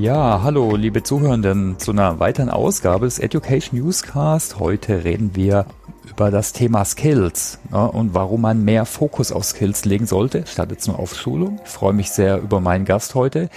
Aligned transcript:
Ja, 0.00 0.40
hallo 0.42 0.76
liebe 0.76 1.02
Zuhörenden 1.02 1.78
zu 1.78 1.90
einer 1.90 2.18
weiteren 2.20 2.48
Ausgabe 2.48 3.04
des 3.04 3.18
Education 3.18 3.78
Newscast. 3.78 4.58
Heute 4.58 5.04
reden 5.04 5.32
wir 5.36 5.66
über 6.08 6.30
das 6.30 6.54
Thema 6.54 6.86
Skills 6.86 7.58
ne, 7.70 7.86
und 7.86 8.14
warum 8.14 8.40
man 8.40 8.64
mehr 8.64 8.86
Fokus 8.86 9.30
auf 9.30 9.44
Skills 9.44 9.84
legen 9.84 10.06
sollte, 10.06 10.46
statt 10.46 10.70
jetzt 10.70 10.88
nur 10.88 10.98
auf 10.98 11.14
Schulung. 11.14 11.60
Ich 11.66 11.70
freue 11.70 11.92
mich 11.92 12.10
sehr 12.12 12.38
über 12.38 12.60
meinen 12.60 12.86
Gast 12.86 13.14
heute, 13.14 13.50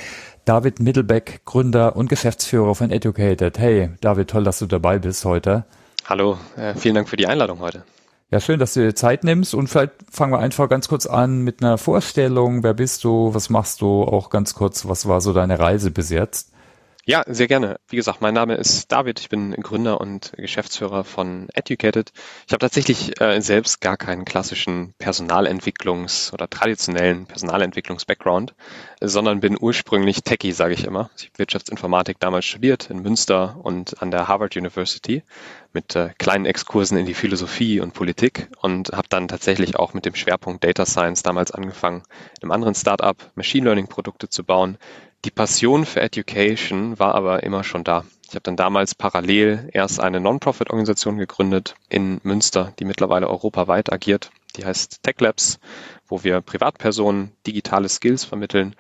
David 0.43 0.81
Mittelbeck, 0.81 1.45
Gründer 1.45 1.95
und 1.95 2.09
Geschäftsführer 2.09 2.75
von 2.75 2.91
Educated. 2.91 3.57
Hey, 3.57 3.91
David, 4.02 4.30
toll, 4.30 4.44
dass 4.44 4.59
du 4.59 4.66
dabei 4.66 4.99
bist 4.99 5.23
heute. 5.23 5.63
Hallo, 6.03 6.38
äh, 6.57 6.75
vielen 6.75 6.95
Dank 6.95 7.07
für 7.07 7.16
die 7.16 7.27
Einladung 7.27 7.59
heute. 7.62 7.85
Ja, 8.34 8.39
schön, 8.39 8.57
dass 8.57 8.73
du 8.73 8.79
dir 8.79 8.95
Zeit 8.95 9.23
nimmst 9.23 9.54
und 9.54 9.68
vielleicht 9.68 9.91
fangen 10.09 10.34
wir 10.34 10.39
einfach 10.39 10.67
ganz 10.67 10.88
kurz 10.88 11.05
an 11.05 11.44
mit 11.44 11.62
einer 11.62 11.77
Vorstellung. 11.77 12.63
Wer 12.63 12.73
bist 12.73 13.03
du? 13.03 13.31
Was 13.35 13.52
machst 13.52 13.80
du? 13.80 14.05
Auch 14.05 14.31
ganz 14.31 14.55
kurz, 14.55 14.88
was 14.88 15.07
war 15.07 15.21
so 15.21 15.34
deine 15.34 15.59
Reise 15.59 15.91
bis 15.91 16.09
jetzt? 16.09 16.52
Ja, 17.05 17.21
sehr 17.27 17.49
gerne. 17.49 17.81
Wie 17.89 17.98
gesagt, 17.98 18.21
mein 18.21 18.34
Name 18.34 18.55
ist 18.55 18.89
David. 18.89 19.20
Ich 19.20 19.27
bin 19.27 19.52
Gründer 19.52 19.99
und 19.99 20.31
Geschäftsführer 20.38 21.03
von 21.03 21.49
Educated. 21.53 22.13
Ich 22.48 22.53
habe 22.53 22.59
tatsächlich 22.59 23.20
äh, 23.20 23.41
selbst 23.41 23.81
gar 23.81 23.98
keinen 23.98 24.23
klassischen 24.23 24.93
Personalentwicklungs- 24.99 26.31
oder 26.31 26.49
traditionellen 26.49 27.26
Personalentwicklungs-Background, 27.26 28.55
sondern 29.02 29.41
bin 29.41 29.57
ursprünglich 29.59 30.23
Techie, 30.23 30.53
sage 30.53 30.76
ich 30.76 30.85
immer. 30.85 31.09
Ich 31.17 31.26
habe 31.26 31.39
Wirtschaftsinformatik 31.39 32.21
damals 32.21 32.45
studiert 32.45 32.89
in 32.89 33.02
Münster 33.02 33.57
und 33.62 34.01
an 34.01 34.09
der 34.09 34.29
Harvard 34.29 34.55
University 34.55 35.23
mit 35.73 35.98
äh, 35.98 36.12
kleinen 36.17 36.45
Exkursen 36.45 36.98
in 36.98 37.05
die 37.05 37.15
Philosophie 37.15 37.81
und 37.81 37.93
Politik 37.93 38.48
und 38.62 38.93
habe 38.93 39.09
dann 39.09 39.27
tatsächlich 39.27 39.76
auch 39.76 39.93
mit 39.93 40.05
dem 40.05 40.15
Schwerpunkt 40.15 40.63
Data 40.63 40.85
Science 40.85 41.21
damals 41.21 41.51
angefangen, 41.51 42.04
in 42.38 42.43
einem 42.43 42.51
anderen 42.51 42.76
Startup 42.76 43.18
Machine 43.35 43.65
Learning 43.65 43.87
Produkte 43.87 44.29
zu 44.29 44.46
bauen, 44.46 44.77
die 45.26 45.32
Passion 45.32 45.85
für 45.85 46.02
Education 46.02 46.99
war 46.99 47.16
aber 47.16 47.43
immer 47.43 47.63
schon 47.63 47.84
da. 47.84 48.04
Ich 48.27 48.35
habe 48.35 48.43
dann 48.43 48.57
damals 48.57 48.96
parallel 48.96 49.70
erst 49.71 49.99
eine 49.99 50.20
Non-Profit-Organisation 50.20 51.18
gegründet 51.18 51.76
in 51.88 52.20
Münster, 52.24 52.74
die 52.80 52.85
mittlerweile 52.85 53.30
europaweit 53.30 53.93
agiert. 53.93 54.32
Die 54.55 54.65
heißt 54.65 55.04
Tech 55.04 55.15
Labs, 55.20 55.60
wo 56.07 56.24
wir 56.24 56.41
Privatpersonen 56.41 57.32
digitale 57.46 57.90
Skills 57.90 58.26
vermitteln. 58.26 58.76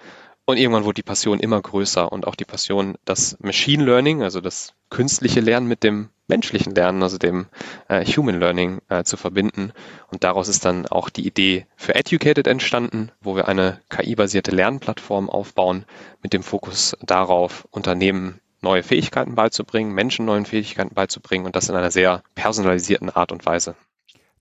Und 0.45 0.57
irgendwann 0.57 0.83
wurde 0.83 0.95
die 0.95 1.03
Passion 1.03 1.39
immer 1.39 1.61
größer 1.61 2.11
und 2.11 2.27
auch 2.27 2.35
die 2.35 2.43
Passion, 2.43 2.95
das 3.05 3.37
Machine 3.39 3.85
Learning, 3.85 4.23
also 4.23 4.41
das 4.41 4.73
künstliche 4.89 5.39
Lernen 5.39 5.67
mit 5.67 5.83
dem 5.83 6.09
menschlichen 6.27 6.75
Lernen, 6.75 7.01
also 7.01 7.17
dem 7.17 7.47
äh, 7.87 8.05
Human 8.05 8.39
Learning 8.39 8.81
äh, 8.89 9.03
zu 9.03 9.15
verbinden. 9.15 9.71
Und 10.11 10.23
daraus 10.23 10.49
ist 10.49 10.65
dann 10.65 10.85
auch 10.87 11.09
die 11.09 11.25
Idee 11.25 11.65
für 11.77 11.95
Educated 11.95 12.47
entstanden, 12.47 13.11
wo 13.21 13.35
wir 13.35 13.47
eine 13.47 13.79
KI-basierte 13.89 14.51
Lernplattform 14.51 15.29
aufbauen 15.29 15.85
mit 16.21 16.33
dem 16.33 16.43
Fokus 16.43 16.97
darauf, 17.01 17.65
Unternehmen 17.71 18.41
neue 18.61 18.83
Fähigkeiten 18.83 19.35
beizubringen, 19.35 19.93
Menschen 19.93 20.25
neuen 20.25 20.45
Fähigkeiten 20.45 20.93
beizubringen 20.93 21.45
und 21.45 21.55
das 21.55 21.69
in 21.69 21.75
einer 21.75 21.91
sehr 21.91 22.23
personalisierten 22.35 23.09
Art 23.09 23.31
und 23.31 23.45
Weise. 23.45 23.75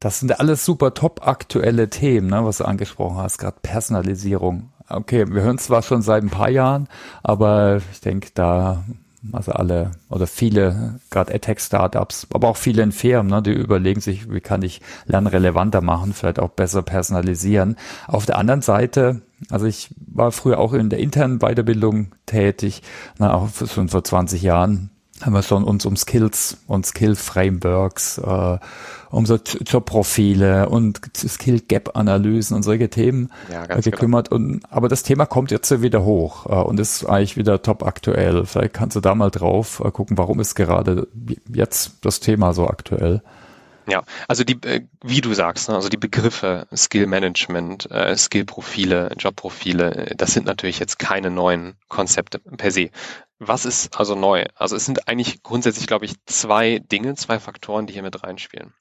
Das 0.03 0.19
sind 0.19 0.39
alles 0.41 0.65
super 0.65 0.95
top 0.95 1.25
aktuelle 1.27 1.89
Themen, 1.89 2.27
ne, 2.27 2.45
was 2.45 2.59
du 2.59 2.65
angesprochen 2.65 3.19
hast, 3.19 3.39
gerade 3.39 3.59
Personalisierung. 3.63 4.72
Okay, 4.95 5.25
wir 5.27 5.43
hören 5.43 5.59
zwar 5.59 5.83
schon 5.83 6.03
seit 6.03 6.23
ein 6.23 6.31
paar 6.31 6.51
Jahren, 6.51 6.89
aber 7.23 7.81
ich 7.93 8.01
denke, 8.01 8.29
da 8.35 8.85
also 9.31 9.53
alle 9.53 9.93
oder 10.11 10.27
viele, 10.27 10.99
gerade 11.11 11.33
AdTech-Startups, 11.33 12.27
aber 12.33 12.49
auch 12.49 12.57
viele 12.57 12.83
in 12.83 12.93
Firmen, 12.93 13.31
ne, 13.31 13.41
die 13.41 13.53
überlegen 13.53 14.01
sich, 14.01 14.31
wie 14.31 14.41
kann 14.41 14.63
ich 14.63 14.81
Lernen 15.07 15.29
relevanter 15.29 15.81
machen, 15.81 16.13
vielleicht 16.13 16.41
auch 16.41 16.51
besser 16.51 16.83
personalisieren. 16.83 17.77
Auf 18.09 18.27
der 18.27 18.37
anderen 18.37 18.63
Seite, 18.63 19.23
also 19.49 19.67
ich 19.67 19.95
war 20.13 20.33
früher 20.33 20.59
auch 20.59 20.73
in 20.73 20.91
der 20.91 20.99
internen 20.99 21.39
Weiterbildung 21.39 22.09
tätig, 22.27 22.83
na, 23.19 23.33
auch 23.33 23.49
schon 23.73 23.89
vor 23.89 24.03
20 24.03 24.43
Jahren 24.43 24.91
haben 25.21 25.35
wir 25.35 25.43
schon 25.43 25.65
uns 25.65 25.87
um 25.87 25.97
Skills 25.97 26.59
und 26.67 26.85
Skill-Frameworks, 26.85 28.19
äh, 28.19 28.59
um 29.13 29.27
so 29.27 29.37
Jobprofile 29.37 30.69
und 30.69 31.01
Skill-Gap-Analysen 31.15 32.57
und 32.57 32.63
solche 32.63 32.89
Themen 32.89 33.31
ja, 33.53 33.65
äh, 33.65 33.81
gekümmert. 33.81 34.31
Genau. 34.31 34.43
Und, 34.43 34.63
aber 34.71 34.89
das 34.89 35.03
Thema 35.03 35.27
kommt 35.27 35.51
jetzt 35.51 35.83
wieder 35.83 36.03
hoch 36.03 36.47
äh, 36.47 36.55
und 36.55 36.81
ist 36.81 37.05
eigentlich 37.05 37.37
wieder 37.37 37.63
top 37.63 37.85
aktuell. 37.85 38.47
Vielleicht 38.47 38.73
kannst 38.73 38.97
du 38.97 39.01
da 39.01 39.15
mal 39.15 39.31
drauf 39.31 39.83
äh, 39.85 39.91
gucken, 39.91 40.17
warum 40.17 40.41
ist 40.41 40.55
gerade 40.55 41.07
jetzt 41.53 41.99
das 42.01 42.21
Thema 42.21 42.55
so 42.55 42.67
aktuell? 42.67 43.23
Ja, 43.87 44.03
also 44.29 44.45
die, 44.45 44.59
äh, 44.63 44.83
wie 45.03 45.21
du 45.21 45.35
sagst, 45.35 45.69
ne, 45.69 45.75
also 45.75 45.91
die 45.91 45.97
Begriffe 45.99 46.67
Skill 46.75 47.07
Management, 47.07 47.91
äh, 47.91 48.17
Skill-Profile, 48.17 49.15
Jobprofile, 49.19 50.15
das 50.17 50.33
sind 50.33 50.47
natürlich 50.47 50.79
jetzt 50.79 50.99
keine 50.99 51.31
neuen 51.31 51.75
Konzepte 51.89 52.39
per 52.39 52.71
se. 52.71 52.91
Was 53.45 53.65
ist 53.65 53.99
also 53.99 54.15
neu? 54.15 54.45
Also 54.55 54.77
es 54.77 54.85
sind 54.85 55.09
eigentlich 55.09 55.43
grundsätzlich, 55.43 55.89
glaube 55.89 56.05
ich, 56.05 56.15
zwei 56.27 56.79
Dinge, 56.79 57.17
zwei 57.17 57.41
Faktoren, 57.41 57.89
die 57.89 57.93
hier 57.93 58.05
mit 58.05 58.23
reinspielen. 58.23 58.73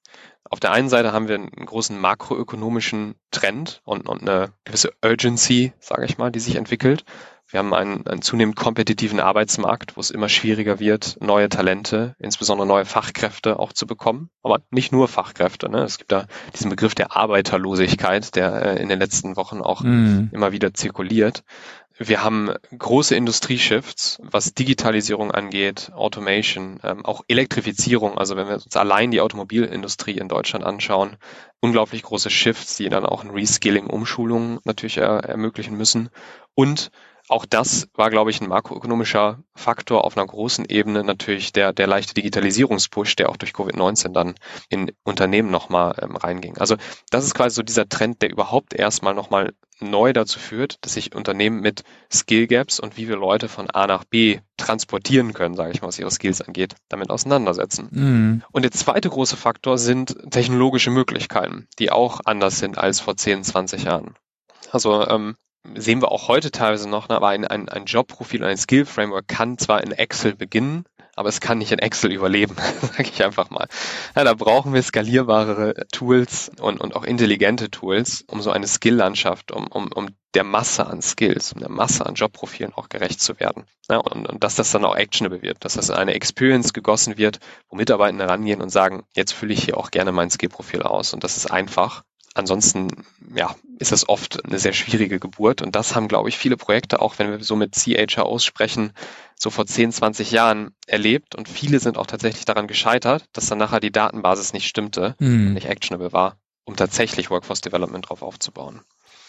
Auf 0.48 0.60
der 0.60 0.72
einen 0.72 0.88
Seite 0.88 1.14
haben 1.14 1.28
wir 1.28 1.36
einen 1.36 1.50
großen 1.50 2.00
makroökonomischen 2.00 3.16
Trend 3.32 3.82
und, 3.86 4.08
und 4.08 4.22
eine 4.22 4.54
gewisse 4.64 4.94
Urgency, 5.04 5.74
sage 5.80 6.06
ich 6.06 6.20
mal, 6.20 6.32
die 6.32 6.40
sich 6.40 6.58
entwickelt. 6.58 7.06
Wir 7.48 7.58
haben 7.58 7.74
einen, 7.74 8.08
einen 8.08 8.22
zunehmend 8.22 8.56
kompetitiven 8.56 9.20
Arbeitsmarkt, 9.20 9.98
wo 9.98 10.00
es 10.00 10.10
immer 10.10 10.30
schwieriger 10.30 10.80
wird, 10.80 11.18
neue 11.20 11.50
Talente, 11.50 12.16
insbesondere 12.18 12.66
neue 12.66 12.86
Fachkräfte 12.86 13.60
auch 13.60 13.74
zu 13.74 13.88
bekommen. 13.88 14.30
Aber 14.42 14.62
nicht 14.70 14.92
nur 14.92 15.08
Fachkräfte. 15.08 15.70
Ne? 15.70 15.80
Es 15.84 15.98
gibt 15.98 16.12
da 16.12 16.28
diesen 16.54 16.70
Begriff 16.70 16.96
der 16.96 17.16
Arbeiterlosigkeit, 17.16 18.36
der 18.36 18.78
äh, 18.78 18.82
in 18.82 18.88
den 18.88 19.00
letzten 19.00 19.36
Wochen 19.36 19.60
auch 19.62 19.82
mm. 19.82 20.30
immer 20.32 20.54
wieder 20.54 20.74
zirkuliert. 20.74 21.44
Wir 22.04 22.24
haben 22.24 22.52
große 22.76 23.16
Industrieshifts, 23.16 24.20
was 24.24 24.56
Digitalisierung 24.56 25.30
angeht, 25.30 25.92
Automation, 25.94 26.80
ähm, 26.84 27.06
auch 27.06 27.22
Elektrifizierung. 27.28 28.18
Also 28.18 28.36
wenn 28.36 28.48
wir 28.48 28.56
uns 28.56 28.76
allein 28.76 29.12
die 29.12 29.22
Automobilindustrie 29.22 30.18
in 30.18 30.28
Deutschland 30.28 30.66
anschauen, 30.66 31.18
unglaublich 31.60 32.02
große 32.02 32.32
Shifts, 32.32 32.78
die 32.78 32.90
dann 32.90 33.06
auch 33.06 33.24
ein 33.24 33.30
Reskilling, 33.30 33.86
Umschulung 33.86 34.60
natürlich 34.64 34.98
er 34.98 35.26
ermöglichen 35.26 35.78
müssen. 35.78 36.10
Und 36.56 36.90
auch 37.32 37.46
das 37.46 37.88
war, 37.94 38.10
glaube 38.10 38.30
ich, 38.30 38.42
ein 38.42 38.50
makroökonomischer 38.50 39.40
Faktor 39.56 40.04
auf 40.04 40.18
einer 40.18 40.28
großen 40.28 40.66
Ebene 40.66 41.04
natürlich 41.04 41.54
der, 41.54 41.74
der 41.74 41.88
leichte 41.88 42.14
Digitalisierungspush, 42.14 43.16
der 43.16 43.30
auch 43.30 43.38
durch 43.38 43.52
Covid-19 43.52 44.12
dann 44.12 44.36
in 44.70 44.92
Unternehmen 45.04 45.50
nochmal 45.50 45.96
ähm, 46.02 46.16
reinging. 46.16 46.58
Also 46.58 46.76
das 47.10 47.26
ist 47.26 47.34
quasi 47.34 47.56
so 47.56 47.64
dieser 47.64 47.88
Trend, 47.88 48.22
der 48.22 48.32
überhaupt 48.32 48.74
erstmal 48.74 49.14
nochmal 49.14 49.54
neu 49.80 50.14
dazu 50.14 50.40
führt, 50.40 50.78
dass 50.82 50.94
sich 50.94 51.16
Unternehmen 51.16 51.62
mit 51.62 51.84
Skill 52.12 52.48
Gaps 52.48 52.80
und 52.80 52.98
wie 52.98 53.08
wir 53.08 53.16
Leute 53.16 53.48
von 53.48 53.70
A 53.70 53.88
nach 53.88 54.04
B 54.04 54.40
transportieren 54.58 55.34
können, 55.34 55.56
sage 55.56 55.72
ich 55.72 55.82
mal, 55.82 55.88
was 55.88 56.00
ihre 56.00 56.12
Skills 56.12 56.42
angeht, 56.42 56.76
damit 56.90 57.10
auseinandersetzen. 57.10 57.88
Mhm. 57.92 58.44
Und 58.52 58.62
der 58.64 58.72
zweite 58.72 59.10
große 59.10 59.38
Faktor 59.38 59.78
sind 59.78 60.16
technologische 60.30 60.92
Möglichkeiten, 60.92 61.68
die 61.80 61.92
auch 61.92 62.20
anders 62.26 62.60
sind 62.60 62.78
als 62.78 63.00
vor 63.00 63.18
10, 63.18 63.44
20 63.44 63.86
Jahren. 63.86 64.16
Also 64.72 65.08
ähm, 65.08 65.36
sehen 65.76 66.02
wir 66.02 66.12
auch 66.12 66.28
heute 66.28 66.52
teilweise 66.52 66.90
noch, 66.90 67.10
ne, 67.10 67.16
aber 67.16 67.30
ein, 67.30 67.46
ein, 67.46 67.70
ein 67.70 67.86
Jobprofil, 67.86 68.44
ein 68.44 68.58
Skill-Framework 68.58 69.28
kann 69.28 69.58
zwar 69.58 69.84
in 69.84 69.92
Excel 69.92 70.36
beginnen, 70.36 70.86
aber 71.16 71.30
es 71.30 71.42
kann 71.42 71.58
nicht 71.58 71.72
in 71.72 71.80
Excel 71.80 72.12
überleben, 72.12 72.56
sage 72.82 73.10
ich 73.10 73.24
einfach 73.24 73.50
mal. 73.50 73.68
Ja, 74.16 74.24
da 74.24 74.34
brauchen 74.34 74.74
wir 74.74 74.82
skalierbare 74.82 75.86
Tools 75.92 76.52
und, 76.60 76.80
und 76.80 76.96
auch 76.96 77.04
intelligente 77.04 77.70
Tools, 77.70 78.24
um 78.28 78.42
so 78.42 78.52
eine 78.52 78.68
Skill-Landschaft, 78.68 79.52
um, 79.52 79.68
um, 79.68 79.92
um 79.92 80.10
der 80.34 80.44
Masse 80.44 80.88
an 80.88 81.02
Skills, 81.02 81.52
um 81.54 81.60
der 81.60 81.70
Masse 81.70 82.06
an 82.06 82.16
Jobprofilen 82.16 82.74
auch 82.74 82.88
gerecht 82.88 83.22
zu 83.22 83.40
werden. 83.40 83.66
Ja, 83.90 83.98
und, 83.98 84.28
und 84.28 84.44
dass 84.44 84.56
das 84.56 84.72
dann 84.72 84.86
auch 84.86 84.96
actionable 84.96 85.42
wird, 85.42 85.66
dass 85.66 85.74
das 85.74 85.90
in 85.90 85.96
eine 85.96 86.14
Experience 86.14 86.74
gegossen 86.74 87.18
wird, 87.18 87.40
wo 87.70 87.76
Mitarbeitende 87.76 88.28
rangehen 88.28 88.62
und 88.62 88.70
sagen, 88.70 89.04
jetzt 89.14 89.34
fülle 89.34 89.54
ich 89.54 89.66
hier 89.66 89.78
auch 89.78 89.92
gerne 89.92 90.12
mein 90.14 90.30
Skill-Profil 90.30 90.84
aus. 90.84 91.14
Und 91.14 91.24
das 91.26 91.36
ist 91.36 91.52
einfach 91.52 92.04
ansonsten 92.34 92.88
ja, 93.34 93.56
ist 93.80 93.92
es 93.92 94.08
oft 94.08 94.46
eine 94.46 94.60
sehr 94.60 94.74
schwierige 94.74 95.20
Geburt. 95.20 95.62
Und 95.62 95.76
das 95.76 95.96
haben, 95.96 96.08
glaube 96.08 96.30
ich, 96.30 96.38
viele 96.38 96.58
Projekte, 96.58 97.02
auch 97.02 97.20
wenn 97.20 97.30
wir 97.30 97.44
so 97.44 97.56
mit 97.56 97.76
CHROs 97.76 98.44
sprechen, 98.44 98.94
so 99.36 99.50
vor 99.50 99.66
10, 99.66 99.92
20 99.92 100.32
Jahren 100.32 100.76
erlebt. 100.88 101.36
Und 101.36 101.50
viele 101.50 101.80
sind 101.80 101.98
auch 101.98 102.08
tatsächlich 102.08 102.46
daran 102.46 102.68
gescheitert, 102.68 103.26
dass 103.34 103.48
dann 103.48 103.58
nachher 103.58 103.80
die 103.80 103.92
Datenbasis 103.92 104.54
nicht 104.54 104.68
stimmte, 104.68 105.16
mhm. 105.20 105.54
nicht 105.54 105.68
actionable 105.68 106.14
war, 106.14 106.38
um 106.64 106.76
tatsächlich 106.76 107.30
Workforce 107.30 107.62
Development 107.62 108.08
drauf 108.10 108.22
aufzubauen. 108.22 108.82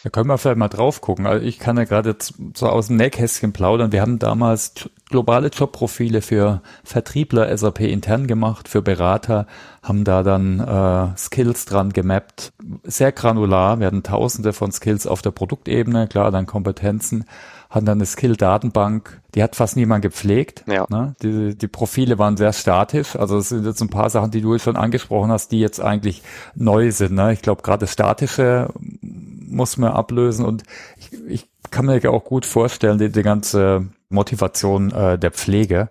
Da 0.03 0.11
können 0.11 0.29
wir 0.29 0.37
vielleicht 0.37 0.59
mal 0.59 0.69
drauf 0.69 1.01
gucken. 1.01 1.27
Also 1.27 1.47
ich 1.47 1.61
kann 1.61 1.77
ja 1.77 1.85
gerade 1.85 2.17
so 2.55 2.67
aus 2.67 2.89
dem 2.89 2.97
Nähkästchen 2.97 3.53
plaudern. 3.53 3.93
Wir 3.93 4.01
haben 4.01 4.19
damals 4.19 4.75
globale 5.09 5.49
Jobprofile 5.49 6.23
für 6.23 6.61
Vertriebler 6.83 7.57
SAP 7.57 7.81
intern 7.81 8.27
gemacht, 8.27 8.69
für 8.69 8.83
Berater, 8.83 9.47
haben 9.81 10.03
da 10.03 10.25
dann 10.25 10.59
äh, 10.59 11.17
Skills 11.17 11.67
dran 11.67 11.93
gemappt. 11.93 12.53
Sehr 12.83 13.13
granular. 13.13 13.79
Wir 13.79 13.87
hatten 13.87 14.03
tausende 14.03 14.53
von 14.53 14.73
Skills 14.73 15.07
auf 15.07 15.23
der 15.23 15.31
Produktebene, 15.31 16.09
klar, 16.09 16.33
dann 16.33 16.47
Kompetenzen, 16.47 17.25
haben 17.71 17.87
dann 17.87 17.99
eine 17.99 18.07
Skill-Datenbank, 18.07 19.21
die 19.35 19.43
hat 19.43 19.55
fast 19.55 19.77
niemand 19.77 20.03
gepflegt. 20.03 20.65
Ja. 20.67 20.87
Ne? 20.89 21.15
Die, 21.23 21.57
die 21.57 21.69
Profile 21.69 22.19
waren 22.19 22.37
sehr 22.37 22.53
statisch. 22.53 23.17
Also 23.17 23.39
es 23.39 23.51
sind 23.51 23.65
jetzt 23.65 23.81
ein 23.81 23.89
paar 23.89 24.11
Sachen, 24.11 24.31
die 24.31 24.41
du 24.41 24.59
schon 24.59 24.77
angesprochen 24.77 25.31
hast, 25.31 25.53
die 25.53 25.61
jetzt 25.61 25.81
eigentlich 25.81 26.23
neu 26.55 26.91
sind. 26.91 27.15
Ne? 27.15 27.33
Ich 27.33 27.41
glaube, 27.41 27.63
gerade 27.63 27.87
Statische 27.87 28.69
muss 29.53 29.77
man 29.77 29.93
ablösen 29.93 30.45
und 30.45 30.65
ich, 30.97 31.13
ich 31.29 31.49
kann 31.71 31.87
mir 31.87 32.11
auch 32.11 32.25
gut 32.25 32.47
vorstellen, 32.47 32.99
die, 32.99 33.11
die 33.11 33.23
ganze 33.23 33.87
Motivation 34.09 34.91
äh, 34.93 35.19
der 35.19 35.31
Pflege. 35.31 35.91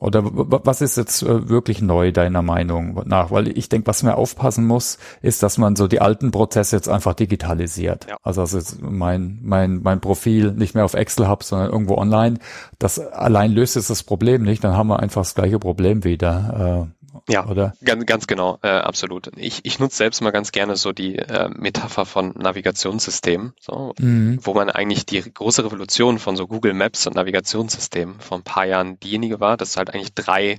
Oder 0.00 0.22
was 0.24 0.80
ist 0.80 0.96
jetzt 0.96 1.22
äh, 1.22 1.48
wirklich 1.48 1.82
neu 1.82 2.12
deiner 2.12 2.42
Meinung 2.42 3.02
nach? 3.06 3.30
Weil 3.30 3.48
ich 3.56 3.68
denke, 3.68 3.88
was 3.88 4.02
man 4.02 4.14
aufpassen 4.14 4.66
muss, 4.66 4.98
ist, 5.22 5.42
dass 5.42 5.58
man 5.58 5.74
so 5.74 5.88
die 5.88 6.00
alten 6.00 6.30
Prozesse 6.30 6.76
jetzt 6.76 6.88
einfach 6.88 7.14
digitalisiert. 7.14 8.06
Ja. 8.08 8.16
Also 8.22 8.42
dass 8.42 8.52
jetzt 8.52 8.80
mein, 8.80 9.40
mein, 9.42 9.82
mein 9.82 10.00
Profil 10.00 10.52
nicht 10.52 10.74
mehr 10.74 10.84
auf 10.84 10.94
Excel 10.94 11.26
habe, 11.26 11.42
sondern 11.42 11.70
irgendwo 11.70 11.96
online. 11.96 12.38
Das 12.78 13.00
allein 13.00 13.52
löst 13.52 13.76
jetzt 13.76 13.90
das 13.90 14.04
Problem 14.04 14.42
nicht. 14.42 14.62
Dann 14.62 14.76
haben 14.76 14.88
wir 14.88 15.00
einfach 15.00 15.22
das 15.22 15.34
gleiche 15.34 15.58
Problem 15.58 16.04
wieder. 16.04 16.88
Äh, 16.92 16.97
ja, 17.28 17.46
oder? 17.46 17.74
Ganz, 17.84 18.06
ganz 18.06 18.26
genau, 18.26 18.58
äh, 18.62 18.68
absolut. 18.68 19.30
Ich, 19.36 19.60
ich 19.64 19.78
nutze 19.78 19.96
selbst 19.96 20.20
mal 20.22 20.30
ganz 20.30 20.52
gerne 20.52 20.76
so 20.76 20.92
die 20.92 21.16
äh, 21.16 21.48
Metapher 21.48 22.06
von 22.06 22.34
Navigationssystemen, 22.36 23.52
so, 23.60 23.94
mhm. 23.98 24.38
wo 24.42 24.54
man 24.54 24.70
eigentlich 24.70 25.06
die 25.06 25.20
große 25.20 25.64
Revolution 25.64 26.18
von 26.18 26.36
so 26.36 26.46
Google 26.46 26.74
Maps 26.74 27.06
und 27.06 27.16
Navigationssystemen 27.16 28.20
vor 28.20 28.38
ein 28.38 28.44
paar 28.44 28.64
Jahren 28.64 28.98
diejenige 29.00 29.40
war, 29.40 29.56
dass 29.56 29.72
du 29.72 29.78
halt 29.78 29.94
eigentlich 29.94 30.14
drei 30.14 30.58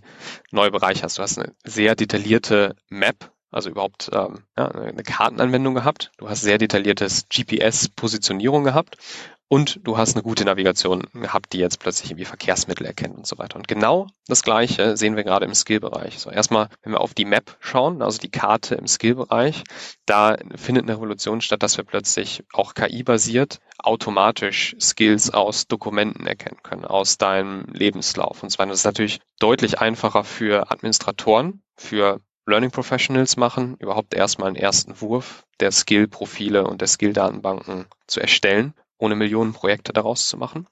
neue 0.51 0.71
Bereiche 0.71 1.03
hast. 1.03 1.17
Du 1.17 1.23
hast 1.23 1.39
eine 1.39 1.53
sehr 1.65 1.95
detaillierte 1.95 2.75
Map, 2.89 3.31
also 3.51 3.69
überhaupt 3.69 4.09
ähm, 4.13 4.43
ja, 4.57 4.69
eine 4.69 5.03
Kartenanwendung 5.03 5.73
gehabt. 5.73 6.11
Du 6.17 6.29
hast 6.29 6.41
sehr 6.41 6.57
detailliertes 6.57 7.27
GPS-Positionierung 7.29 8.63
gehabt 8.63 8.97
und 9.51 9.79
du 9.83 9.97
hast 9.97 10.15
eine 10.15 10.21
gute 10.21 10.45
Navigation 10.45 11.07
gehabt, 11.11 11.53
die 11.53 11.57
jetzt 11.57 11.79
plötzlich 11.79 12.11
irgendwie 12.11 12.25
Verkehrsmittel 12.25 12.85
erkennt 12.85 13.17
und 13.17 13.25
so 13.25 13.39
weiter. 13.39 13.55
Und 13.55 13.67
genau 13.67 14.05
das 14.27 14.43
Gleiche 14.43 14.95
sehen 14.95 15.15
wir 15.15 15.23
gerade 15.23 15.45
im 15.45 15.55
Skill-Bereich. 15.55 16.19
So 16.19 16.29
erstmal, 16.29 16.69
wenn 16.83 16.93
wir 16.93 17.01
auf 17.01 17.15
die 17.15 17.25
Map 17.25 17.57
schauen, 17.59 18.03
also 18.03 18.19
die 18.19 18.29
Karte 18.29 18.75
im 18.75 18.85
Skill-Bereich, 18.85 19.63
da 20.05 20.37
findet 20.55 20.83
eine 20.83 20.93
Revolution 20.93 21.41
statt, 21.41 21.63
dass 21.63 21.77
wir 21.77 21.83
plötzlich 21.83 22.43
auch 22.53 22.75
KI-basiert 22.75 23.59
automatisch 23.79 24.75
Skills 24.79 25.31
aus 25.33 25.67
Dokumenten 25.67 26.27
erkennen 26.27 26.59
können, 26.61 26.85
aus 26.85 27.17
deinem 27.17 27.65
Lebenslauf. 27.73 28.43
Und 28.43 28.51
zwar, 28.51 28.67
das 28.67 28.79
ist 28.79 28.85
natürlich 28.85 29.19
deutlich 29.39 29.79
einfacher 29.79 30.23
für 30.23 30.69
Administratoren, 30.69 31.63
für 31.75 32.19
Learning 32.45 32.71
Professionals 32.71 33.37
machen, 33.37 33.75
überhaupt 33.79 34.13
erstmal 34.13 34.47
einen 34.47 34.55
ersten 34.55 34.99
Wurf 35.01 35.45
der 35.59 35.71
Skill-Profile 35.71 36.65
und 36.65 36.81
der 36.81 36.87
Skill-Datenbanken 36.87 37.85
zu 38.07 38.19
erstellen 38.19 38.73
ohne 38.99 39.15
Millionen 39.15 39.53
Projekte 39.53 39.93
daraus 39.93 40.27
zu 40.27 40.37
machen. 40.37 40.67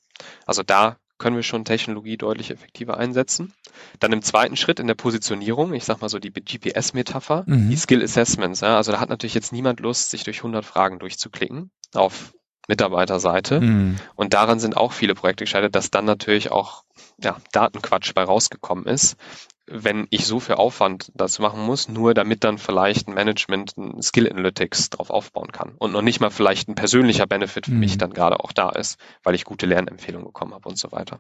Also 0.46 0.62
da 0.62 0.98
können 1.18 1.36
wir 1.36 1.44
schon 1.44 1.66
Technologie 1.66 2.18
deutlich 2.18 2.52
effektiver 2.52 2.98
einsetzen. 2.98 3.54
Dann 4.00 4.14
im 4.14 4.22
zweiten 4.22 4.56
Schritt 4.56 4.80
in 4.80 4.86
der 4.86 4.94
Positionierung, 4.94 5.74
ich 5.74 5.84
sag 5.84 6.02
mal 6.02 6.10
so 6.10 6.20
die 6.20 6.32
GPS-Metapher, 6.32 7.44
mhm. 7.48 7.72
die 7.72 7.78
Skill 7.78 8.04
Assessments. 8.04 8.62
Ja, 8.62 8.78
also 8.78 8.92
da 8.92 9.00
hat 9.00 9.10
natürlich 9.10 9.34
jetzt 9.34 9.52
niemand 9.52 9.80
Lust, 9.80 10.12
sich 10.12 10.24
durch 10.24 10.38
100 10.38 10.64
Fragen 10.64 11.00
durchzuklicken 11.00 11.72
auf 11.96 12.34
Mitarbeiterseite. 12.68 13.62
Mhm. 13.62 13.96
Und 14.16 14.34
daran 14.34 14.60
sind 14.60 14.78
auch 14.78 14.92
viele 14.92 15.16
Projekte 15.16 15.46
gescheitert, 15.46 15.74
dass 15.74 15.90
dann 15.90 16.06
natürlich 16.06 16.52
auch 16.52 16.84
ja, 17.20 17.38
Datenquatsch 17.52 18.14
bei 18.14 18.24
rausgekommen 18.24 18.86
ist 18.86 19.18
wenn 19.68 20.08
ich 20.10 20.26
so 20.26 20.40
viel 20.40 20.56
Aufwand 20.56 21.12
dazu 21.14 21.42
machen 21.42 21.62
muss, 21.62 21.90
nur 21.90 22.14
damit 22.14 22.44
dann 22.44 22.58
vielleicht 22.58 23.08
ein 23.08 23.14
Management 23.14 23.78
ein 23.78 24.02
Skill 24.02 24.30
Analytics 24.30 24.90
drauf 24.90 25.10
aufbauen 25.10 25.52
kann 25.52 25.76
und 25.78 25.92
noch 25.92 26.02
nicht 26.02 26.22
mal 26.22 26.30
vielleicht 26.30 26.70
ein 26.70 26.76
persönlicher 26.76 27.28
Benefit 27.28 27.66
für 27.66 27.74
mhm. 27.74 27.80
mich 27.80 27.98
dann 27.98 28.14
gerade 28.14 28.40
auch 28.40 28.54
da 28.54 28.70
ist, 28.70 28.98
weil 29.24 29.36
ich 29.36 29.44
gute 29.44 29.66
Lernempfehlungen 29.66 30.28
bekommen 30.28 30.54
habe 30.54 30.70
und 30.70 30.78
so 30.78 30.92
weiter. 30.92 31.20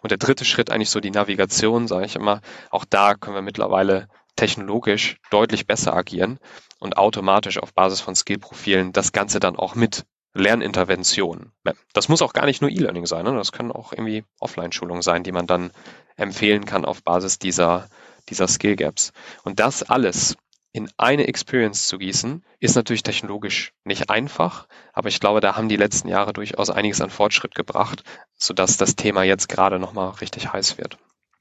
Und 0.00 0.10
der 0.10 0.18
dritte 0.18 0.44
Schritt 0.44 0.70
eigentlich 0.70 0.90
so 0.90 1.00
die 1.00 1.10
Navigation, 1.10 1.88
sage 1.88 2.06
ich 2.06 2.16
immer, 2.16 2.40
auch 2.70 2.84
da 2.84 3.14
können 3.14 3.36
wir 3.36 3.42
mittlerweile 3.42 4.08
technologisch 4.36 5.18
deutlich 5.30 5.66
besser 5.66 5.94
agieren 5.94 6.38
und 6.78 6.96
automatisch 6.96 7.58
auf 7.58 7.74
Basis 7.74 8.00
von 8.00 8.14
Skillprofilen 8.14 8.92
das 8.92 9.10
Ganze 9.10 9.40
dann 9.40 9.56
auch 9.56 9.74
mit 9.74 10.04
Lerninterventionen. 10.38 11.52
Das 11.92 12.08
muss 12.08 12.22
auch 12.22 12.32
gar 12.32 12.46
nicht 12.46 12.62
nur 12.62 12.70
E-Learning 12.70 13.06
sein, 13.06 13.24
ne? 13.24 13.34
das 13.34 13.52
können 13.52 13.72
auch 13.72 13.92
irgendwie 13.92 14.24
Offline-Schulungen 14.40 15.02
sein, 15.02 15.22
die 15.22 15.32
man 15.32 15.46
dann 15.46 15.72
empfehlen 16.16 16.64
kann 16.64 16.84
auf 16.84 17.02
Basis 17.02 17.38
dieser, 17.38 17.88
dieser 18.28 18.48
Skill 18.48 18.76
Gaps. 18.76 19.12
Und 19.44 19.60
das 19.60 19.82
alles 19.82 20.36
in 20.72 20.90
eine 20.96 21.26
Experience 21.26 21.88
zu 21.88 21.98
gießen, 21.98 22.44
ist 22.60 22.76
natürlich 22.76 23.02
technologisch 23.02 23.72
nicht 23.84 24.10
einfach, 24.10 24.68
aber 24.92 25.08
ich 25.08 25.18
glaube, 25.18 25.40
da 25.40 25.56
haben 25.56 25.68
die 25.68 25.76
letzten 25.76 26.08
Jahre 26.08 26.32
durchaus 26.32 26.70
einiges 26.70 27.00
an 27.00 27.10
Fortschritt 27.10 27.54
gebracht, 27.54 28.04
sodass 28.36 28.76
das 28.76 28.94
Thema 28.94 29.22
jetzt 29.22 29.48
gerade 29.48 29.78
nochmal 29.78 30.10
richtig 30.10 30.52
heiß 30.52 30.78
wird. 30.78 30.98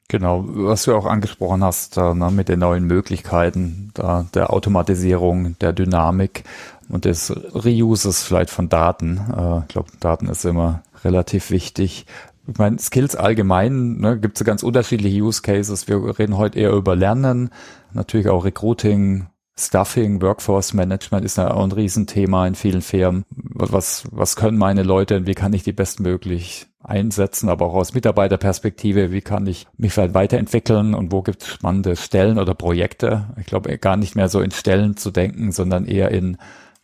Genau, 0.09 0.45
was 0.47 0.83
du 0.83 0.95
auch 0.95 1.05
angesprochen 1.05 1.63
hast, 1.63 1.97
äh, 1.97 2.13
ne, 2.13 2.31
mit 2.31 2.47
den 2.47 2.59
neuen 2.59 2.85
Möglichkeiten 2.85 3.91
da, 3.93 4.25
der 4.33 4.53
Automatisierung, 4.53 5.59
der 5.59 5.73
Dynamik 5.73 6.45
und 6.87 7.03
des 7.03 7.29
Reuses 7.53 8.23
vielleicht 8.23 8.49
von 8.49 8.69
Daten. 8.69 9.17
Äh, 9.17 9.59
ich 9.59 9.67
glaube, 9.67 9.91
Daten 9.99 10.29
ist 10.29 10.45
immer 10.45 10.81
relativ 11.03 11.51
wichtig. 11.51 12.05
Ich 12.47 12.57
meine, 12.57 12.79
Skills 12.79 13.17
allgemein, 13.17 13.97
ne, 13.97 14.17
gibt 14.17 14.39
es 14.39 14.45
ganz 14.45 14.63
unterschiedliche 14.63 15.21
Use 15.21 15.41
Cases. 15.41 15.89
Wir 15.89 16.17
reden 16.17 16.37
heute 16.37 16.57
eher 16.57 16.71
über 16.71 16.95
Lernen, 16.95 17.49
natürlich 17.91 18.29
auch 18.29 18.45
Recruiting, 18.45 19.27
Stuffing, 19.59 20.21
Workforce 20.21 20.73
Management 20.73 21.25
ist 21.25 21.37
ja 21.37 21.51
auch 21.51 21.63
ein 21.63 21.71
Riesenthema 21.71 22.45
in 22.47 22.55
vielen 22.55 22.81
Firmen. 22.81 23.25
Was, 23.29 24.07
was 24.11 24.35
können 24.35 24.57
meine 24.57 24.83
Leute 24.83 25.17
und 25.17 25.27
wie 25.27 25.33
kann 25.33 25.51
ich 25.53 25.63
die 25.63 25.73
bestmöglich 25.73 26.67
einsetzen, 26.87 27.49
aber 27.49 27.67
auch 27.67 27.75
aus 27.75 27.93
Mitarbeiterperspektive, 27.93 29.11
wie 29.11 29.21
kann 29.21 29.45
ich 29.45 29.67
mich 29.77 29.93
vielleicht 29.93 30.13
weiterentwickeln 30.13 30.93
und 30.93 31.11
wo 31.11 31.21
gibt 31.21 31.43
es 31.43 31.49
spannende 31.49 31.95
Stellen 31.95 32.39
oder 32.39 32.55
Projekte? 32.55 33.25
Ich 33.39 33.45
glaube, 33.45 33.77
gar 33.77 33.97
nicht 33.97 34.15
mehr 34.15 34.29
so 34.29 34.41
in 34.41 34.51
Stellen 34.51 34.97
zu 34.97 35.11
denken, 35.11 35.51
sondern 35.51 35.85
eher 35.85 36.11
in 36.11 36.37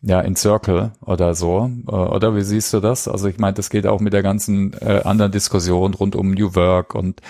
ja, 0.05 0.19
in 0.19 0.35
Circle 0.35 0.91
oder 1.01 1.33
so. 1.33 1.71
Äh, 1.88 1.91
oder 1.91 2.35
wie 2.35 2.41
siehst 2.41 2.73
du 2.73 2.81
das? 2.81 3.07
Also 3.07 3.27
ich 3.29 3.38
meine, 3.38 3.53
das 3.53 3.69
geht 3.69 3.88
auch 3.88 4.01
mit 4.01 4.13
der 4.13 4.21
ganzen 4.21 4.73
äh, 4.73 5.01
anderen 5.03 5.31
Diskussion 5.31 5.94
rund 5.94 6.15
um 6.15 6.31
New 6.31 6.55
Work 6.55 6.94
und 6.94 7.21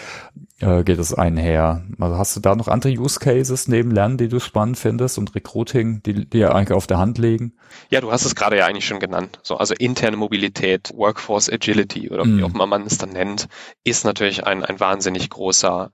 äh, 0.60 0.84
geht 0.84 0.98
es 0.98 1.14
einher. 1.14 1.84
Also 2.00 2.18
hast 2.18 2.36
du 2.36 2.40
da 2.40 2.56
noch 2.56 2.68
andere 2.68 2.92
Use 2.92 3.20
Cases 3.20 3.68
neben 3.68 3.92
Lernen, 3.92 4.18
die 4.18 4.28
du 4.28 4.40
spannend 4.40 4.80
findest 4.80 5.20
und 5.20 5.36
Recruiting, 5.36 6.02
die 6.02 6.28
dir 6.28 6.56
eigentlich 6.56 6.76
auf 6.76 6.88
der 6.88 6.98
Hand 6.98 7.20
liegen? 7.20 7.54
Ja, 7.90 8.02
du 8.02 8.12
hast 8.12 8.26
es 8.26 8.34
gerade 8.34 8.58
ja 8.58 8.66
eigentlich 8.66 8.88
schon 8.88 9.00
genannt. 9.00 9.40
So, 9.44 9.58
also 9.58 9.76
interne 9.78 10.18
Mobilität, 10.18 10.92
Workforce 10.96 11.52
Agility 11.52 12.10
oder 12.10 12.26
wie 12.26 12.42
mm. 12.42 12.44
auch 12.44 12.54
immer 12.56 12.66
man 12.66 12.88
es 12.88 12.98
dann 12.98 13.10
nennt, 13.10 13.48
ist 13.84 14.04
natürlich 14.04 14.48
ein, 14.48 14.66
ein 14.66 14.80
wahnsinnig 14.80 15.30
großer 15.30 15.92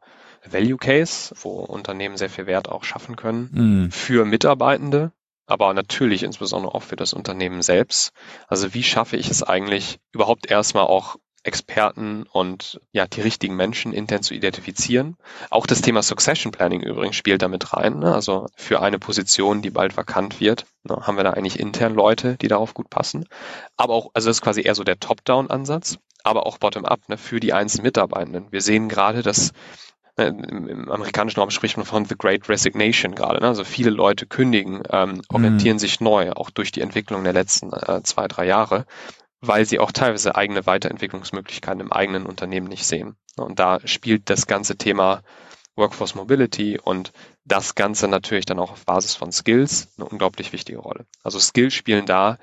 Value 0.49 0.77
Case, 0.77 1.35
wo 1.41 1.59
Unternehmen 1.59 2.15
sehr 2.15 2.29
viel 2.29 2.47
Wert 2.47 2.69
auch 2.69 2.85
schaffen 2.85 3.17
können 3.17 3.87
mm. 3.87 3.91
für 3.91 4.23
Mitarbeitende 4.23 5.11
aber 5.49 5.73
natürlich 5.73 6.23
insbesondere 6.23 6.73
auch 6.75 6.83
für 6.83 6.95
das 6.95 7.13
Unternehmen 7.13 7.61
selbst. 7.61 8.11
Also 8.47 8.73
wie 8.73 8.83
schaffe 8.83 9.17
ich 9.17 9.29
es 9.29 9.43
eigentlich 9.43 9.99
überhaupt 10.11 10.49
erstmal 10.49 10.85
auch 10.85 11.17
Experten 11.43 12.23
und 12.31 12.81
ja 12.91 13.07
die 13.07 13.21
richtigen 13.21 13.55
Menschen 13.55 13.93
intern 13.93 14.21
zu 14.21 14.33
identifizieren. 14.33 15.15
Auch 15.49 15.65
das 15.65 15.81
Thema 15.81 16.03
Succession 16.03 16.51
Planning 16.51 16.81
übrigens 16.81 17.15
spielt 17.15 17.41
damit 17.41 17.73
rein. 17.73 17.99
Ne? 17.99 18.13
Also 18.13 18.47
für 18.55 18.81
eine 18.81 18.99
Position, 18.99 19.61
die 19.61 19.69
bald 19.69 19.95
vakant 19.95 20.39
wird, 20.39 20.65
ne, 20.83 20.95
haben 21.07 21.17
wir 21.17 21.23
da 21.23 21.31
eigentlich 21.31 21.59
intern 21.59 21.93
Leute, 21.93 22.35
die 22.37 22.49
darauf 22.49 22.73
gut 22.73 22.89
passen. 22.89 23.25
Aber 23.77 23.93
auch, 23.93 24.11
also 24.13 24.27
das 24.27 24.37
ist 24.37 24.41
quasi 24.41 24.61
eher 24.61 24.75
so 24.75 24.83
der 24.83 24.99
Top-Down-Ansatz, 24.99 25.97
aber 26.23 26.45
auch 26.45 26.57
Bottom-up 26.57 27.07
ne, 27.07 27.17
für 27.17 27.39
die 27.39 27.53
einzelnen 27.53 27.85
Mitarbeitenden. 27.85 28.51
Wir 28.51 28.61
sehen 28.61 28.89
gerade, 28.89 29.23
dass 29.23 29.53
im, 30.17 30.67
im 30.67 30.91
amerikanischen 30.91 31.39
Raum 31.39 31.49
spricht 31.49 31.77
man 31.77 31.85
von 31.85 32.05
The 32.05 32.15
Great 32.17 32.49
Resignation 32.49 33.15
gerade. 33.15 33.39
Ne? 33.39 33.47
Also 33.47 33.63
viele 33.63 33.89
Leute 33.89 34.25
kündigen, 34.25 34.83
ähm, 34.89 35.21
orientieren 35.29 35.75
mhm. 35.75 35.79
sich 35.79 36.01
neu, 36.01 36.31
auch 36.31 36.49
durch 36.49 36.71
die 36.71 36.81
Entwicklung 36.81 37.23
der 37.23 37.33
letzten 37.33 37.71
äh, 37.73 38.01
zwei, 38.03 38.27
drei 38.27 38.45
Jahre, 38.45 38.85
weil 39.41 39.65
sie 39.65 39.79
auch 39.79 39.91
teilweise 39.91 40.35
eigene 40.35 40.65
Weiterentwicklungsmöglichkeiten 40.65 41.81
im 41.81 41.91
eigenen 41.91 42.25
Unternehmen 42.25 42.67
nicht 42.67 42.85
sehen. 42.85 43.15
Und 43.37 43.59
da 43.59 43.79
spielt 43.85 44.29
das 44.29 44.47
ganze 44.47 44.77
Thema 44.77 45.21
Workforce 45.75 46.15
Mobility 46.15 46.77
und 46.77 47.13
das 47.45 47.73
Ganze 47.75 48.07
natürlich 48.07 48.45
dann 48.45 48.59
auch 48.59 48.71
auf 48.71 48.85
Basis 48.85 49.15
von 49.15 49.31
Skills 49.31 49.93
eine 49.97 50.07
unglaublich 50.07 50.51
wichtige 50.51 50.79
Rolle. 50.79 51.05
Also 51.23 51.39
Skills 51.39 51.73
spielen 51.73 52.05
da, 52.05 52.37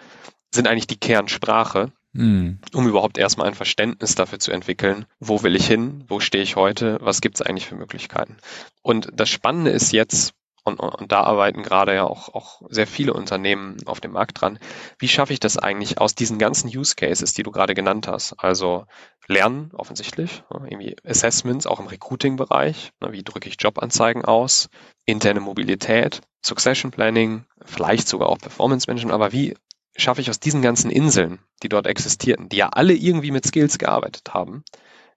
sind 0.50 0.66
eigentlich 0.66 0.86
die 0.86 0.98
Kernsprache 0.98 1.92
mhm. 2.16 2.58
um 2.74 2.88
überhaupt 2.88 3.18
erstmal 3.18 3.48
ein 3.48 3.54
Verständnis 3.54 4.14
dafür 4.14 4.38
zu 4.38 4.52
entwickeln, 4.52 5.06
wo 5.20 5.42
will 5.42 5.56
ich 5.56 5.66
hin, 5.66 6.04
wo 6.08 6.20
stehe 6.20 6.42
ich 6.42 6.56
heute, 6.56 6.98
was 7.00 7.20
gibt 7.20 7.36
es 7.36 7.42
eigentlich 7.42 7.66
für 7.66 7.76
Möglichkeiten. 7.76 8.36
Und 8.82 9.08
das 9.12 9.28
Spannende 9.28 9.70
ist 9.70 9.92
jetzt, 9.92 10.34
und, 10.64 10.80
und 10.80 11.12
da 11.12 11.22
arbeiten 11.22 11.62
gerade 11.62 11.94
ja 11.94 12.04
auch, 12.04 12.34
auch 12.34 12.62
sehr 12.68 12.88
viele 12.88 13.14
Unternehmen 13.14 13.76
auf 13.86 14.00
dem 14.00 14.12
Markt 14.12 14.40
dran. 14.40 14.58
Wie 14.98 15.06
schaffe 15.06 15.32
ich 15.32 15.38
das 15.38 15.56
eigentlich 15.56 16.00
aus 16.00 16.16
diesen 16.16 16.38
ganzen 16.38 16.68
Use 16.68 16.96
Cases, 16.96 17.32
die 17.32 17.44
du 17.44 17.52
gerade 17.52 17.74
genannt 17.74 18.08
hast? 18.08 18.34
Also 18.38 18.86
Lernen 19.28 19.70
offensichtlich, 19.74 20.42
irgendwie 20.50 20.96
Assessments 21.04 21.66
auch 21.66 21.78
im 21.78 21.86
Recruiting-Bereich. 21.86 22.90
Wie 23.10 23.22
drücke 23.22 23.48
ich 23.48 23.56
Jobanzeigen 23.60 24.24
aus? 24.24 24.68
Interne 25.04 25.40
Mobilität, 25.40 26.20
Succession 26.44 26.90
Planning, 26.90 27.44
vielleicht 27.64 28.08
sogar 28.08 28.28
auch 28.28 28.38
Performance 28.38 28.88
Management. 28.88 29.14
Aber 29.14 29.32
wie 29.32 29.54
schaffe 29.96 30.20
ich 30.20 30.30
aus 30.30 30.40
diesen 30.40 30.62
ganzen 30.62 30.90
Inseln, 30.90 31.38
die 31.62 31.68
dort 31.68 31.86
existierten, 31.86 32.48
die 32.48 32.56
ja 32.56 32.68
alle 32.68 32.94
irgendwie 32.94 33.30
mit 33.30 33.46
Skills 33.46 33.78
gearbeitet 33.78 34.34
haben, 34.34 34.64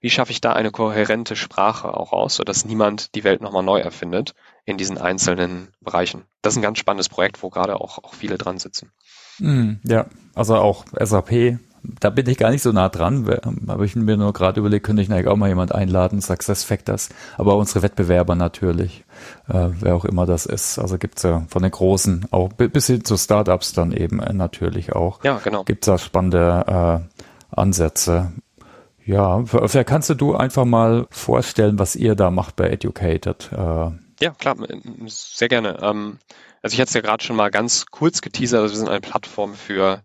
wie 0.01 0.09
schaffe 0.09 0.31
ich 0.31 0.39
da 0.39 0.53
eine 0.53 0.71
kohärente 0.71 1.35
Sprache 1.35 1.93
auch 1.93 2.13
aus, 2.13 2.35
sodass 2.35 2.63
niemand 2.63 3.15
die 3.15 3.23
Welt 3.23 3.41
nochmal 3.41 3.63
neu 3.63 3.79
erfindet 3.79 4.33
in 4.63 4.77
diesen 4.77 4.97
einzelnen 4.97 5.73
Bereichen? 5.81 6.23
Das 6.41 6.53
ist 6.53 6.57
ein 6.57 6.63
ganz 6.63 6.79
spannendes 6.79 7.09
Projekt, 7.09 7.43
wo 7.43 7.49
gerade 7.49 7.79
auch, 7.81 7.97
auch 8.03 8.13
viele 8.13 8.37
dran 8.37 8.59
sitzen. 8.59 8.91
Mm, 9.39 9.73
ja, 9.83 10.05
also 10.35 10.55
auch 10.55 10.85
SAP 10.97 11.59
da 11.83 12.09
bin 12.09 12.27
ich 12.29 12.37
gar 12.37 12.51
nicht 12.51 12.61
so 12.61 12.71
nah 12.71 12.89
dran, 12.89 13.27
aber 13.67 13.83
ich 13.83 13.95
mir 13.95 14.17
nur 14.17 14.33
gerade 14.33 14.59
überlegt, 14.59 14.85
könnte 14.85 15.01
ich 15.01 15.11
eigentlich 15.11 15.27
auch 15.27 15.35
mal 15.35 15.49
jemand 15.49 15.73
einladen, 15.73 16.21
Success 16.21 16.63
Factors, 16.63 17.09
aber 17.37 17.55
unsere 17.57 17.81
Wettbewerber 17.81 18.35
natürlich, 18.35 19.03
äh, 19.47 19.69
wer 19.79 19.95
auch 19.95 20.05
immer 20.05 20.25
das 20.25 20.45
ist. 20.45 20.79
Also 20.79 20.97
gibt's 20.97 21.23
ja 21.23 21.45
von 21.49 21.61
den 21.61 21.71
Großen 21.71 22.27
auch 22.31 22.49
bis 22.53 22.87
hin 22.87 23.03
zu 23.03 23.17
Startups 23.17 23.73
dann 23.73 23.91
eben 23.91 24.19
äh, 24.19 24.33
natürlich 24.33 24.93
auch. 24.93 25.23
Ja, 25.23 25.39
genau. 25.43 25.63
Gibt's 25.63 25.87
da 25.87 25.97
spannende 25.97 27.07
äh, 27.11 27.55
Ansätze. 27.55 28.31
Ja, 29.05 29.43
vielleicht 29.45 29.89
kannst 29.89 30.09
du 30.21 30.35
einfach 30.35 30.65
mal 30.65 31.07
vorstellen, 31.09 31.79
was 31.79 31.95
ihr 31.95 32.13
da 32.15 32.29
macht 32.29 32.55
bei 32.55 32.69
Educated. 32.69 33.49
Äh, 33.51 33.91
ja, 34.21 34.31
klar, 34.37 34.55
sehr 35.07 35.47
gerne. 35.47 35.79
Ähm, 35.81 36.19
also 36.61 36.73
ich 36.73 36.81
hatte 36.81 36.89
es 36.89 36.93
ja 36.93 37.01
gerade 37.01 37.23
schon 37.23 37.35
mal 37.35 37.49
ganz 37.51 37.85
kurz 37.85 38.21
geteasert, 38.21 38.61
also 38.61 38.73
wir 38.73 38.77
sind 38.77 38.89
eine 38.89 39.01
Plattform 39.01 39.53
für 39.53 40.03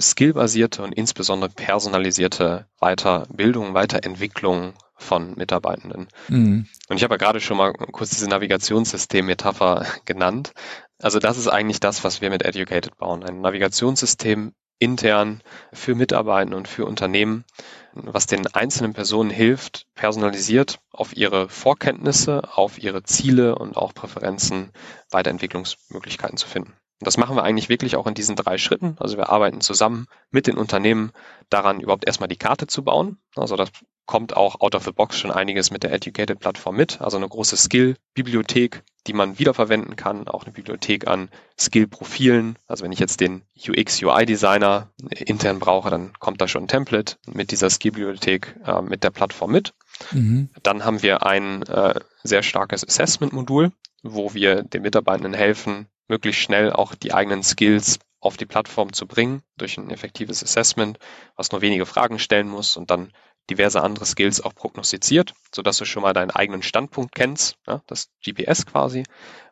skillbasierte 0.00 0.82
und 0.82 0.92
insbesondere 0.92 1.50
personalisierte 1.50 2.66
Weiterbildung, 2.80 3.74
Weiterentwicklung 3.74 4.74
von 4.96 5.34
Mitarbeitenden. 5.34 6.08
Mhm. 6.28 6.66
Und 6.88 6.96
ich 6.96 7.02
habe 7.02 7.14
ja 7.14 7.18
gerade 7.18 7.40
schon 7.40 7.56
mal 7.56 7.72
kurz 7.72 8.10
diese 8.10 8.28
Navigationssystem-Metapher 8.28 9.86
genannt. 10.04 10.52
Also 10.98 11.18
das 11.18 11.38
ist 11.38 11.48
eigentlich 11.48 11.80
das, 11.80 12.04
was 12.04 12.20
wir 12.20 12.30
mit 12.30 12.44
Educated 12.44 12.96
bauen. 12.98 13.24
Ein 13.24 13.40
Navigationssystem 13.40 14.52
intern 14.78 15.42
für 15.72 15.94
Mitarbeitende 15.94 16.56
und 16.56 16.66
für 16.66 16.86
Unternehmen, 16.86 17.44
was 17.92 18.26
den 18.26 18.46
einzelnen 18.48 18.94
Personen 18.94 19.30
hilft, 19.30 19.86
personalisiert 19.94 20.80
auf 20.90 21.16
ihre 21.16 21.48
Vorkenntnisse, 21.48 22.42
auf 22.54 22.78
ihre 22.82 23.02
Ziele 23.02 23.56
und 23.56 23.76
auch 23.76 23.94
Präferenzen 23.94 24.72
Weiterentwicklungsmöglichkeiten 25.10 26.38
zu 26.38 26.48
finden. 26.48 26.74
Und 27.00 27.06
das 27.06 27.16
machen 27.16 27.34
wir 27.34 27.42
eigentlich 27.42 27.70
wirklich 27.70 27.96
auch 27.96 28.06
in 28.06 28.14
diesen 28.14 28.36
drei 28.36 28.58
Schritten. 28.58 28.96
Also 29.00 29.16
wir 29.16 29.30
arbeiten 29.30 29.62
zusammen 29.62 30.06
mit 30.30 30.46
den 30.46 30.58
Unternehmen 30.58 31.12
daran, 31.48 31.80
überhaupt 31.80 32.06
erstmal 32.06 32.28
die 32.28 32.36
Karte 32.36 32.66
zu 32.66 32.84
bauen. 32.84 33.16
Also 33.36 33.56
das 33.56 33.70
kommt 34.04 34.36
auch 34.36 34.60
out 34.60 34.74
of 34.74 34.84
the 34.84 34.92
box 34.92 35.18
schon 35.18 35.30
einiges 35.30 35.70
mit 35.70 35.82
der 35.82 35.92
Educated 35.92 36.40
Plattform 36.40 36.76
mit. 36.76 37.00
Also 37.00 37.16
eine 37.16 37.28
große 37.28 37.56
Skill-Bibliothek, 37.56 38.82
die 39.06 39.14
man 39.14 39.38
wiederverwenden 39.38 39.96
kann. 39.96 40.28
Auch 40.28 40.44
eine 40.44 40.52
Bibliothek 40.52 41.06
an 41.06 41.30
Skill-Profilen. 41.58 42.58
Also 42.66 42.84
wenn 42.84 42.92
ich 42.92 42.98
jetzt 42.98 43.20
den 43.20 43.42
UX-UI-Designer 43.56 44.90
intern 45.10 45.58
brauche, 45.58 45.88
dann 45.88 46.12
kommt 46.18 46.40
da 46.40 46.48
schon 46.48 46.64
ein 46.64 46.68
Template 46.68 47.16
mit 47.26 47.50
dieser 47.50 47.70
Skill-Bibliothek 47.70 48.56
äh, 48.66 48.82
mit 48.82 49.04
der 49.04 49.10
Plattform 49.10 49.52
mit. 49.52 49.72
Mhm. 50.12 50.50
Dann 50.62 50.84
haben 50.84 51.02
wir 51.02 51.24
ein 51.24 51.62
äh, 51.62 52.00
sehr 52.24 52.42
starkes 52.42 52.86
Assessment-Modul, 52.86 53.72
wo 54.02 54.34
wir 54.34 54.64
den 54.64 54.82
Mitarbeitenden 54.82 55.34
helfen, 55.34 55.86
möglichst 56.10 56.42
schnell 56.42 56.72
auch 56.72 56.94
die 56.94 57.14
eigenen 57.14 57.42
Skills 57.42 57.98
auf 58.20 58.36
die 58.36 58.44
Plattform 58.44 58.92
zu 58.92 59.06
bringen 59.06 59.42
durch 59.56 59.78
ein 59.78 59.90
effektives 59.90 60.42
Assessment, 60.42 60.98
was 61.36 61.50
nur 61.52 61.62
wenige 61.62 61.86
Fragen 61.86 62.18
stellen 62.18 62.48
muss 62.48 62.76
und 62.76 62.90
dann 62.90 63.12
diverse 63.48 63.82
andere 63.82 64.04
Skills 64.04 64.42
auch 64.42 64.54
prognostiziert, 64.54 65.32
sodass 65.54 65.78
du 65.78 65.86
schon 65.86 66.02
mal 66.02 66.12
deinen 66.12 66.30
eigenen 66.30 66.62
Standpunkt 66.62 67.14
kennst, 67.14 67.56
ja, 67.66 67.80
das 67.86 68.10
GPS 68.22 68.66
quasi, 68.66 69.04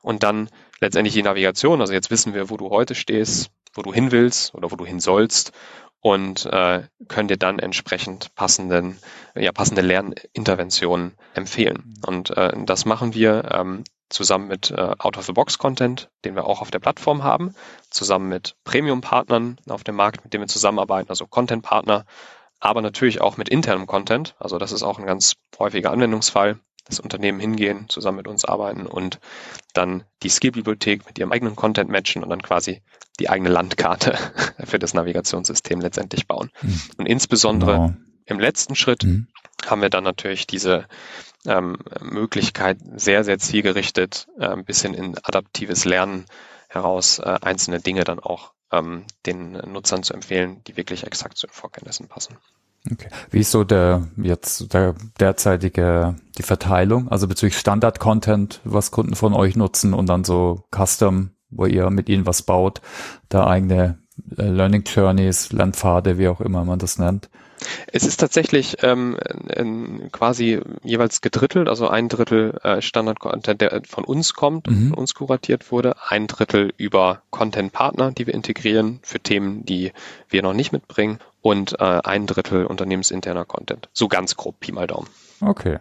und 0.03 0.23
dann 0.23 0.50
letztendlich 0.81 1.15
die 1.15 1.23
Navigation. 1.23 1.81
Also 1.81 1.95
jetzt 1.95 2.11
wissen 2.11 2.35
wir, 2.35 2.50
wo 2.50 2.57
du 2.57 2.69
heute 2.69 2.95
stehst, 2.95 3.50
wo 3.73 3.83
du 3.83 3.93
hin 3.93 4.12
willst 4.12 4.55
oder 4.55 4.71
wo 4.71 4.77
du 4.77 4.85
hin 4.85 5.00
sollst 5.00 5.53
und 6.00 6.47
äh, 6.47 6.83
können 7.09 7.29
dir 7.29 7.38
dann 7.38 7.59
entsprechend 7.59 8.35
passenden, 8.35 8.99
ja, 9.35 9.50
passende 9.53 9.83
Lerninterventionen 9.83 11.17
empfehlen. 11.35 11.83
Mhm. 11.85 12.05
Und 12.07 12.37
äh, 12.37 12.53
das 12.65 12.85
machen 12.85 13.15
wir 13.15 13.50
ähm, 13.53 13.85
zusammen 14.09 14.49
mit 14.49 14.71
äh, 14.71 14.95
Out-of-the-Box-Content, 14.99 16.11
den 16.25 16.35
wir 16.35 16.47
auch 16.47 16.61
auf 16.61 16.71
der 16.71 16.79
Plattform 16.79 17.23
haben, 17.23 17.55
zusammen 17.91 18.29
mit 18.29 18.57
Premium-Partnern 18.65 19.59
auf 19.69 19.85
dem 19.85 19.97
Markt, 19.97 20.25
mit 20.25 20.33
denen 20.33 20.45
wir 20.45 20.49
zusammenarbeiten, 20.49 21.11
also 21.11 21.27
Content-Partner, 21.27 22.07
aber 22.61 22.83
natürlich 22.83 23.21
auch 23.21 23.37
mit 23.37 23.49
internem 23.49 23.87
Content. 23.87 24.35
Also 24.38 24.59
das 24.59 24.73
ist 24.73 24.83
auch 24.83 24.99
ein 24.99 25.07
ganz 25.07 25.35
häufiger 25.59 25.93
Anwendungsfall, 25.93 26.59
dass 26.87 27.00
Unternehmen 27.00 27.38
hingehen, 27.38 27.88
zusammen 27.88 28.17
mit 28.17 28.29
uns 28.29 28.45
arbeiten 28.45 28.87
und 28.87 29.21
dann 29.75 30.05
die 30.23 30.31
Skill-Bibliothek 30.31 31.07
mit 31.07 31.19
ihrem 31.19 31.33
eigenen 31.33 31.55
Content 31.55 31.91
matchen 31.91 32.23
und 32.23 32.31
dann 32.31 32.43
quasi 32.43 32.83
die 33.21 33.29
eigene 33.29 33.50
Landkarte 33.50 34.19
für 34.65 34.79
das 34.79 34.95
Navigationssystem 34.95 35.81
letztendlich 35.81 36.27
bauen. 36.27 36.50
Mhm. 36.62 36.81
Und 36.97 37.07
insbesondere 37.07 37.73
genau. 37.73 37.95
im 38.25 38.41
letzten 38.41 38.75
Schritt 38.75 39.05
mhm. 39.05 39.29
haben 39.67 39.83
wir 39.83 39.91
dann 39.91 40.05
natürlich 40.05 40.47
diese 40.47 40.87
ähm, 41.47 41.78
Möglichkeit, 42.00 42.78
sehr, 42.97 43.25
sehr 43.25 43.38
zielgerichtet 43.38 44.28
äh, 44.38 44.57
bisschen 44.57 44.95
in 44.95 45.16
adaptives 45.23 45.85
Lernen 45.85 46.26
heraus 46.68 47.18
äh, 47.18 47.38
einzelne 47.40 47.80
Dinge 47.80 48.04
dann 48.04 48.18
auch 48.18 48.52
ähm, 48.73 49.04
den 49.26 49.52
Nutzern 49.52 50.02
zu 50.02 50.14
empfehlen, 50.14 50.62
die 50.66 50.76
wirklich 50.76 51.07
exakt 51.07 51.38
zu 51.38 51.47
den 51.47 51.52
Vorkenntnissen 51.52 52.09
passen. 52.09 52.37
Okay. 52.90 53.09
Wie 53.30 53.40
ist 53.40 53.50
so 53.50 53.64
der 53.64 54.09
jetzt 54.16 54.73
der 54.73 54.95
derzeitige 55.18 56.16
die 56.38 56.42
Verteilung, 56.42 57.09
also 57.09 57.26
bezüglich 57.26 57.59
Standard-Content, 57.59 58.61
was 58.64 58.90
Kunden 58.90 59.16
von 59.16 59.35
euch 59.35 59.57
nutzen 59.57 59.95
und 59.95 60.07
dann 60.07 60.25
so 60.25 60.64
Custom, 60.75 61.30
wo 61.50 61.66
ihr 61.66 61.90
mit 61.90 62.09
ihnen 62.09 62.26
was 62.26 62.42
baut, 62.42 62.80
da 63.28 63.47
eigene 63.47 63.99
äh, 64.37 64.42
Learning 64.42 64.85
Journeys, 64.85 65.52
Lernpfade, 65.52 66.18
wie 66.18 66.28
auch 66.28 66.40
immer 66.40 66.64
man 66.64 66.78
das 66.78 66.99
nennt? 66.99 67.28
Es 67.93 68.05
ist 68.05 68.19
tatsächlich 68.19 68.77
ähm, 68.83 69.17
quasi 70.12 70.61
jeweils 70.83 71.21
gedrittelt, 71.21 71.69
also 71.69 71.88
ein 71.88 72.09
Drittel 72.09 72.59
äh, 72.62 72.81
Standard-Content, 72.81 73.61
der 73.61 73.83
von 73.87 74.05
uns 74.05 74.35
kommt, 74.35 74.69
mhm. 74.69 74.91
von 74.91 74.99
uns 74.99 75.15
kuratiert 75.15 75.71
wurde, 75.71 75.97
ein 76.09 76.27
Drittel 76.27 76.73
über 76.77 77.23
Content-Partner, 77.31 78.12
die 78.12 78.27
wir 78.27 78.35
integrieren 78.35 79.00
für 79.03 79.21
Themen, 79.21 79.65
die 79.65 79.93
wir 80.29 80.43
noch 80.43 80.55
nicht 80.55 80.73
mitbringen 80.73 81.19
und 81.41 81.81
äh, 81.81 81.85
ein 81.85 82.27
Drittel 82.27 82.67
unternehmensinterner 82.67 83.45
Content. 83.45 83.88
So 83.93 84.09
ganz 84.09 84.37
grob 84.37 84.61
Pi 84.61 84.73
mal 84.73 84.87
Daumen. 84.87 85.09
Okay. 85.41 85.79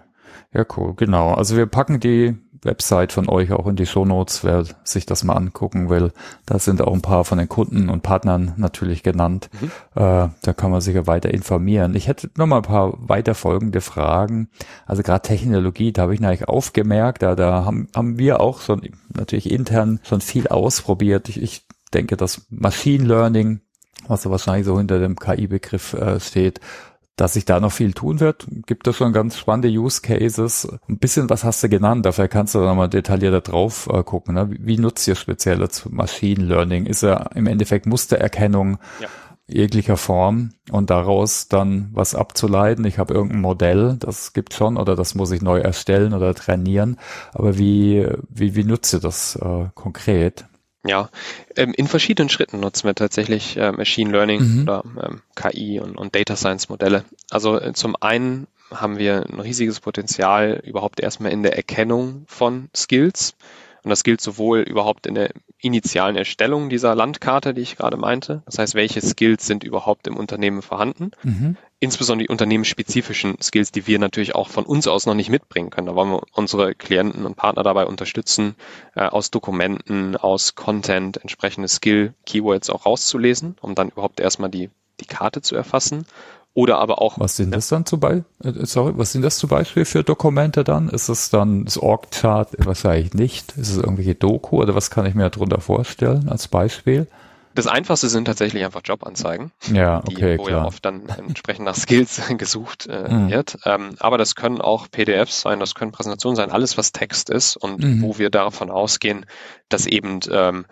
Ja, 0.53 0.65
cool, 0.77 0.93
genau. 0.95 1.33
Also 1.33 1.57
wir 1.57 1.65
packen 1.65 1.99
die 1.99 2.37
Website 2.63 3.11
von 3.11 3.29
euch 3.29 3.51
auch 3.51 3.67
in 3.67 3.75
die 3.75 3.85
Shownotes, 3.85 4.43
wer 4.43 4.65
sich 4.83 5.05
das 5.05 5.23
mal 5.23 5.33
angucken 5.33 5.89
will. 5.89 6.11
Da 6.45 6.59
sind 6.59 6.81
auch 6.81 6.93
ein 6.93 7.01
paar 7.01 7.25
von 7.25 7.37
den 7.37 7.49
Kunden 7.49 7.89
und 7.89 8.03
Partnern 8.03 8.53
natürlich 8.57 9.03
genannt. 9.03 9.49
Mhm. 9.59 9.71
Äh, 9.95 10.29
da 10.41 10.53
kann 10.55 10.71
man 10.71 10.81
sich 10.81 10.95
ja 10.95 11.07
weiter 11.07 11.33
informieren. 11.33 11.95
Ich 11.95 12.07
hätte 12.07 12.29
noch 12.35 12.47
mal 12.47 12.57
ein 12.57 12.63
paar 12.63 12.93
weiterfolgende 12.97 13.81
Fragen. 13.81 14.49
Also 14.85 15.03
gerade 15.03 15.21
Technologie, 15.21 15.91
da 15.91 16.03
habe 16.03 16.13
ich 16.13 16.19
natürlich 16.19 16.47
aufgemerkt, 16.47 17.21
da, 17.21 17.35
da 17.35 17.65
haben, 17.65 17.87
haben 17.95 18.17
wir 18.17 18.39
auch 18.39 18.61
schon 18.61 18.81
natürlich 19.13 19.51
intern 19.51 19.99
schon 20.03 20.21
viel 20.21 20.47
ausprobiert. 20.47 21.29
Ich, 21.29 21.41
ich 21.41 21.67
denke, 21.93 22.17
dass 22.17 22.45
Machine 22.49 23.05
Learning, 23.05 23.61
was 24.07 24.23
so 24.23 24.31
wahrscheinlich 24.31 24.65
so 24.65 24.77
hinter 24.77 24.99
dem 24.99 25.15
KI-Begriff 25.15 25.93
äh, 25.93 26.19
steht, 26.19 26.59
dass 27.17 27.33
sich 27.33 27.45
da 27.45 27.59
noch 27.59 27.71
viel 27.71 27.93
tun 27.93 28.19
wird. 28.19 28.47
Gibt 28.67 28.87
es 28.87 28.95
schon 28.95 29.11
ganz 29.11 29.37
spannende 29.37 29.69
Use 29.69 30.01
Cases. 30.01 30.67
Ein 30.87 30.99
bisschen 30.99 31.29
was 31.29 31.43
hast 31.43 31.63
du 31.63 31.67
genannt, 31.67 32.05
dafür 32.05 32.27
kannst 32.27 32.55
du 32.55 32.59
da 32.59 32.73
mal 32.75 32.87
detaillierter 32.87 33.41
drauf 33.41 33.89
äh, 33.91 34.03
gucken. 34.03 34.35
Ne? 34.35 34.51
Wie, 34.51 34.59
wie 34.65 34.77
nutzt 34.77 35.07
ihr 35.07 35.15
speziell 35.15 35.57
das 35.57 35.89
Machine 35.89 36.45
Learning? 36.45 36.85
Ist 36.85 37.03
er 37.03 37.31
im 37.35 37.47
Endeffekt 37.47 37.87
Mustererkennung 37.87 38.77
ja. 39.01 39.07
jeglicher 39.47 39.97
Form 39.97 40.51
und 40.71 40.91
daraus 40.91 41.47
dann 41.47 41.89
was 41.91 42.13
abzuleiten? 42.13 42.85
Ich 42.85 42.99
habe 42.99 43.15
irgendein 43.15 43.41
Modell, 43.41 43.97
das 43.99 44.33
gibt 44.33 44.53
schon 44.53 44.77
oder 44.77 44.95
das 44.95 45.15
muss 45.15 45.31
ich 45.31 45.41
neu 45.41 45.59
erstellen 45.59 46.13
oder 46.13 46.35
trainieren. 46.35 46.97
Aber 47.33 47.57
wie, 47.57 48.07
wie, 48.29 48.55
wie 48.55 48.63
nutzt 48.63 48.93
ihr 48.93 48.99
das 48.99 49.35
äh, 49.37 49.65
konkret? 49.73 50.45
Ja, 50.85 51.09
ähm, 51.55 51.73
in 51.75 51.87
verschiedenen 51.87 52.29
Schritten 52.29 52.59
nutzen 52.59 52.87
wir 52.87 52.95
tatsächlich 52.95 53.57
äh, 53.57 53.71
Machine 53.71 54.11
Learning 54.11 54.41
mhm. 54.41 54.61
oder 54.63 54.83
ähm, 55.03 55.21
KI 55.35 55.79
und, 55.79 55.97
und, 55.97 56.15
Data 56.15 56.35
Science 56.35 56.69
Modelle. 56.69 57.03
Also 57.29 57.59
äh, 57.59 57.73
zum 57.73 57.95
einen 57.99 58.47
haben 58.71 58.97
wir 58.97 59.25
ein 59.27 59.39
riesiges 59.39 59.79
Potenzial 59.79 60.61
überhaupt 60.63 60.99
erstmal 60.99 61.31
in 61.31 61.43
der 61.43 61.55
Erkennung 61.55 62.25
von 62.27 62.69
Skills. 62.75 63.35
Und 63.87 63.91
das 63.91 64.03
gilt 64.03 64.19
sowohl 64.19 64.63
überhaupt 64.63 65.07
in 65.07 65.15
der 65.15 65.31
initialen 65.61 66.17
Erstellung 66.17 66.67
dieser 66.67 66.93
Landkarte, 66.93 67.53
die 67.53 67.61
ich 67.61 67.77
gerade 67.77 67.95
meinte. 67.95 68.43
Das 68.45 68.59
heißt, 68.59 68.75
welche 68.75 68.99
Skills 68.99 69.47
sind 69.47 69.63
überhaupt 69.63 70.07
im 70.07 70.17
Unternehmen 70.17 70.61
vorhanden? 70.61 71.11
Mhm. 71.23 71.55
Insbesondere 71.79 72.25
die 72.25 72.29
unternehmensspezifischen 72.29 73.37
Skills, 73.41 73.71
die 73.71 73.87
wir 73.87 73.97
natürlich 73.97 74.35
auch 74.35 74.49
von 74.49 74.65
uns 74.65 74.87
aus 74.87 75.05
noch 75.05 75.13
nicht 75.13 75.29
mitbringen 75.29 75.69
können. 75.69 75.87
Da 75.87 75.95
wollen 75.95 76.11
wir 76.11 76.23
unsere 76.33 76.75
Klienten 76.75 77.25
und 77.25 77.37
Partner 77.37 77.63
dabei 77.63 77.85
unterstützen, 77.85 78.55
äh, 78.93 79.05
aus 79.05 79.31
Dokumenten, 79.31 80.17
aus 80.17 80.55
Content 80.55 81.15
entsprechende 81.21 81.69
Skill-Keywords 81.69 82.69
auch 82.69 82.85
rauszulesen, 82.85 83.55
um 83.61 83.73
dann 83.73 83.87
überhaupt 83.87 84.19
erstmal 84.19 84.49
die, 84.49 84.69
die 84.99 85.05
Karte 85.05 85.41
zu 85.41 85.55
erfassen 85.55 86.05
oder 86.57 86.79
aber 86.79 87.03
auch. 87.03 87.19
Was 87.19 87.35
sind 87.35 87.53
das 87.53 87.67
dann 87.67 87.85
zum 87.85 87.99
Beispiel? 87.99 88.25
Äh, 88.43 88.65
sorry, 88.65 88.93
was 88.95 89.11
sind 89.11 89.21
das 89.21 89.37
zum 89.37 89.47
Beispiel 89.47 89.85
für 89.85 90.03
Dokumente 90.03 90.63
dann? 90.63 90.89
Ist 90.89 91.07
es 91.07 91.29
dann 91.29 91.65
das 91.65 91.77
Org-Chart? 91.77 92.49
Wahrscheinlich 92.57 93.13
nicht. 93.13 93.51
Ist 93.57 93.69
es 93.69 93.77
irgendwelche 93.77 94.15
Doku 94.15 94.63
oder 94.63 94.73
was 94.73 94.89
kann 94.89 95.05
ich 95.05 95.13
mir 95.13 95.29
darunter 95.29 95.61
vorstellen 95.61 96.27
als 96.29 96.47
Beispiel? 96.47 97.05
Das 97.53 97.67
einfachste 97.67 98.09
sind 98.09 98.25
tatsächlich 98.25 98.65
einfach 98.65 98.81
Jobanzeigen, 98.83 99.51
ja, 99.71 99.99
okay, 99.99 100.33
die, 100.33 100.39
wo 100.39 100.45
klar. 100.45 100.61
ja 100.61 100.65
oft 100.65 100.83
dann 100.83 101.07
entsprechend 101.09 101.65
nach 101.65 101.75
Skills 101.75 102.21
gesucht 102.37 102.87
äh, 102.87 103.07
mhm. 103.07 103.29
wird. 103.29 103.59
Ähm, 103.65 103.95
aber 103.99 104.17
das 104.17 104.33
können 104.33 104.59
auch 104.59 104.89
PDFs 104.89 105.41
sein, 105.41 105.59
das 105.59 105.75
können 105.75 105.91
Präsentationen 105.91 106.35
sein, 106.35 106.49
alles 106.49 106.77
was 106.79 106.91
Text 106.91 107.29
ist 107.29 107.55
und 107.55 107.83
mhm. 107.83 108.01
wo 108.01 108.17
wir 108.17 108.31
davon 108.31 108.71
ausgehen, 108.71 109.27
dass 109.69 109.85
eben 109.85 110.21
ähm, 110.31 110.65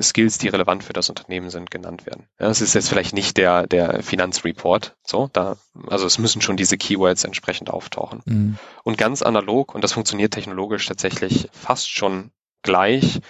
Skills, 0.00 0.38
die 0.38 0.48
relevant 0.48 0.82
für 0.82 0.92
das 0.92 1.08
Unternehmen 1.10 1.50
sind, 1.50 1.70
genannt 1.70 2.06
werden. 2.06 2.26
Ja, 2.40 2.48
das 2.48 2.60
ist 2.60 2.74
jetzt 2.74 2.88
vielleicht 2.88 3.12
nicht 3.12 3.36
der, 3.36 3.66
der 3.66 4.02
Finanzreport, 4.02 4.96
so, 5.06 5.28
da, 5.32 5.56
also 5.88 6.06
es 6.06 6.18
müssen 6.18 6.40
schon 6.40 6.56
diese 6.56 6.78
Keywords 6.78 7.24
entsprechend 7.24 7.70
auftauchen. 7.70 8.22
Mhm. 8.24 8.58
Und 8.82 8.98
ganz 8.98 9.22
analog, 9.22 9.74
und 9.74 9.84
das 9.84 9.92
funktioniert 9.92 10.32
technologisch 10.32 10.86
tatsächlich 10.86 11.48
fast 11.52 11.90
schon 11.90 12.30
gleich, 12.62 13.20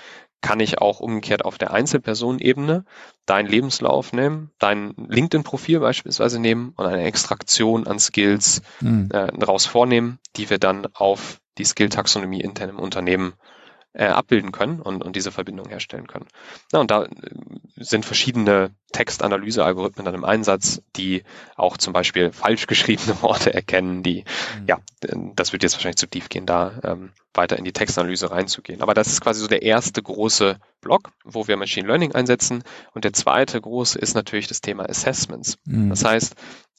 kann 0.45 0.61
ich 0.61 0.79
auch 0.79 1.01
umgekehrt 1.01 1.45
auf 1.45 1.57
der 1.57 1.73
Einzelpersonenebene 1.73 2.85
deinen 3.25 3.49
Lebenslauf 3.49 4.13
nehmen, 4.13 4.51
dein 4.59 4.95
LinkedIn-Profil 5.09 5.81
beispielsweise 5.81 6.39
nehmen 6.39 6.75
und 6.77 6.85
eine 6.85 7.05
Extraktion 7.05 7.87
an 7.87 7.99
Skills 7.99 8.61
mhm. 8.81 9.09
äh, 9.11 9.33
daraus 9.39 9.65
vornehmen, 9.65 10.19
die 10.37 10.51
wir 10.51 10.59
dann 10.59 10.87
auf 10.93 11.41
die 11.57 11.65
Skill-Taxonomie 11.65 12.43
intern 12.43 12.69
im 12.69 12.79
Unternehmen 12.79 13.33
äh, 13.95 14.07
abbilden 14.07 14.53
können 14.53 14.81
und, 14.81 15.03
und 15.03 15.17
diese 15.17 15.31
Verbindung 15.31 15.69
herstellen 15.69 16.07
können. 16.07 16.27
Na, 16.73 16.81
und 16.81 16.91
da 16.91 17.05
äh, 17.05 17.09
sind 17.77 18.05
verschiedene 18.05 18.71
Textanalyse-Algorithmen 18.93 20.05
dann 20.05 20.15
im 20.15 20.25
Einsatz, 20.25 20.83
die 20.97 21.23
auch 21.57 21.77
zum 21.77 21.93
Beispiel 21.93 22.33
falsch 22.33 22.67
geschriebene 22.67 23.17
Worte 23.23 23.55
erkennen, 23.55 24.03
die, 24.03 24.25
mhm. 24.61 24.67
ja, 24.67 24.79
das 25.35 25.53
wird 25.53 25.63
jetzt 25.63 25.75
wahrscheinlich 25.75 25.97
zu 25.97 26.09
tief 26.09 26.29
gehen, 26.29 26.45
da 26.45 26.81
ähm, 26.83 27.13
weiter 27.33 27.57
in 27.57 27.65
die 27.65 27.73
Textanalyse 27.73 28.31
reinzugehen. 28.31 28.83
Aber 28.83 28.95
das 28.95 29.09
ist 29.09 29.21
quasi 29.21 29.41
so 29.41 29.49
der 29.49 29.63
erste 29.63 30.03
große 30.03 30.59
Block, 30.81 31.11
wo 31.25 31.47
wir 31.47 31.57
Machine 31.57 31.87
Learning 31.87 32.13
einsetzen. 32.13 32.65
Und 32.95 33.05
der 33.05 33.13
zweite 33.13 33.61
große 33.61 33.99
ist 33.99 34.15
natürlich 34.15 34.49
das 34.49 34.61
Thema 34.61 34.89
Assessments. 34.89 35.59
Mhm. 35.65 35.91
Das 35.91 36.05
heißt, 36.05 36.35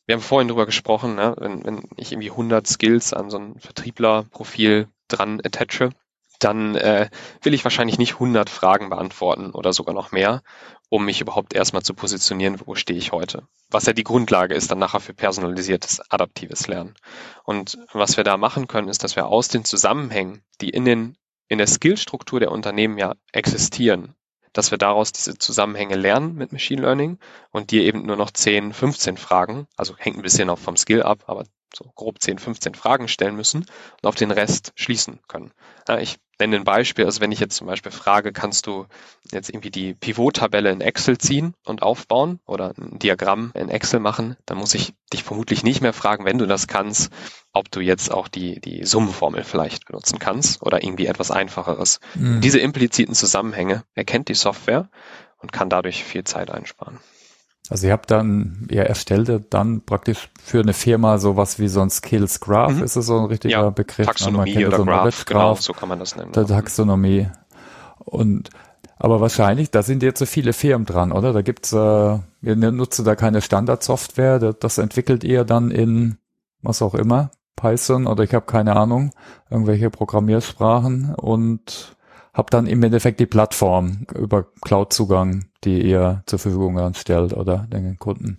wir 0.05 0.15
haben 0.15 0.21
vorhin 0.21 0.49
drüber 0.49 0.65
gesprochen, 0.65 1.15
ne, 1.15 1.33
wenn, 1.39 1.65
wenn 1.65 1.83
ich 1.97 2.11
irgendwie 2.11 2.29
100 2.29 2.67
Skills 2.67 3.13
an 3.13 3.29
so 3.29 3.37
ein 3.37 3.59
Vertrieblerprofil 3.59 4.87
dran 5.07 5.41
attache, 5.43 5.91
dann 6.39 6.75
äh, 6.75 7.09
will 7.41 7.53
ich 7.53 7.63
wahrscheinlich 7.63 7.97
nicht 7.97 8.13
100 8.13 8.49
Fragen 8.49 8.89
beantworten 8.89 9.51
oder 9.51 9.73
sogar 9.73 9.93
noch 9.93 10.11
mehr, 10.11 10.41
um 10.89 11.05
mich 11.05 11.21
überhaupt 11.21 11.53
erstmal 11.53 11.83
zu 11.83 11.93
positionieren, 11.93 12.59
wo 12.65 12.75
stehe 12.75 12.97
ich 12.97 13.11
heute. 13.11 13.47
Was 13.69 13.85
ja 13.85 13.93
die 13.93 14.03
Grundlage 14.03 14.53
ist 14.53 14.71
dann 14.71 14.79
nachher 14.79 14.99
für 14.99 15.13
personalisiertes, 15.13 16.01
adaptives 16.11 16.67
Lernen. 16.67 16.95
Und 17.43 17.77
was 17.93 18.17
wir 18.17 18.23
da 18.23 18.37
machen 18.37 18.67
können, 18.67 18.87
ist, 18.87 19.03
dass 19.03 19.15
wir 19.15 19.27
aus 19.27 19.47
den 19.47 19.65
Zusammenhängen, 19.65 20.43
die 20.61 20.69
in 20.69 20.85
den 20.85 21.17
in 21.47 21.57
der 21.59 21.67
Skillstruktur 21.67 22.39
der 22.39 22.51
Unternehmen 22.51 22.97
ja 22.97 23.13
existieren, 23.31 24.15
dass 24.53 24.71
wir 24.71 24.77
daraus 24.77 25.11
diese 25.11 25.37
Zusammenhänge 25.37 25.95
lernen 25.95 26.35
mit 26.35 26.51
Machine 26.51 26.81
Learning 26.81 27.19
und 27.51 27.71
dir 27.71 27.83
eben 27.83 28.05
nur 28.05 28.15
noch 28.15 28.31
10, 28.31 28.73
15 28.73 29.17
Fragen, 29.17 29.67
also 29.75 29.95
hängt 29.97 30.17
ein 30.17 30.23
bisschen 30.23 30.49
auch 30.49 30.57
vom 30.57 30.77
Skill 30.77 31.03
ab, 31.03 31.25
aber 31.27 31.43
so 31.75 31.91
grob 31.93 32.21
10, 32.21 32.39
15 32.39 32.73
Fragen 32.73 33.07
stellen 33.07 33.35
müssen 33.35 33.65
und 34.01 34.07
auf 34.07 34.15
den 34.15 34.31
Rest 34.31 34.71
schließen 34.75 35.19
können. 35.27 35.51
Ja, 35.87 35.99
ich 35.99 36.17
nenne 36.39 36.57
ein 36.57 36.63
Beispiel, 36.63 37.05
also 37.05 37.21
wenn 37.21 37.31
ich 37.31 37.39
jetzt 37.39 37.55
zum 37.55 37.67
Beispiel 37.67 37.91
frage, 37.91 38.33
kannst 38.33 38.67
du 38.67 38.85
jetzt 39.31 39.49
irgendwie 39.49 39.71
die 39.71 39.93
Pivot-Tabelle 39.93 40.71
in 40.71 40.81
Excel 40.81 41.17
ziehen 41.17 41.53
und 41.65 41.81
aufbauen 41.81 42.39
oder 42.45 42.73
ein 42.77 42.99
Diagramm 42.99 43.51
in 43.55 43.69
Excel 43.69 43.99
machen, 43.99 44.35
dann 44.45 44.57
muss 44.57 44.73
ich 44.73 44.93
dich 45.13 45.23
vermutlich 45.23 45.63
nicht 45.63 45.81
mehr 45.81 45.93
fragen, 45.93 46.25
wenn 46.25 46.37
du 46.37 46.45
das 46.45 46.67
kannst, 46.67 47.11
ob 47.53 47.71
du 47.71 47.79
jetzt 47.79 48.11
auch 48.11 48.27
die, 48.27 48.59
die 48.59 48.85
Summenformel 48.85 49.43
vielleicht 49.43 49.85
benutzen 49.85 50.19
kannst 50.19 50.61
oder 50.61 50.83
irgendwie 50.83 51.05
etwas 51.05 51.31
einfacheres. 51.31 51.99
Mhm. 52.15 52.41
Diese 52.41 52.59
impliziten 52.59 53.15
Zusammenhänge 53.15 53.83
erkennt 53.93 54.29
die 54.29 54.33
Software 54.33 54.89
und 55.37 55.53
kann 55.53 55.69
dadurch 55.69 56.03
viel 56.03 56.23
Zeit 56.23 56.51
einsparen. 56.51 56.99
Also 57.69 57.87
ihr 57.87 57.93
habt 57.93 58.11
dann, 58.11 58.67
ihr 58.69 58.83
erstellt 58.83 59.53
dann 59.53 59.81
praktisch 59.81 60.29
für 60.41 60.59
eine 60.59 60.73
Firma 60.73 61.17
sowas 61.17 61.59
wie 61.59 61.67
so 61.67 61.81
ein 61.81 61.89
Skills 61.89 62.39
Graph, 62.39 62.73
mhm. 62.73 62.83
ist 62.83 62.95
es 62.95 63.05
so 63.07 63.19
ein 63.19 63.25
richtiger 63.25 63.61
ja, 63.61 63.69
Begriff? 63.69 64.05
Taxonomie 64.05 64.65
oder 64.65 64.77
so 64.77 64.85
Graph, 64.85 65.25
genau, 65.25 65.55
so 65.55 65.73
kann 65.73 65.89
man 65.89 65.99
das 65.99 66.15
nennen. 66.15 66.31
Der 66.31 66.45
Taxonomie. 66.45 67.27
Und 67.99 68.49
aber 68.97 69.19
wahrscheinlich, 69.19 69.71
da 69.71 69.83
sind 69.83 70.03
jetzt 70.03 70.19
so 70.19 70.25
viele 70.25 70.53
Firmen 70.53 70.85
dran, 70.85 71.11
oder? 71.11 71.33
Da 71.33 71.41
gibt's, 71.41 71.73
äh, 71.73 72.19
ihr 72.41 72.55
nutzt 72.55 73.05
da 73.05 73.15
keine 73.15 73.41
Standardsoftware, 73.41 74.39
das, 74.39 74.55
das 74.59 74.77
entwickelt 74.77 75.23
ihr 75.23 75.43
dann 75.43 75.69
in 75.69 76.17
was 76.61 76.81
auch 76.81 76.95
immer, 76.95 77.31
Python 77.55 78.07
oder 78.07 78.23
ich 78.23 78.33
habe 78.33 78.45
keine 78.45 78.75
Ahnung, 78.75 79.11
irgendwelche 79.49 79.89
Programmiersprachen 79.89 81.15
und 81.15 81.95
habt 82.33 82.53
dann 82.53 82.67
im 82.67 82.83
Endeffekt 82.83 83.19
die 83.19 83.25
Plattform 83.25 84.05
über 84.13 84.45
Cloud-Zugang, 84.61 85.45
die 85.65 85.81
ihr 85.81 86.23
zur 86.25 86.39
Verfügung 86.39 86.93
stellt 86.93 87.33
oder 87.33 87.67
den 87.69 87.97
Kunden. 87.99 88.37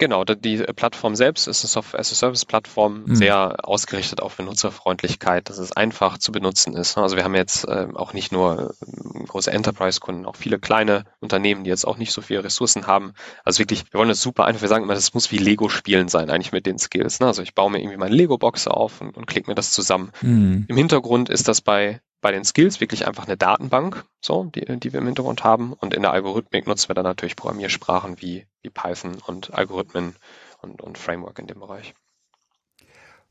Genau, 0.00 0.24
die 0.24 0.56
Plattform 0.56 1.14
selbst 1.14 1.46
ist 1.46 1.62
eine 1.62 1.68
Software-as-a-Service-Plattform, 1.68 3.04
mhm. 3.04 3.14
sehr 3.14 3.68
ausgerichtet 3.68 4.22
auf 4.22 4.34
Benutzerfreundlichkeit, 4.38 5.50
dass 5.50 5.58
es 5.58 5.72
einfach 5.72 6.16
zu 6.16 6.32
benutzen 6.32 6.74
ist. 6.74 6.96
Also 6.96 7.16
wir 7.16 7.24
haben 7.24 7.34
jetzt 7.34 7.68
äh, 7.68 7.86
auch 7.94 8.14
nicht 8.14 8.32
nur 8.32 8.74
äh, 8.80 9.24
große 9.26 9.52
Enterprise-Kunden, 9.52 10.24
auch 10.24 10.36
viele 10.36 10.58
kleine 10.58 11.04
Unternehmen, 11.20 11.64
die 11.64 11.70
jetzt 11.70 11.86
auch 11.86 11.98
nicht 11.98 12.12
so 12.12 12.22
viele 12.22 12.42
Ressourcen 12.42 12.86
haben. 12.86 13.12
Also 13.44 13.58
wirklich, 13.58 13.84
wir 13.92 13.98
wollen 13.98 14.08
das 14.08 14.22
super 14.22 14.46
einfach, 14.46 14.62
wir 14.62 14.70
sagen 14.70 14.84
immer, 14.84 14.94
das 14.94 15.12
muss 15.12 15.30
wie 15.32 15.38
Lego-Spielen 15.38 16.08
sein, 16.08 16.30
eigentlich 16.30 16.52
mit 16.52 16.64
den 16.64 16.78
Skills. 16.78 17.20
Ne? 17.20 17.26
Also 17.26 17.42
ich 17.42 17.54
baue 17.54 17.70
mir 17.70 17.80
irgendwie 17.80 17.98
meine 17.98 18.14
Lego-Box 18.14 18.68
auf 18.68 19.02
und, 19.02 19.18
und 19.18 19.26
klicke 19.26 19.50
mir 19.50 19.54
das 19.54 19.70
zusammen. 19.70 20.12
Mhm. 20.22 20.64
Im 20.66 20.76
Hintergrund 20.78 21.28
ist 21.28 21.46
das 21.46 21.60
bei 21.60 22.00
bei 22.20 22.32
den 22.32 22.44
Skills 22.44 22.80
wirklich 22.80 23.06
einfach 23.06 23.26
eine 23.26 23.36
Datenbank, 23.36 24.04
so, 24.20 24.44
die, 24.44 24.78
die 24.78 24.92
wir 24.92 25.00
im 25.00 25.06
Hintergrund 25.06 25.44
haben. 25.44 25.72
Und 25.72 25.94
in 25.94 26.02
der 26.02 26.12
Algorithmik 26.12 26.66
nutzen 26.66 26.88
wir 26.88 26.94
dann 26.94 27.04
natürlich 27.04 27.36
Programmiersprachen 27.36 28.20
wie, 28.20 28.46
wie 28.62 28.70
Python 28.70 29.16
und 29.26 29.54
Algorithmen 29.54 30.16
und, 30.60 30.82
und 30.82 30.98
Framework 30.98 31.38
in 31.38 31.46
dem 31.46 31.60
Bereich. 31.60 31.94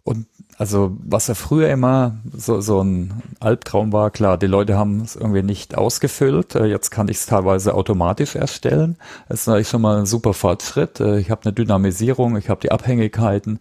Und 0.04 0.28
also 0.58 0.98
was 1.04 1.28
ja 1.28 1.36
früher 1.36 1.70
immer 1.70 2.18
so, 2.34 2.62
so 2.62 2.82
ein 2.82 3.22
Albtraum 3.40 3.94
war, 3.94 4.10
klar, 4.10 4.38
die 4.38 4.48
Leute 4.48 4.78
haben 4.78 5.02
es 5.02 5.16
irgendwie 5.16 5.44
nicht 5.44 5.78
ausgefüllt. 5.78 6.56
Äh, 6.56 6.66
jetzt 6.66 6.90
kann 6.90 7.10
ich 7.10 7.18
es 7.18 7.26
teilweise 7.26 7.76
automatisch 7.76 8.36
erstellen. 8.36 8.98
Das 9.28 9.42
ist 9.42 9.48
natürlich 9.48 9.68
schon 9.68 9.82
mal 9.82 10.00
ein 10.00 10.06
super 10.06 10.34
Fortschritt. 10.34 11.00
Äh, 11.00 11.20
ich 11.20 11.30
habe 11.30 11.44
eine 11.44 11.54
Dynamisierung, 11.54 12.38
ich 12.38 12.50
habe 12.50 12.62
die 12.62 12.72
Abhängigkeiten. 12.72 13.60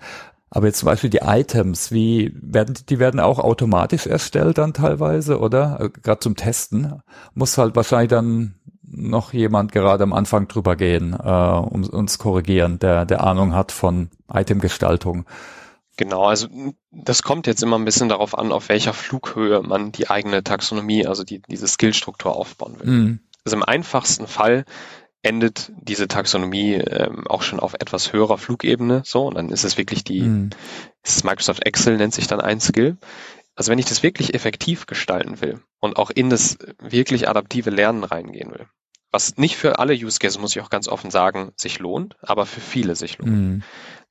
Aber 0.51 0.67
jetzt 0.67 0.79
zum 0.79 0.87
Beispiel 0.87 1.11
die 1.11 1.21
Items, 1.23 1.93
wie 1.93 2.33
werden 2.35 2.77
die 2.89 2.99
werden 2.99 3.21
auch 3.21 3.39
automatisch 3.39 4.07
erstellt 4.07 4.59
dann 4.59 4.73
teilweise, 4.73 5.39
oder? 5.41 5.79
Äh, 5.81 5.91
Gerade 5.91 6.21
zum 6.21 6.37
Testen 6.37 7.03
muss 7.35 7.59
halt 7.59 7.77
wahrscheinlich 7.77 8.11
dann 8.11 8.55
noch 8.83 9.35
jemand 9.35 9.73
gerade 9.73 10.03
am 10.03 10.15
Anfang 10.15 10.49
drüber 10.49 10.75
gehen, 10.77 11.13
äh, 11.13 11.29
um 11.29 11.85
uns 11.85 12.19
korrigieren, 12.19 12.79
der 12.79 13.05
der 13.05 13.23
Ahnung 13.23 13.55
hat 13.55 13.73
von 13.73 14.09
Itemgestaltung. 14.33 15.27
Genau, 15.99 16.27
also 16.27 16.47
das 16.93 17.23
kommt 17.25 17.49
jetzt 17.49 17.63
immer 17.63 17.77
ein 17.77 17.85
bisschen 17.85 18.09
darauf 18.09 18.39
an, 18.39 18.53
auf 18.53 18.69
welcher 18.69 18.95
Flughöhe 18.95 19.63
man 19.63 19.91
die 19.91 20.09
eigene 20.09 20.45
Taxonomie, 20.45 21.07
also 21.07 21.25
die, 21.25 21.43
diese 21.43 21.67
Skillstruktur 21.67 22.37
aufbauen 22.37 22.79
will. 22.79 22.91
Mm. 22.91 23.21
Also 23.45 23.57
im 23.57 23.65
einfachsten 23.65 24.29
Fall 24.29 24.65
endet 25.23 25.73
diese 25.81 26.09
Taxonomie 26.09 26.75
ähm, 26.75 27.27
auch 27.27 27.43
schon 27.43 27.61
auf 27.61 27.75
etwas 27.75 28.13
höherer 28.13 28.39
Flugebene. 28.39 29.03
So, 29.05 29.27
und 29.27 29.35
dann 29.35 29.51
ist 29.51 29.65
es 29.65 29.77
wirklich 29.77 30.05
die, 30.05 30.23
mhm. 30.23 30.51
ist 31.03 31.25
Microsoft 31.25 31.67
Excel 31.67 31.97
nennt 31.97 32.15
sich 32.15 32.27
dann 32.27 32.41
ein 32.41 32.61
Skill. 32.61 32.97
Also 33.55 33.73
wenn 33.73 33.79
ich 33.79 33.87
das 33.87 34.05
wirklich 34.05 34.35
effektiv 34.35 34.87
gestalten 34.87 35.41
will 35.41 35.61
und 35.81 35.97
auch 35.97 36.11
in 36.11 36.31
das 36.31 36.59
wirklich 36.81 37.29
adaptive 37.29 37.71
Lernen 37.71 38.05
reingehen 38.05 38.53
will, 38.53 38.67
was 39.11 39.37
nicht 39.37 39.57
für 39.57 39.79
alle 39.79 39.95
Use 39.95 40.19
Cases, 40.21 40.39
muss 40.39 40.55
ich 40.55 40.63
auch 40.63 40.71
ganz 40.71 40.87
offen 40.87 41.11
sagen, 41.11 41.51
sich 41.57 41.81
lohnt, 41.81 42.17
aber 42.23 42.47
für 42.47 42.61
viele 42.61 42.95
sich 42.95 43.19
lohnt, 43.19 43.33
mhm 43.33 43.63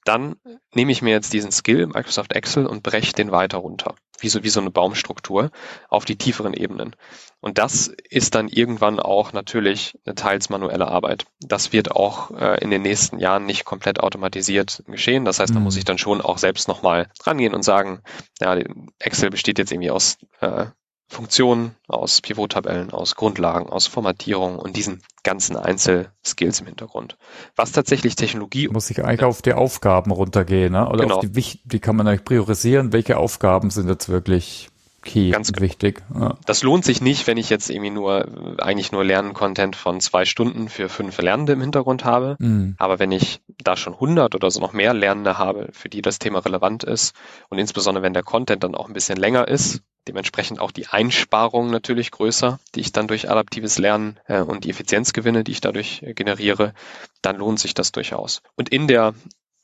dann 0.08 0.38
nehme 0.74 0.92
ich 0.92 1.02
mir 1.02 1.12
jetzt 1.12 1.34
diesen 1.34 1.52
Skill 1.52 1.88
Microsoft 1.88 2.34
Excel 2.34 2.66
und 2.66 2.84
breche 2.84 3.14
den 3.14 3.32
weiter 3.32 3.58
runter, 3.58 3.96
wie 4.20 4.30
so, 4.30 4.44
wie 4.44 4.50
so 4.50 4.62
eine 4.62 4.72
Baumstruktur 4.72 5.52
auf 5.90 6.06
die 6.06 6.18
tieferen 6.18 6.54
Ebenen. 6.54 6.96
Und 7.40 7.58
das 7.58 7.88
ist 8.10 8.36
dann 8.36 8.48
irgendwann 8.48 9.00
auch 9.00 9.34
natürlich 9.34 9.98
eine 10.06 10.16
teils 10.16 10.50
manuelle 10.50 10.88
Arbeit. 10.88 11.26
Das 11.40 11.72
wird 11.74 11.92
auch 11.92 12.32
äh, 12.32 12.60
in 12.62 12.72
den 12.72 12.82
nächsten 12.82 13.20
Jahren 13.20 13.46
nicht 13.46 13.66
komplett 13.66 14.00
automatisiert 14.00 14.84
geschehen. 14.88 15.26
Das 15.26 15.40
heißt, 15.40 15.54
da 15.54 15.60
muss 15.60 15.76
mhm. 15.76 15.80
ich 15.80 15.86
dann 15.86 15.98
schon 15.98 16.22
auch 16.22 16.38
selbst 16.38 16.68
nochmal 16.68 17.10
rangehen 17.24 17.54
und 17.54 17.64
sagen, 17.64 18.02
ja, 18.40 18.58
Excel 19.00 19.30
besteht 19.30 19.60
jetzt 19.60 19.72
irgendwie 19.72 19.92
aus 19.92 20.18
äh, 20.40 20.68
Funktionen, 21.10 21.76
aus 21.88 22.22
Pivot-Tabellen, 22.22 22.92
aus 22.92 23.16
Grundlagen, 23.16 23.70
aus 23.70 23.88
Formatierung 23.88 24.60
und 24.60 24.76
diesen 24.76 25.02
ganzen 25.24 25.56
Einzelskills 25.56 26.60
im 26.60 26.68
Hintergrund. 26.68 27.18
Was 27.56 27.72
tatsächlich 27.72 28.16
Technologie... 28.16 28.68
Muss 28.68 28.90
ich 28.90 29.04
eigentlich 29.04 29.24
auf 29.24 29.42
die 29.42 29.54
Aufgaben 29.54 30.12
runtergehen, 30.12 30.74
ne? 30.74 30.88
oder 30.88 31.04
genau. 31.04 31.16
auf 31.16 31.26
die, 31.26 31.60
die 31.64 31.80
kann 31.80 31.96
man 31.96 32.08
eigentlich 32.08 32.26
priorisieren, 32.26 32.92
welche 32.92 33.18
Aufgaben 33.18 33.70
sind 33.70 33.88
jetzt 33.88 34.10
wirklich 34.10 34.70
key 35.04 35.32
Ganz 35.32 35.52
wichtig. 35.60 36.04
Ja. 36.14 36.38
Das 36.46 36.64
lohnt 36.64 36.86
sich 36.86 37.02
nicht, 37.02 37.28
wenn 37.28 37.38
ich 37.38 37.50
jetzt 37.50 37.70
irgendwie 37.70 37.92
nur, 37.92 38.28
eigentlich 38.62 38.92
nur 38.92 39.04
Lernen-Content 39.04 39.76
von 39.76 40.00
zwei 40.00 40.26
Stunden 40.26 40.70
für 40.70 40.90
fünf 40.90 41.20
Lernende 41.22 41.54
im 41.54 41.62
Hintergrund 41.62 42.06
habe. 42.06 42.36
Mhm. 42.40 42.76
Aber 42.78 43.00
wenn 43.00 43.12
ich 43.12 43.42
da 43.64 43.76
schon 43.76 43.94
100 43.94 44.36
oder 44.36 44.52
so 44.52 44.60
noch 44.60 44.74
mehr 44.74 44.94
Lernende 44.94 45.38
habe, 45.38 45.70
für 45.72 45.90
die 45.90 46.02
das 46.02 46.20
Thema 46.20 46.40
relevant 46.40 46.84
ist 46.84 47.16
und 47.50 47.58
insbesondere 47.58 48.04
wenn 48.04 48.14
der 48.14 48.24
Content 48.24 48.64
dann 48.64 48.76
auch 48.76 48.88
ein 48.88 48.94
bisschen 48.94 49.18
länger 49.18 49.48
ist, 49.48 49.82
dementsprechend 50.08 50.60
auch 50.60 50.72
die 50.72 50.88
Einsparungen 50.88 51.72
natürlich 51.72 52.12
größer, 52.12 52.60
die 52.76 52.80
ich 52.80 52.92
dann 52.92 53.08
durch 53.08 53.30
adaptives 53.30 53.78
Lernen 53.78 54.20
äh, 54.26 54.42
und 54.42 54.64
die 54.64 54.70
Effizienzgewinne, 54.70 55.44
die 55.44 55.52
ich 55.52 55.62
dadurch 55.62 56.02
äh, 56.04 56.14
generiere, 56.14 56.74
dann 57.22 57.38
lohnt 57.38 57.60
sich 57.60 57.74
das 57.74 57.92
durchaus. 57.92 58.42
Und 58.56 58.70
in 58.70 58.88
der 58.88 59.14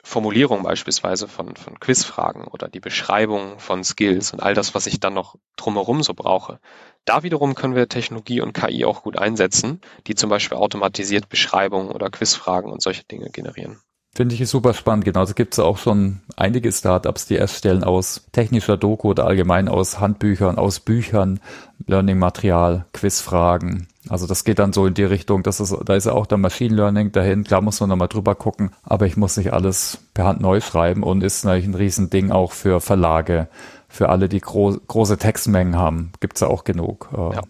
Formulierung 0.06 0.64
beispielsweise 0.64 1.30
von, 1.30 1.56
von 1.56 1.80
Quizfragen 1.80 2.46
oder 2.46 2.68
die 2.68 2.82
Beschreibung 2.82 3.58
von 3.58 3.84
Skills 3.86 4.34
und 4.34 4.44
all 4.44 4.54
das, 4.54 4.76
was 4.76 4.86
ich 4.86 5.00
dann 5.00 5.14
noch 5.14 5.36
drumherum 5.56 6.04
so 6.04 6.14
brauche. 6.14 6.60
Da 7.06 7.24
wiederum 7.24 7.56
können 7.56 7.76
wir 7.76 7.88
Technologie 7.88 8.42
und 8.42 8.54
KI 8.54 8.84
auch 8.86 9.04
gut 9.04 9.18
einsetzen, 9.18 9.80
die 10.08 10.16
zum 10.16 10.30
Beispiel 10.30 10.58
automatisiert 10.58 11.30
Beschreibungen 11.30 11.90
oder 11.90 12.10
Quizfragen 12.10 12.72
und 12.72 12.82
solche 12.82 13.06
Dinge 13.06 13.30
generieren. 13.30 13.80
Finde 14.16 14.36
ich 14.36 14.48
super 14.48 14.76
spannend. 14.76 15.06
Genauso 15.06 15.34
gibt 15.34 15.54
es 15.54 15.60
auch 15.60 15.80
schon 15.80 16.22
einige 16.36 16.72
Startups, 16.72 17.26
die 17.26 17.38
erstellen 17.38 17.84
aus 17.84 18.28
technischer 18.32 18.78
Doku 18.78 19.10
oder 19.10 19.26
allgemein 19.26 19.68
aus 19.68 20.00
Handbüchern, 20.00 20.60
aus 20.60 20.82
Büchern, 20.82 21.40
Learning-Material, 21.88 22.86
Quizfragen. 22.94 23.88
Also 24.10 24.28
das 24.28 24.44
geht 24.44 24.60
dann 24.60 24.74
so 24.74 24.86
in 24.86 24.94
die 24.94 25.04
Richtung, 25.04 25.44
das 25.44 25.60
ist, 25.60 25.76
da 25.86 25.96
ist 25.96 26.06
ja 26.06 26.12
auch 26.12 26.26
der 26.26 26.38
Machine 26.38 26.76
Learning 26.76 27.12
dahin. 27.12 27.44
Klar 27.44 27.62
muss 27.62 27.80
man 27.80 27.90
nochmal 27.90 28.10
drüber 28.10 28.36
gucken, 28.36 28.72
aber 28.84 29.06
ich 29.06 29.16
muss 29.16 29.38
nicht 29.38 29.54
alles 29.54 30.00
per 30.14 30.26
Hand 30.26 30.42
neu 30.42 30.60
schreiben 30.60 31.04
und 31.04 31.24
ist 31.24 31.46
natürlich 31.46 31.68
ein 31.68 31.76
Riesending 31.76 32.32
auch 32.32 32.52
für 32.52 32.82
Verlage, 32.82 33.48
für 33.88 34.10
alle, 34.10 34.28
die 34.28 34.42
gro 34.42 34.76
große 34.88 35.18
Textmengen 35.18 35.78
haben. 35.78 36.12
Gibt's 36.20 36.42
ja 36.42 36.48
auch 36.48 36.64
genug. 36.64 37.10
Äh. 37.14 37.36
Ja 37.36 37.42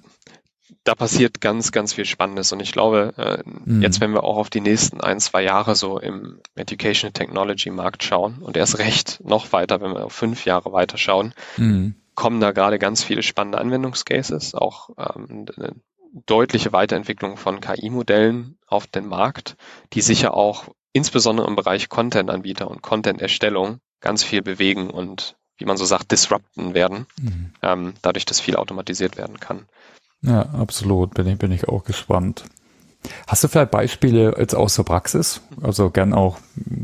da 0.84 0.96
passiert 0.96 1.39
ganz, 1.39 1.72
ganz 1.72 1.94
viel 1.94 2.06
Spannendes. 2.06 2.52
Und 2.52 2.60
ich 2.60 2.72
glaube, 2.72 3.13
äh, 3.18 3.38
mhm. 3.46 3.82
jetzt, 3.82 4.02
wenn 4.02 4.12
wir 4.12 4.24
auch 4.24 4.38
auf 4.38 4.50
die 4.50 4.62
nächsten 4.62 5.00
ein, 5.02 5.20
zwei 5.20 5.42
Jahre 5.42 5.76
so 5.76 6.00
im 6.00 6.39
Education 6.56 7.13
Technology 7.13 7.70
Markt 7.70 8.04
schauen 8.04 8.39
und 8.42 8.58
erst 8.58 8.80
recht 8.80 9.22
noch 9.24 9.52
weiter, 9.54 9.82
wenn 9.82 9.94
wir 9.94 10.06
auf 10.06 10.13
fünf 10.13 10.46
Jahre 10.46 10.74
weiter 10.74 10.98
schauen, 10.98 11.34
mhm. 11.58 11.96
kommen 12.16 12.42
da 12.42 12.52
gerade 12.52 12.80
ganz 12.80 13.04
viele 13.04 13.24
spannende 13.24 13.60
Anwendungscases, 13.60 14.56
auch 14.56 14.89
ähm, 14.98 15.46
deutliche 16.26 16.71
Weiterentwicklung 16.71 17.38
von 17.38 17.60
KI-Modellen 17.60 18.58
auf 18.67 18.88
den 18.88 19.08
Markt, 19.08 19.56
die 19.93 20.02
sicher 20.02 20.36
auch 20.36 20.69
insbesondere 20.93 21.47
im 21.47 21.56
Bereich 21.56 21.89
Content-Anbieter 21.89 22.69
und 22.69 22.82
Content-Erstellung 22.82 23.80
ganz 23.99 24.23
viel 24.23 24.41
bewegen 24.41 24.89
und 24.89 25.36
wie 25.58 25.65
man 25.65 25.78
so 25.78 25.86
sagt, 25.86 26.12
disrupten 26.12 26.73
werden, 26.73 27.08
mhm. 27.21 27.54
ähm, 27.62 27.93
dadurch, 28.02 28.26
dass 28.26 28.39
viel 28.39 28.56
automatisiert 28.56 29.17
werden 29.17 29.39
kann. 29.39 29.65
Ja, 30.21 30.41
absolut. 30.54 31.13
Bin 31.13 31.28
ich, 31.28 31.38
bin 31.38 31.52
ich 31.52 31.67
auch 31.67 31.84
gespannt. 31.84 32.45
Hast 33.28 33.43
du 33.43 33.47
vielleicht 33.47 33.71
Beispiele 33.71 34.36
jetzt 34.38 34.56
aus 34.56 34.76
der 34.76 34.84
Praxis? 34.84 35.41
Also 35.62 35.89
gern 35.89 36.13
auch 36.13 36.38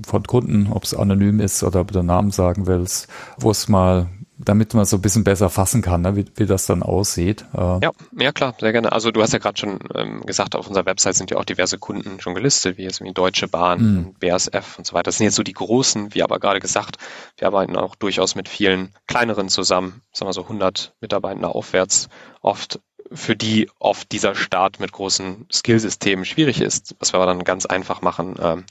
von 0.05 0.23
Kunden, 0.23 0.69
ob 0.71 0.83
es 0.83 0.93
anonym 0.93 1.39
ist 1.39 1.63
oder 1.63 1.81
ob 1.81 1.91
du 1.91 2.03
Namen 2.03 2.31
sagen 2.31 2.67
willst, 2.67 3.07
wo 3.37 3.51
es 3.51 3.69
mal 3.69 4.07
damit 4.39 4.73
man 4.73 4.85
so 4.85 4.97
ein 4.97 5.01
bisschen 5.01 5.23
besser 5.23 5.49
fassen 5.49 5.81
kann, 5.81 6.01
ne, 6.01 6.15
wie, 6.15 6.25
wie 6.35 6.45
das 6.45 6.65
dann 6.65 6.81
aussieht. 6.81 7.45
Äh. 7.53 7.79
Ja, 7.83 7.91
ja 8.17 8.31
klar, 8.31 8.55
sehr 8.57 8.71
gerne. 8.71 8.91
Also 8.91 9.11
du 9.11 9.21
hast 9.21 9.33
ja 9.33 9.39
gerade 9.39 9.59
schon 9.59 9.79
ähm, 9.93 10.25
gesagt, 10.25 10.55
auf 10.55 10.67
unserer 10.67 10.85
Website 10.85 11.15
sind 11.15 11.29
ja 11.29 11.37
auch 11.37 11.45
diverse 11.45 11.77
Kunden 11.77 12.21
schon 12.21 12.35
gelistet, 12.35 12.77
wie 12.77 12.83
jetzt 12.83 13.01
wie 13.01 13.13
Deutsche 13.13 13.47
Bahn, 13.47 13.81
mhm. 13.81 14.15
BASF 14.19 14.77
und 14.77 14.87
so 14.87 14.93
weiter. 14.93 15.03
Das 15.03 15.17
sind 15.17 15.25
jetzt 15.25 15.35
so 15.35 15.43
die 15.43 15.53
großen, 15.53 16.13
wie 16.15 16.23
aber 16.23 16.39
gerade 16.39 16.59
gesagt, 16.59 16.97
wir 17.37 17.47
arbeiten 17.47 17.75
auch 17.75 17.95
durchaus 17.95 18.35
mit 18.35 18.47
vielen 18.47 18.93
kleineren 19.07 19.49
zusammen, 19.49 20.01
sagen 20.13 20.29
wir 20.29 20.33
so 20.33 20.43
100 20.43 20.93
Mitarbeiter 21.01 21.53
aufwärts, 21.53 22.07
oft 22.41 22.79
für 23.11 23.35
die 23.35 23.69
oft 23.79 24.11
dieser 24.11 24.35
Start 24.35 24.79
mit 24.79 24.91
großen 24.91 25.47
Skillsystemen 25.51 26.25
schwierig 26.25 26.61
ist, 26.61 26.95
was 26.99 27.11
wir 27.13 27.17
aber 27.19 27.25
dann 27.25 27.43
ganz 27.43 27.65
einfach 27.65 28.01
machen, 28.01 28.35
ähm, 28.39 28.65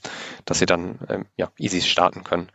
dass 0.45 0.59
sie 0.59 0.65
dann 0.65 0.99
ähm, 1.09 1.25
ja, 1.35 1.51
easy 1.57 1.81
starten 1.81 2.23
können. 2.23 2.49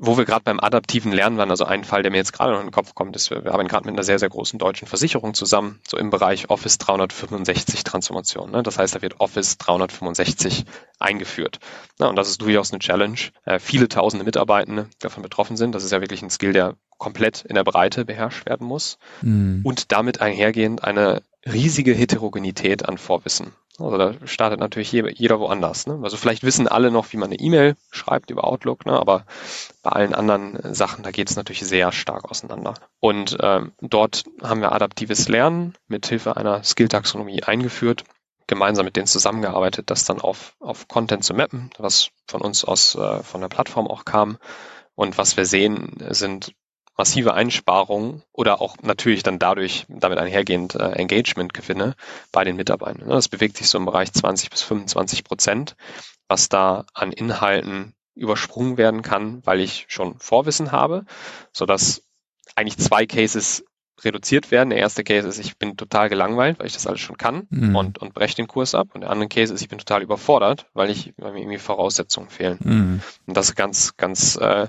Wo 0.00 0.16
wir 0.16 0.24
gerade 0.24 0.44
beim 0.44 0.60
adaptiven 0.60 1.10
Lernen 1.10 1.38
waren, 1.38 1.50
also 1.50 1.64
ein 1.64 1.82
Fall, 1.82 2.02
der 2.02 2.12
mir 2.12 2.18
jetzt 2.18 2.32
gerade 2.32 2.52
noch 2.52 2.60
in 2.60 2.66
den 2.66 2.72
Kopf 2.72 2.94
kommt, 2.94 3.16
ist, 3.16 3.30
wir 3.30 3.44
arbeiten 3.52 3.68
gerade 3.68 3.84
mit 3.84 3.94
einer 3.94 4.04
sehr, 4.04 4.20
sehr 4.20 4.28
großen 4.28 4.56
deutschen 4.56 4.86
Versicherung 4.86 5.34
zusammen, 5.34 5.80
so 5.88 5.96
im 5.96 6.10
Bereich 6.10 6.50
Office 6.50 6.78
365 6.78 7.82
Transformation. 7.82 8.52
Ne? 8.52 8.62
Das 8.62 8.78
heißt, 8.78 8.94
da 8.94 9.02
wird 9.02 9.18
Office 9.18 9.58
365 9.58 10.66
eingeführt. 11.00 11.58
Na, 11.98 12.06
und 12.06 12.14
das 12.14 12.28
ist 12.28 12.40
durchaus 12.40 12.70
eine 12.72 12.78
Challenge. 12.78 13.18
Äh, 13.44 13.58
viele 13.58 13.88
tausende 13.88 14.24
Mitarbeitende 14.24 14.88
davon 15.00 15.24
betroffen 15.24 15.56
sind. 15.56 15.74
Das 15.74 15.82
ist 15.82 15.90
ja 15.90 16.00
wirklich 16.00 16.22
ein 16.22 16.30
Skill, 16.30 16.52
der 16.52 16.76
komplett 16.98 17.44
in 17.44 17.54
der 17.54 17.64
Breite 17.64 18.04
beherrscht 18.04 18.46
werden 18.46 18.66
muss. 18.66 18.98
Mhm. 19.22 19.60
Und 19.64 19.92
damit 19.92 20.20
einhergehend 20.20 20.84
eine 20.84 21.22
riesige 21.46 21.94
Heterogenität 21.94 22.88
an 22.88 22.98
Vorwissen. 22.98 23.52
Also 23.78 23.96
da 23.96 24.14
startet 24.26 24.58
natürlich 24.58 24.90
jeder 24.90 25.38
woanders. 25.38 25.86
Ne? 25.86 26.00
Also 26.02 26.16
vielleicht 26.16 26.42
wissen 26.42 26.66
alle 26.66 26.90
noch, 26.90 27.12
wie 27.12 27.16
man 27.16 27.28
eine 27.28 27.38
E-Mail 27.38 27.76
schreibt 27.92 28.30
über 28.30 28.44
Outlook, 28.44 28.86
ne? 28.86 28.92
aber 28.92 29.24
bei 29.82 29.90
allen 29.90 30.14
anderen 30.14 30.74
Sachen, 30.74 31.04
da 31.04 31.12
geht 31.12 31.30
es 31.30 31.36
natürlich 31.36 31.60
sehr 31.60 31.92
stark 31.92 32.24
auseinander. 32.24 32.74
Und 32.98 33.38
ähm, 33.40 33.72
dort 33.80 34.24
haben 34.42 34.60
wir 34.60 34.72
adaptives 34.72 35.28
Lernen 35.28 35.74
mit 35.86 36.06
Hilfe 36.06 36.36
einer 36.36 36.64
Skill-Taxonomie 36.64 37.44
eingeführt, 37.44 38.02
gemeinsam 38.48 38.84
mit 38.84 38.96
denen 38.96 39.06
zusammengearbeitet, 39.06 39.90
das 39.90 40.04
dann 40.04 40.20
auf, 40.20 40.56
auf 40.58 40.88
Content 40.88 41.22
zu 41.22 41.34
mappen, 41.34 41.70
was 41.78 42.08
von 42.26 42.40
uns 42.40 42.64
aus 42.64 42.96
äh, 42.96 43.22
von 43.22 43.40
der 43.40 43.48
Plattform 43.48 43.86
auch 43.86 44.04
kam. 44.04 44.38
Und 44.96 45.18
was 45.18 45.36
wir 45.36 45.46
sehen, 45.46 45.92
sind 46.10 46.52
massive 46.98 47.32
Einsparungen 47.32 48.22
oder 48.32 48.60
auch 48.60 48.76
natürlich 48.82 49.22
dann 49.22 49.38
dadurch 49.38 49.86
damit 49.88 50.18
einhergehend 50.18 50.74
äh, 50.74 50.90
Engagement-Gewinne 50.90 51.94
bei 52.32 52.42
den 52.44 52.56
Mitarbeitern. 52.56 53.06
Ne? 53.06 53.14
Das 53.14 53.28
bewegt 53.28 53.56
sich 53.56 53.68
so 53.68 53.78
im 53.78 53.84
Bereich 53.84 54.12
20 54.12 54.50
bis 54.50 54.62
25 54.62 55.22
Prozent, 55.22 55.76
was 56.26 56.48
da 56.48 56.84
an 56.92 57.12
Inhalten 57.12 57.94
übersprungen 58.16 58.76
werden 58.76 59.02
kann, 59.02 59.40
weil 59.46 59.60
ich 59.60 59.86
schon 59.88 60.18
Vorwissen 60.18 60.72
habe, 60.72 61.04
sodass 61.52 62.02
eigentlich 62.56 62.78
zwei 62.78 63.06
Cases 63.06 63.64
reduziert 64.04 64.50
werden. 64.50 64.70
Der 64.70 64.80
erste 64.80 65.04
Case 65.04 65.26
ist, 65.26 65.38
ich 65.38 65.56
bin 65.56 65.76
total 65.76 66.08
gelangweilt, 66.08 66.58
weil 66.58 66.66
ich 66.66 66.72
das 66.72 66.88
alles 66.88 67.00
schon 67.00 67.16
kann 67.16 67.46
mhm. 67.50 67.76
und, 67.76 67.98
und 67.98 68.12
breche 68.12 68.34
den 68.34 68.48
Kurs 68.48 68.74
ab. 68.74 68.88
Und 68.94 69.02
der 69.02 69.10
andere 69.10 69.28
Case 69.28 69.54
ist, 69.54 69.62
ich 69.62 69.68
bin 69.68 69.78
total 69.78 70.02
überfordert, 70.02 70.66
weil 70.74 70.90
ich, 70.90 71.14
weil 71.16 71.32
mir 71.32 71.40
irgendwie 71.40 71.58
Voraussetzungen 71.58 72.28
fehlen. 72.28 72.58
Mhm. 72.60 73.00
Und 73.26 73.36
das 73.36 73.50
ist 73.50 73.54
ganz, 73.54 73.96
ganz 73.96 74.36
äh, 74.36 74.66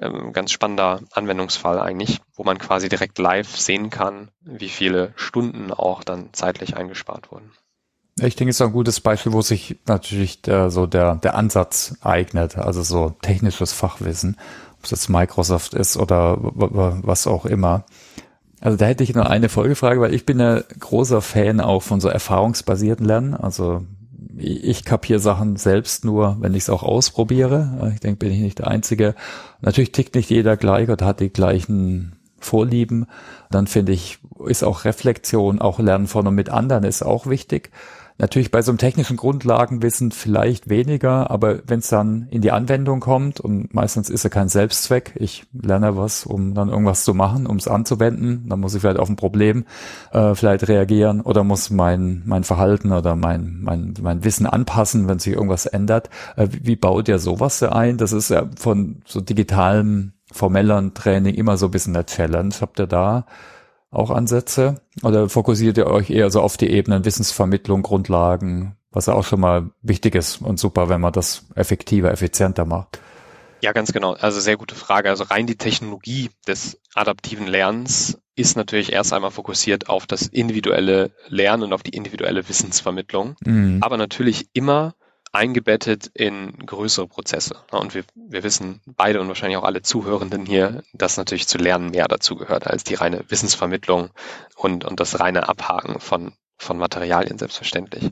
ähm, 0.00 0.32
ganz 0.32 0.52
spannender 0.52 1.00
Anwendungsfall 1.12 1.80
eigentlich, 1.80 2.20
wo 2.34 2.44
man 2.44 2.58
quasi 2.58 2.88
direkt 2.88 3.18
live 3.18 3.56
sehen 3.56 3.90
kann, 3.90 4.30
wie 4.40 4.68
viele 4.68 5.12
Stunden 5.16 5.72
auch 5.72 6.04
dann 6.04 6.30
zeitlich 6.32 6.76
eingespart 6.76 7.30
wurden. 7.30 7.50
Ich 8.20 8.34
denke, 8.34 8.50
es 8.50 8.56
ist 8.56 8.66
ein 8.66 8.72
gutes 8.72 9.00
Beispiel, 9.00 9.32
wo 9.32 9.42
sich 9.42 9.76
natürlich 9.86 10.42
der, 10.42 10.70
so 10.70 10.86
der, 10.86 11.16
der 11.16 11.36
Ansatz 11.36 11.96
eignet, 12.00 12.58
also 12.58 12.82
so 12.82 13.10
technisches 13.22 13.72
Fachwissen, 13.72 14.36
ob 14.78 14.84
es 14.84 14.90
jetzt 14.90 15.08
Microsoft 15.08 15.74
ist 15.74 15.96
oder 15.96 16.36
was 16.40 17.26
auch 17.26 17.46
immer. 17.46 17.84
Also 18.60 18.76
da 18.76 18.86
hätte 18.86 19.04
ich 19.04 19.14
noch 19.14 19.26
eine 19.26 19.48
Folgefrage, 19.48 20.00
weil 20.00 20.14
ich 20.14 20.26
bin 20.26 20.40
ein 20.40 20.64
großer 20.80 21.22
Fan 21.22 21.60
auch 21.60 21.82
von 21.82 22.00
so 22.00 22.08
erfahrungsbasierten 22.08 23.06
Lernen. 23.06 23.34
Also 23.34 23.84
ich 24.38 24.84
kapiere 24.84 25.18
Sachen 25.18 25.56
selbst 25.56 26.04
nur, 26.04 26.36
wenn 26.40 26.54
ich 26.54 26.64
es 26.64 26.70
auch 26.70 26.82
ausprobiere. 26.82 27.90
Ich 27.94 28.00
denke, 28.00 28.18
bin 28.18 28.32
ich 28.32 28.40
nicht 28.40 28.58
der 28.58 28.68
Einzige. 28.68 29.14
Natürlich 29.60 29.92
tickt 29.92 30.14
nicht 30.14 30.30
jeder 30.30 30.56
gleich 30.56 30.88
oder 30.88 31.06
hat 31.06 31.20
die 31.20 31.32
gleichen 31.32 32.16
Vorlieben. 32.38 33.06
Dann 33.50 33.66
finde 33.66 33.92
ich, 33.92 34.18
ist 34.46 34.62
auch 34.62 34.84
Reflexion, 34.84 35.60
auch 35.60 35.78
Lernen 35.78 36.06
von 36.06 36.26
und 36.26 36.34
mit 36.34 36.50
anderen 36.50 36.84
ist 36.84 37.02
auch 37.02 37.26
wichtig. 37.26 37.70
Natürlich 38.20 38.50
bei 38.50 38.62
so 38.62 38.72
einem 38.72 38.78
technischen 38.78 39.16
Grundlagenwissen 39.16 40.10
vielleicht 40.10 40.68
weniger, 40.68 41.30
aber 41.30 41.60
wenn 41.68 41.78
es 41.78 41.86
dann 41.86 42.26
in 42.30 42.42
die 42.42 42.50
Anwendung 42.50 42.98
kommt 42.98 43.38
und 43.38 43.72
meistens 43.72 44.10
ist 44.10 44.24
er 44.24 44.30
kein 44.30 44.48
Selbstzweck, 44.48 45.14
ich 45.14 45.46
lerne 45.52 45.96
was, 45.96 46.26
um 46.26 46.52
dann 46.52 46.68
irgendwas 46.68 47.04
zu 47.04 47.14
machen, 47.14 47.46
um 47.46 47.56
es 47.58 47.68
anzuwenden, 47.68 48.48
dann 48.48 48.58
muss 48.58 48.74
ich 48.74 48.80
vielleicht 48.80 48.98
auf 48.98 49.08
ein 49.08 49.14
Problem 49.14 49.66
äh, 50.10 50.34
vielleicht 50.34 50.66
reagieren 50.66 51.20
oder 51.20 51.44
muss 51.44 51.70
mein 51.70 52.22
mein 52.26 52.42
Verhalten 52.42 52.90
oder 52.90 53.14
mein 53.14 53.60
mein 53.62 53.94
mein 54.02 54.24
Wissen 54.24 54.46
anpassen, 54.46 55.06
wenn 55.06 55.20
sich 55.20 55.34
irgendwas 55.34 55.66
ändert. 55.66 56.10
Äh, 56.34 56.48
wie 56.50 56.76
baut 56.76 57.06
ihr 57.06 57.20
sowas 57.20 57.62
ein? 57.62 57.98
Das 57.98 58.10
ist 58.10 58.30
ja 58.30 58.46
von 58.56 59.02
so 59.04 59.20
digitalem 59.20 60.12
formelleren 60.32 60.92
Training 60.92 61.36
immer 61.36 61.56
so 61.56 61.66
ein 61.66 61.70
bisschen 61.70 61.94
eine 61.94 62.04
Challenge. 62.04 62.54
Habt 62.60 62.80
ihr 62.80 62.88
da 62.88 63.26
auch 63.90 64.10
Ansätze? 64.10 64.80
Oder 65.02 65.28
fokussiert 65.28 65.78
ihr 65.78 65.86
euch 65.86 66.10
eher 66.10 66.30
so 66.30 66.40
auf 66.40 66.56
die 66.56 66.70
Ebenen 66.70 67.04
Wissensvermittlung, 67.04 67.82
Grundlagen, 67.82 68.76
was 68.90 69.06
ja 69.06 69.14
auch 69.14 69.24
schon 69.24 69.40
mal 69.40 69.70
wichtig 69.82 70.14
ist 70.14 70.40
und 70.42 70.58
super, 70.58 70.88
wenn 70.88 71.00
man 71.00 71.12
das 71.12 71.46
effektiver, 71.54 72.10
effizienter 72.10 72.64
macht? 72.64 73.00
Ja, 73.60 73.72
ganz 73.72 73.92
genau. 73.92 74.12
Also 74.14 74.40
sehr 74.40 74.56
gute 74.56 74.74
Frage. 74.74 75.10
Also 75.10 75.24
rein 75.24 75.46
die 75.46 75.56
Technologie 75.56 76.30
des 76.46 76.80
adaptiven 76.94 77.46
Lernens 77.46 78.18
ist 78.36 78.56
natürlich 78.56 78.92
erst 78.92 79.12
einmal 79.12 79.32
fokussiert 79.32 79.88
auf 79.88 80.06
das 80.06 80.28
individuelle 80.28 81.10
Lernen 81.26 81.64
und 81.64 81.72
auf 81.72 81.82
die 81.82 81.90
individuelle 81.96 82.48
Wissensvermittlung, 82.48 83.34
mhm. 83.44 83.78
aber 83.80 83.96
natürlich 83.96 84.48
immer 84.52 84.94
eingebettet 85.32 86.10
in 86.14 86.52
größere 86.64 87.06
Prozesse. 87.06 87.56
Und 87.70 87.94
wir, 87.94 88.04
wir 88.14 88.42
wissen 88.42 88.80
beide 88.86 89.20
und 89.20 89.28
wahrscheinlich 89.28 89.58
auch 89.58 89.64
alle 89.64 89.82
Zuhörenden 89.82 90.46
hier, 90.46 90.82
dass 90.92 91.16
natürlich 91.16 91.48
zu 91.48 91.58
lernen 91.58 91.90
mehr 91.90 92.08
dazu 92.08 92.36
gehört 92.36 92.66
als 92.66 92.84
die 92.84 92.94
reine 92.94 93.24
Wissensvermittlung 93.28 94.10
und, 94.56 94.84
und 94.84 95.00
das 95.00 95.20
reine 95.20 95.48
Abhaken 95.48 96.00
von, 96.00 96.32
von 96.56 96.78
Materialien 96.78 97.38
selbstverständlich. 97.38 98.10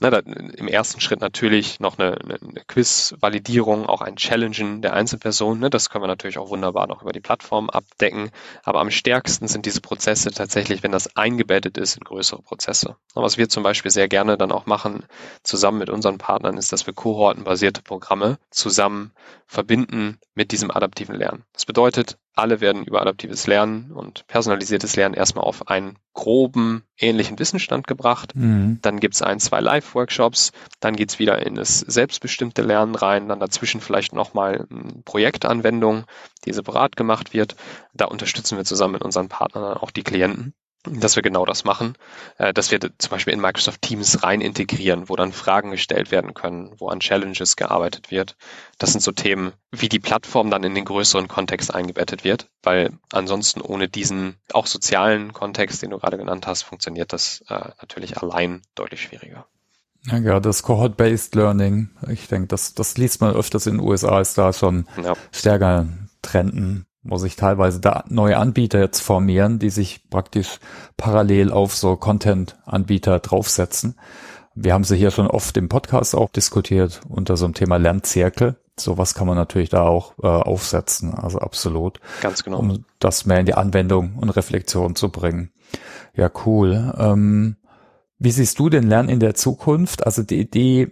Na, 0.00 0.10
da, 0.10 0.18
Im 0.18 0.68
ersten 0.68 1.00
Schritt 1.00 1.20
natürlich 1.20 1.80
noch 1.80 1.98
eine, 1.98 2.16
eine 2.20 2.64
Quiz-Validierung, 2.68 3.86
auch 3.86 4.00
ein 4.00 4.14
Challengen 4.14 4.80
der 4.80 4.92
Einzelperson. 4.92 5.58
Ne? 5.58 5.70
Das 5.70 5.90
können 5.90 6.04
wir 6.04 6.08
natürlich 6.08 6.38
auch 6.38 6.50
wunderbar 6.50 6.86
noch 6.86 7.02
über 7.02 7.10
die 7.10 7.20
Plattform 7.20 7.68
abdecken. 7.68 8.30
Aber 8.62 8.80
am 8.80 8.92
stärksten 8.92 9.48
sind 9.48 9.66
diese 9.66 9.80
Prozesse 9.80 10.30
tatsächlich, 10.30 10.84
wenn 10.84 10.92
das 10.92 11.16
eingebettet 11.16 11.78
ist 11.78 11.96
in 11.96 12.04
größere 12.04 12.42
Prozesse. 12.42 12.94
Und 13.14 13.24
was 13.24 13.38
wir 13.38 13.48
zum 13.48 13.64
Beispiel 13.64 13.90
sehr 13.90 14.06
gerne 14.06 14.38
dann 14.38 14.52
auch 14.52 14.66
machen, 14.66 15.04
zusammen 15.42 15.78
mit 15.78 15.90
unseren 15.90 16.18
Partnern, 16.18 16.58
ist, 16.58 16.72
dass 16.72 16.86
wir 16.86 16.94
kohortenbasierte 16.94 17.82
Programme 17.82 18.38
zusammen 18.50 19.10
verbinden 19.48 20.18
mit 20.34 20.52
diesem 20.52 20.70
adaptiven 20.70 21.16
Lernen. 21.16 21.42
Das 21.52 21.66
bedeutet, 21.66 22.18
alle 22.34 22.60
werden 22.60 22.84
über 22.84 23.00
adaptives 23.00 23.46
Lernen 23.46 23.90
und 23.90 24.26
personalisiertes 24.28 24.94
Lernen 24.96 25.14
erstmal 25.14 25.44
auf 25.44 25.68
einen 25.68 25.98
groben, 26.14 26.84
ähnlichen 26.96 27.38
Wissensstand 27.38 27.86
gebracht. 27.86 28.34
Mhm. 28.34 28.78
Dann 28.82 29.00
gibt's 29.00 29.22
ein, 29.22 29.40
zwei 29.40 29.60
Live-Workshops, 29.60 30.52
dann 30.80 30.96
geht's 30.96 31.18
wieder 31.18 31.44
in 31.44 31.54
das 31.56 31.80
selbstbestimmte 31.80 32.62
Lernen 32.62 32.94
rein, 32.94 33.28
dann 33.28 33.40
dazwischen 33.40 33.80
vielleicht 33.80 34.12
nochmal 34.12 34.66
eine 34.70 35.02
Projektanwendung, 35.04 36.04
die 36.44 36.52
separat 36.52 36.96
gemacht 36.96 37.34
wird. 37.34 37.56
Da 37.92 38.06
unterstützen 38.06 38.56
wir 38.56 38.64
zusammen 38.64 38.94
mit 38.94 39.02
unseren 39.02 39.28
Partnern 39.28 39.76
auch 39.76 39.90
die 39.90 40.04
Klienten 40.04 40.54
dass 40.84 41.16
wir 41.16 41.22
genau 41.22 41.44
das 41.44 41.64
machen, 41.64 41.94
äh, 42.38 42.52
dass 42.52 42.70
wir 42.70 42.78
zum 42.80 43.10
Beispiel 43.10 43.32
in 43.32 43.40
Microsoft 43.40 43.82
Teams 43.82 44.22
rein 44.22 44.40
integrieren, 44.40 45.08
wo 45.08 45.16
dann 45.16 45.32
Fragen 45.32 45.70
gestellt 45.70 46.10
werden 46.10 46.34
können, 46.34 46.72
wo 46.78 46.88
an 46.88 47.00
Challenges 47.00 47.56
gearbeitet 47.56 48.10
wird. 48.10 48.36
Das 48.78 48.92
sind 48.92 49.00
so 49.00 49.12
Themen, 49.12 49.52
wie 49.70 49.88
die 49.88 49.98
Plattform 49.98 50.50
dann 50.50 50.64
in 50.64 50.74
den 50.74 50.84
größeren 50.84 51.28
Kontext 51.28 51.74
eingebettet 51.74 52.24
wird, 52.24 52.48
weil 52.62 52.92
ansonsten 53.12 53.60
ohne 53.60 53.88
diesen 53.88 54.36
auch 54.52 54.66
sozialen 54.66 55.32
Kontext, 55.32 55.82
den 55.82 55.90
du 55.90 55.98
gerade 55.98 56.16
genannt 56.16 56.46
hast, 56.46 56.62
funktioniert 56.62 57.12
das 57.12 57.42
äh, 57.48 57.70
natürlich 57.80 58.18
allein 58.18 58.62
deutlich 58.74 59.02
schwieriger. 59.02 59.46
Ja, 60.06 60.40
das 60.40 60.62
Cohort-Based 60.62 61.34
Learning, 61.34 61.90
ich 62.08 62.28
denke, 62.28 62.46
das, 62.46 62.72
das 62.74 62.96
liest 62.96 63.20
man 63.20 63.34
öfters 63.34 63.66
in 63.66 63.78
den 63.78 63.86
USA, 63.86 64.20
ist 64.20 64.38
da 64.38 64.52
schon 64.52 64.86
ja. 65.02 65.14
stärker 65.32 65.86
Trenden 66.22 66.87
wo 67.08 67.16
sich 67.16 67.36
teilweise 67.36 67.80
da 67.80 68.04
neue 68.08 68.36
Anbieter 68.36 68.80
jetzt 68.80 69.00
formieren, 69.00 69.58
die 69.58 69.70
sich 69.70 70.08
praktisch 70.10 70.58
parallel 70.96 71.52
auf 71.52 71.74
so 71.74 71.96
Content-Anbieter 71.96 73.18
draufsetzen. 73.18 73.96
Wir 74.54 74.74
haben 74.74 74.84
sie 74.84 74.96
hier 74.96 75.10
schon 75.10 75.28
oft 75.28 75.56
im 75.56 75.68
Podcast 75.68 76.14
auch 76.14 76.30
diskutiert 76.30 77.00
unter 77.08 77.36
so 77.36 77.44
einem 77.44 77.54
Thema 77.54 77.76
Lernzirkel. 77.76 78.56
Sowas 78.78 79.14
kann 79.14 79.26
man 79.26 79.36
natürlich 79.36 79.70
da 79.70 79.82
auch 79.82 80.14
äh, 80.22 80.26
aufsetzen, 80.26 81.14
also 81.14 81.38
absolut. 81.38 82.00
Ganz 82.20 82.44
genau. 82.44 82.58
Um 82.58 82.84
das 82.98 83.26
mehr 83.26 83.40
in 83.40 83.46
die 83.46 83.54
Anwendung 83.54 84.16
und 84.16 84.30
Reflexion 84.30 84.94
zu 84.94 85.10
bringen. 85.10 85.50
Ja, 86.14 86.30
cool. 86.44 86.92
Ähm, 86.98 87.56
wie 88.18 88.30
siehst 88.30 88.58
du 88.58 88.68
den 88.68 88.88
Lernen 88.88 89.08
in 89.08 89.20
der 89.20 89.34
Zukunft? 89.34 90.04
Also 90.04 90.22
die 90.22 90.40
Idee, 90.40 90.90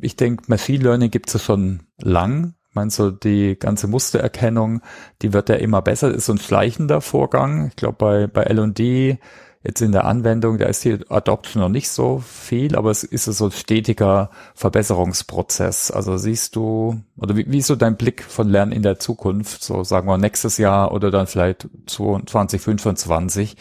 ich 0.00 0.16
denke, 0.16 0.44
Machine 0.48 0.84
Learning 0.84 1.10
gibt 1.10 1.34
es 1.34 1.42
schon 1.42 1.82
lang 1.98 2.54
meine, 2.76 2.90
so 2.90 3.10
die 3.10 3.58
ganze 3.58 3.88
Mustererkennung, 3.88 4.82
die 5.22 5.32
wird 5.32 5.48
ja 5.48 5.56
immer 5.56 5.82
besser, 5.82 6.14
ist 6.14 6.26
so 6.26 6.32
ein 6.32 6.38
schleichender 6.38 7.00
Vorgang. 7.00 7.68
Ich 7.70 7.76
glaube, 7.76 7.96
bei, 7.98 8.26
bei 8.28 8.42
L&D 8.44 9.18
jetzt 9.66 9.80
in 9.80 9.90
der 9.90 10.04
Anwendung, 10.04 10.58
da 10.58 10.66
ist 10.66 10.84
die 10.84 10.98
Adoption 11.08 11.60
noch 11.60 11.68
nicht 11.68 11.88
so 11.88 12.18
viel, 12.18 12.76
aber 12.76 12.90
es 12.92 13.02
ist 13.02 13.24
so 13.24 13.46
ein 13.46 13.50
stetiger 13.50 14.30
Verbesserungsprozess. 14.54 15.90
Also 15.90 16.16
siehst 16.16 16.54
du, 16.54 17.00
oder 17.16 17.36
wie, 17.36 17.50
wie 17.50 17.58
ist 17.58 17.66
so 17.66 17.74
dein 17.74 17.96
Blick 17.96 18.22
von 18.22 18.48
Lernen 18.48 18.70
in 18.70 18.82
der 18.82 19.00
Zukunft, 19.00 19.64
so 19.64 19.82
sagen 19.82 20.06
wir 20.06 20.18
nächstes 20.18 20.58
Jahr 20.58 20.92
oder 20.92 21.10
dann 21.10 21.26
vielleicht 21.26 21.68
2025? 21.86 23.56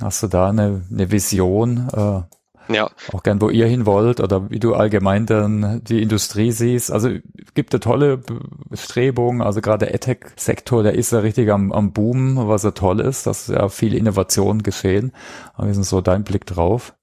Hast 0.00 0.22
du 0.22 0.28
da 0.28 0.48
eine, 0.48 0.82
eine 0.88 1.10
Vision, 1.10 1.88
äh, 1.92 2.22
ja. 2.72 2.90
Auch 3.12 3.22
gern, 3.22 3.40
wo 3.40 3.50
ihr 3.50 3.66
hin 3.66 3.86
wollt 3.86 4.20
oder 4.20 4.50
wie 4.50 4.58
du 4.58 4.74
allgemein 4.74 5.26
dann 5.26 5.82
die 5.84 6.02
Industrie 6.02 6.52
siehst. 6.52 6.90
Also 6.92 7.10
gibt 7.54 7.74
es 7.74 7.80
tolle 7.80 8.20
Bestrebungen, 8.68 9.42
also 9.42 9.60
gerade 9.60 9.86
der 9.86 9.94
EdTech-Sektor, 9.94 10.82
der 10.82 10.94
ist 10.94 11.12
ja 11.12 11.20
richtig 11.20 11.50
am, 11.50 11.72
am 11.72 11.92
Boom, 11.92 12.48
was 12.48 12.62
ja 12.62 12.72
toll 12.72 13.00
ist, 13.00 13.26
dass 13.26 13.48
ja 13.48 13.68
viel 13.68 13.94
Innovation 13.94 14.62
geschehen. 14.62 15.12
Aber 15.54 15.66
wie 15.66 15.78
ist 15.78 15.88
so 15.88 16.00
dein 16.00 16.24
Blick 16.24 16.46
drauf? 16.46 16.94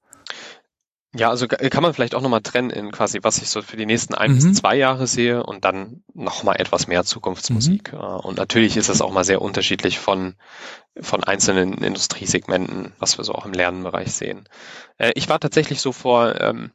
Ja, 1.14 1.30
also 1.30 1.48
kann 1.48 1.82
man 1.82 1.94
vielleicht 1.94 2.14
auch 2.14 2.20
nochmal 2.20 2.42
trennen 2.42 2.68
in 2.68 2.92
quasi, 2.92 3.20
was 3.22 3.38
ich 3.38 3.48
so 3.48 3.62
für 3.62 3.78
die 3.78 3.86
nächsten 3.86 4.14
ein 4.14 4.32
mhm. 4.32 4.34
bis 4.34 4.52
zwei 4.54 4.76
Jahre 4.76 5.06
sehe 5.06 5.42
und 5.42 5.64
dann 5.64 6.02
nochmal 6.12 6.56
etwas 6.60 6.86
mehr 6.86 7.02
Zukunftsmusik. 7.04 7.94
Mhm. 7.94 7.98
Und 7.98 8.36
natürlich 8.36 8.76
ist 8.76 8.90
es 8.90 9.00
auch 9.00 9.10
mal 9.10 9.24
sehr 9.24 9.40
unterschiedlich 9.40 9.98
von, 9.98 10.34
von 11.00 11.24
einzelnen 11.24 11.82
Industriesegmenten, 11.82 12.92
was 12.98 13.16
wir 13.16 13.24
so 13.24 13.32
auch 13.32 13.46
im 13.46 13.54
Lernbereich 13.54 14.12
sehen. 14.12 14.48
Äh, 14.98 15.12
ich 15.14 15.30
war 15.30 15.40
tatsächlich 15.40 15.80
so 15.80 15.92
vor, 15.92 16.38
ähm, 16.40 16.72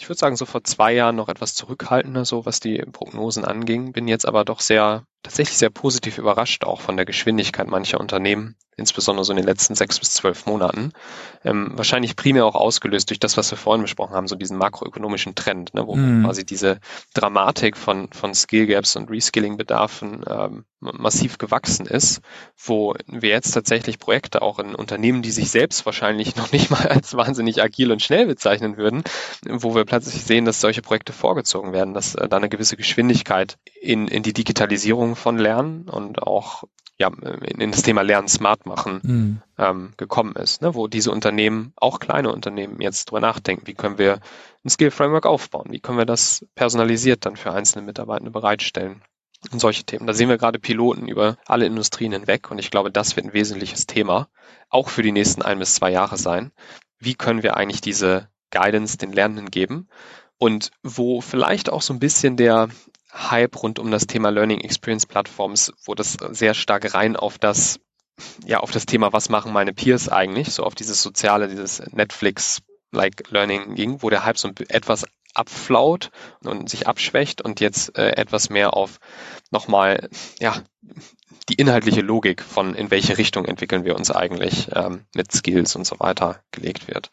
ich 0.00 0.08
würde 0.08 0.18
sagen, 0.18 0.36
so 0.36 0.46
vor 0.46 0.64
zwei 0.64 0.92
Jahren 0.92 1.14
noch 1.14 1.28
etwas 1.28 1.54
zurückhaltender, 1.54 2.24
so 2.24 2.46
was 2.46 2.58
die 2.58 2.78
Prognosen 2.78 3.44
anging, 3.44 3.92
bin 3.92 4.08
jetzt 4.08 4.26
aber 4.26 4.44
doch 4.44 4.60
sehr, 4.60 5.04
tatsächlich 5.22 5.58
sehr 5.58 5.70
positiv 5.70 6.18
überrascht, 6.18 6.64
auch 6.64 6.80
von 6.80 6.96
der 6.96 7.06
Geschwindigkeit 7.06 7.68
mancher 7.68 8.00
Unternehmen, 8.00 8.56
insbesondere 8.76 9.24
so 9.24 9.32
in 9.32 9.36
den 9.36 9.46
letzten 9.46 9.74
sechs 9.74 9.98
bis 9.98 10.14
zwölf 10.14 10.46
Monaten. 10.46 10.92
Ähm, 11.44 11.72
wahrscheinlich 11.74 12.16
primär 12.16 12.46
auch 12.46 12.54
ausgelöst 12.54 13.10
durch 13.10 13.20
das, 13.20 13.36
was 13.36 13.50
wir 13.50 13.58
vorhin 13.58 13.82
besprochen 13.82 14.14
haben, 14.14 14.26
so 14.26 14.36
diesen 14.36 14.58
makroökonomischen 14.58 15.34
Trend, 15.34 15.74
ne, 15.74 15.86
wo 15.86 15.96
mm. 15.96 16.24
quasi 16.24 16.44
diese 16.44 16.80
Dramatik 17.14 17.76
von, 17.76 18.08
von 18.12 18.34
Skill 18.34 18.66
Gaps 18.66 18.96
und 18.96 19.10
Reskilling-Bedarfen 19.10 20.24
ähm, 20.26 20.64
massiv 20.80 21.36
gewachsen 21.36 21.86
ist, 21.86 22.22
wo 22.56 22.94
wir 23.06 23.30
jetzt 23.30 23.52
tatsächlich 23.52 23.98
Projekte 23.98 24.40
auch 24.40 24.58
in 24.58 24.74
Unternehmen, 24.74 25.20
die 25.20 25.30
sich 25.30 25.50
selbst 25.50 25.84
wahrscheinlich 25.84 26.36
noch 26.36 26.52
nicht 26.52 26.70
mal 26.70 26.86
als 26.88 27.14
wahnsinnig 27.14 27.62
agil 27.62 27.92
und 27.92 28.02
schnell 28.02 28.26
bezeichnen 28.26 28.76
würden, 28.76 29.04
wo 29.46 29.74
wir 29.74 29.84
plötzlich 29.84 30.24
sehen, 30.24 30.46
dass 30.46 30.60
solche 30.60 30.82
Projekte 30.82 31.12
vorgezogen 31.12 31.72
werden, 31.72 31.94
dass 31.94 32.14
äh, 32.14 32.28
da 32.28 32.38
eine 32.38 32.48
gewisse 32.48 32.76
Geschwindigkeit 32.76 33.58
in, 33.80 34.08
in 34.08 34.22
die 34.22 34.32
Digitalisierung 34.32 35.09
von 35.16 35.38
Lernen 35.38 35.88
und 35.88 36.22
auch 36.22 36.64
ja, 37.00 37.10
in 37.58 37.70
das 37.70 37.82
Thema 37.82 38.02
Lernen 38.02 38.28
smart 38.28 38.66
machen 38.66 39.00
mhm. 39.02 39.42
ähm, 39.56 39.92
gekommen 39.96 40.36
ist, 40.36 40.60
ne? 40.60 40.74
wo 40.74 40.86
diese 40.86 41.10
Unternehmen, 41.10 41.72
auch 41.76 41.98
kleine 41.98 42.30
Unternehmen, 42.30 42.78
jetzt 42.80 43.06
drüber 43.06 43.20
nachdenken, 43.20 43.66
wie 43.66 43.72
können 43.74 43.96
wir 43.96 44.20
ein 44.64 44.68
Skill-Framework 44.68 45.24
aufbauen, 45.24 45.68
wie 45.70 45.80
können 45.80 45.96
wir 45.96 46.04
das 46.04 46.44
personalisiert 46.54 47.24
dann 47.24 47.36
für 47.36 47.52
einzelne 47.52 47.86
Mitarbeitende 47.86 48.30
bereitstellen 48.30 49.00
und 49.50 49.60
solche 49.60 49.84
Themen. 49.84 50.06
Da 50.06 50.12
sehen 50.12 50.28
wir 50.28 50.36
gerade 50.36 50.58
Piloten 50.58 51.08
über 51.08 51.38
alle 51.46 51.64
Industrien 51.64 52.12
hinweg 52.12 52.50
und 52.50 52.58
ich 52.58 52.70
glaube, 52.70 52.90
das 52.90 53.16
wird 53.16 53.26
ein 53.26 53.32
wesentliches 53.32 53.86
Thema, 53.86 54.28
auch 54.68 54.90
für 54.90 55.02
die 55.02 55.12
nächsten 55.12 55.40
ein 55.40 55.58
bis 55.58 55.74
zwei 55.76 55.90
Jahre 55.90 56.18
sein. 56.18 56.52
Wie 56.98 57.14
können 57.14 57.42
wir 57.42 57.56
eigentlich 57.56 57.80
diese 57.80 58.28
Guidance 58.50 58.98
den 58.98 59.12
Lernenden 59.12 59.50
geben 59.50 59.88
und 60.36 60.70
wo 60.82 61.22
vielleicht 61.22 61.70
auch 61.70 61.80
so 61.80 61.94
ein 61.94 62.00
bisschen 62.00 62.36
der 62.36 62.68
Hype 63.12 63.62
rund 63.62 63.78
um 63.78 63.90
das 63.90 64.06
Thema 64.06 64.30
Learning 64.30 64.60
Experience 64.60 65.06
Plattforms, 65.06 65.72
wo 65.84 65.94
das 65.94 66.16
sehr 66.30 66.54
stark 66.54 66.94
rein 66.94 67.16
auf 67.16 67.38
das, 67.38 67.80
ja, 68.44 68.60
auf 68.60 68.70
das 68.70 68.86
Thema, 68.86 69.12
was 69.12 69.28
machen 69.28 69.52
meine 69.52 69.72
Peers 69.72 70.08
eigentlich, 70.08 70.52
so 70.52 70.64
auf 70.64 70.74
dieses 70.74 71.02
soziale, 71.02 71.48
dieses 71.48 71.80
Netflix-like 71.92 73.30
Learning 73.30 73.74
ging, 73.74 74.02
wo 74.02 74.10
der 74.10 74.24
Hype 74.24 74.38
so 74.38 74.50
etwas 74.68 75.04
abflaut 75.34 76.10
und 76.44 76.68
sich 76.68 76.86
abschwächt 76.88 77.42
und 77.42 77.60
jetzt 77.60 77.96
äh, 77.96 78.16
etwas 78.16 78.50
mehr 78.50 78.74
auf 78.74 78.98
nochmal, 79.50 80.08
ja, 80.38 80.62
die 81.48 81.54
inhaltliche 81.54 82.00
Logik 82.00 82.42
von 82.42 82.74
in 82.74 82.90
welche 82.90 83.18
Richtung 83.18 83.44
entwickeln 83.44 83.84
wir 83.84 83.96
uns 83.96 84.10
eigentlich 84.10 84.68
ähm, 84.74 85.04
mit 85.14 85.32
Skills 85.32 85.74
und 85.74 85.86
so 85.86 85.98
weiter 85.98 86.42
gelegt 86.52 86.88
wird. 86.88 87.10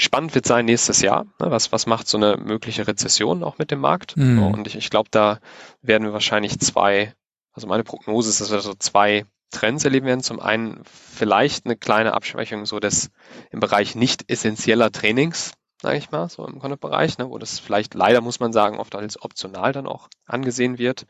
Spannend 0.00 0.34
wird 0.34 0.46
sein 0.46 0.64
nächstes 0.64 1.02
Jahr. 1.02 1.24
Ne? 1.38 1.50
Was, 1.50 1.72
was 1.72 1.84
macht 1.84 2.08
so 2.08 2.16
eine 2.16 2.38
mögliche 2.38 2.86
Rezession 2.86 3.44
auch 3.44 3.58
mit 3.58 3.70
dem 3.70 3.80
Markt? 3.80 4.16
Mhm. 4.16 4.42
Und 4.42 4.66
ich, 4.66 4.74
ich 4.74 4.88
glaube, 4.88 5.10
da 5.10 5.40
werden 5.82 6.04
wir 6.04 6.14
wahrscheinlich 6.14 6.58
zwei, 6.58 7.12
also 7.52 7.66
meine 7.66 7.84
Prognose 7.84 8.30
ist, 8.30 8.40
dass 8.40 8.50
wir 8.50 8.60
so 8.60 8.72
zwei 8.72 9.26
Trends 9.50 9.84
erleben 9.84 10.06
werden. 10.06 10.22
Zum 10.22 10.40
einen 10.40 10.80
vielleicht 10.84 11.66
eine 11.66 11.76
kleine 11.76 12.14
Abschwächung 12.14 12.64
so 12.64 12.80
des 12.80 13.10
im 13.50 13.60
Bereich 13.60 13.94
nicht 13.94 14.30
essentieller 14.30 14.90
Trainings, 14.90 15.52
sage 15.82 15.98
ich 15.98 16.10
mal, 16.10 16.30
so 16.30 16.46
im 16.46 16.60
Content-Bereich, 16.60 17.18
ne, 17.18 17.28
wo 17.28 17.36
das 17.36 17.60
vielleicht 17.60 17.92
leider, 17.92 18.22
muss 18.22 18.40
man 18.40 18.54
sagen, 18.54 18.78
oft 18.78 18.94
als 18.94 19.20
optional 19.20 19.72
dann 19.72 19.86
auch 19.86 20.08
angesehen 20.24 20.78
wird. 20.78 21.04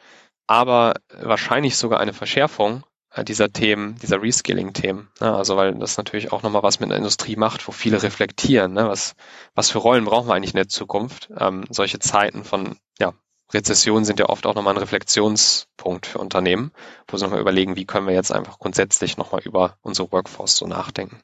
Aber 0.48 0.94
wahrscheinlich 1.16 1.76
sogar 1.76 2.00
eine 2.00 2.12
Verschärfung 2.12 2.83
dieser 3.27 3.53
Themen, 3.53 3.96
dieser 3.96 4.23
Reskilling-Themen. 4.23 5.09
Ne? 5.20 5.35
Also 5.35 5.57
weil 5.57 5.75
das 5.75 5.96
natürlich 5.96 6.33
auch 6.33 6.42
nochmal 6.42 6.62
was 6.62 6.81
mit 6.81 6.90
der 6.90 6.96
Industrie 6.96 7.37
macht, 7.37 7.66
wo 7.66 7.73
viele 7.73 8.03
reflektieren, 8.03 8.73
ne? 8.73 8.88
was, 8.88 9.14
was 9.55 9.70
für 9.70 9.79
Rollen 9.79 10.05
brauchen 10.05 10.29
wir 10.29 10.35
eigentlich 10.35 10.53
in 10.55 10.59
der 10.59 10.68
Zukunft. 10.68 11.31
Ähm, 11.37 11.64
solche 11.70 11.99
Zeiten 11.99 12.44
von 12.44 12.77
ja, 12.99 13.12
Rezession 13.53 14.05
sind 14.05 14.20
ja 14.20 14.29
oft 14.29 14.46
auch 14.46 14.55
nochmal 14.55 14.75
ein 14.75 14.81
Reflexionspunkt 14.81 16.07
für 16.07 16.18
Unternehmen, 16.18 16.70
wo 17.09 17.16
sie 17.16 17.25
nochmal 17.25 17.40
überlegen, 17.40 17.77
wie 17.77 17.85
können 17.85 18.07
wir 18.07 18.14
jetzt 18.14 18.33
einfach 18.33 18.59
grundsätzlich 18.59 19.16
nochmal 19.16 19.42
über 19.42 19.77
unsere 19.83 20.12
Workforce 20.12 20.57
so 20.57 20.66
nachdenken. 20.66 21.20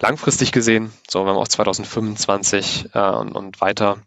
Langfristig 0.00 0.52
gesehen, 0.52 0.92
so 1.08 1.20
wenn 1.20 1.34
wir 1.34 1.40
auf 1.40 1.48
2025 1.48 2.90
äh, 2.94 2.98
und, 2.98 3.32
und 3.32 3.60
weiter 3.60 3.98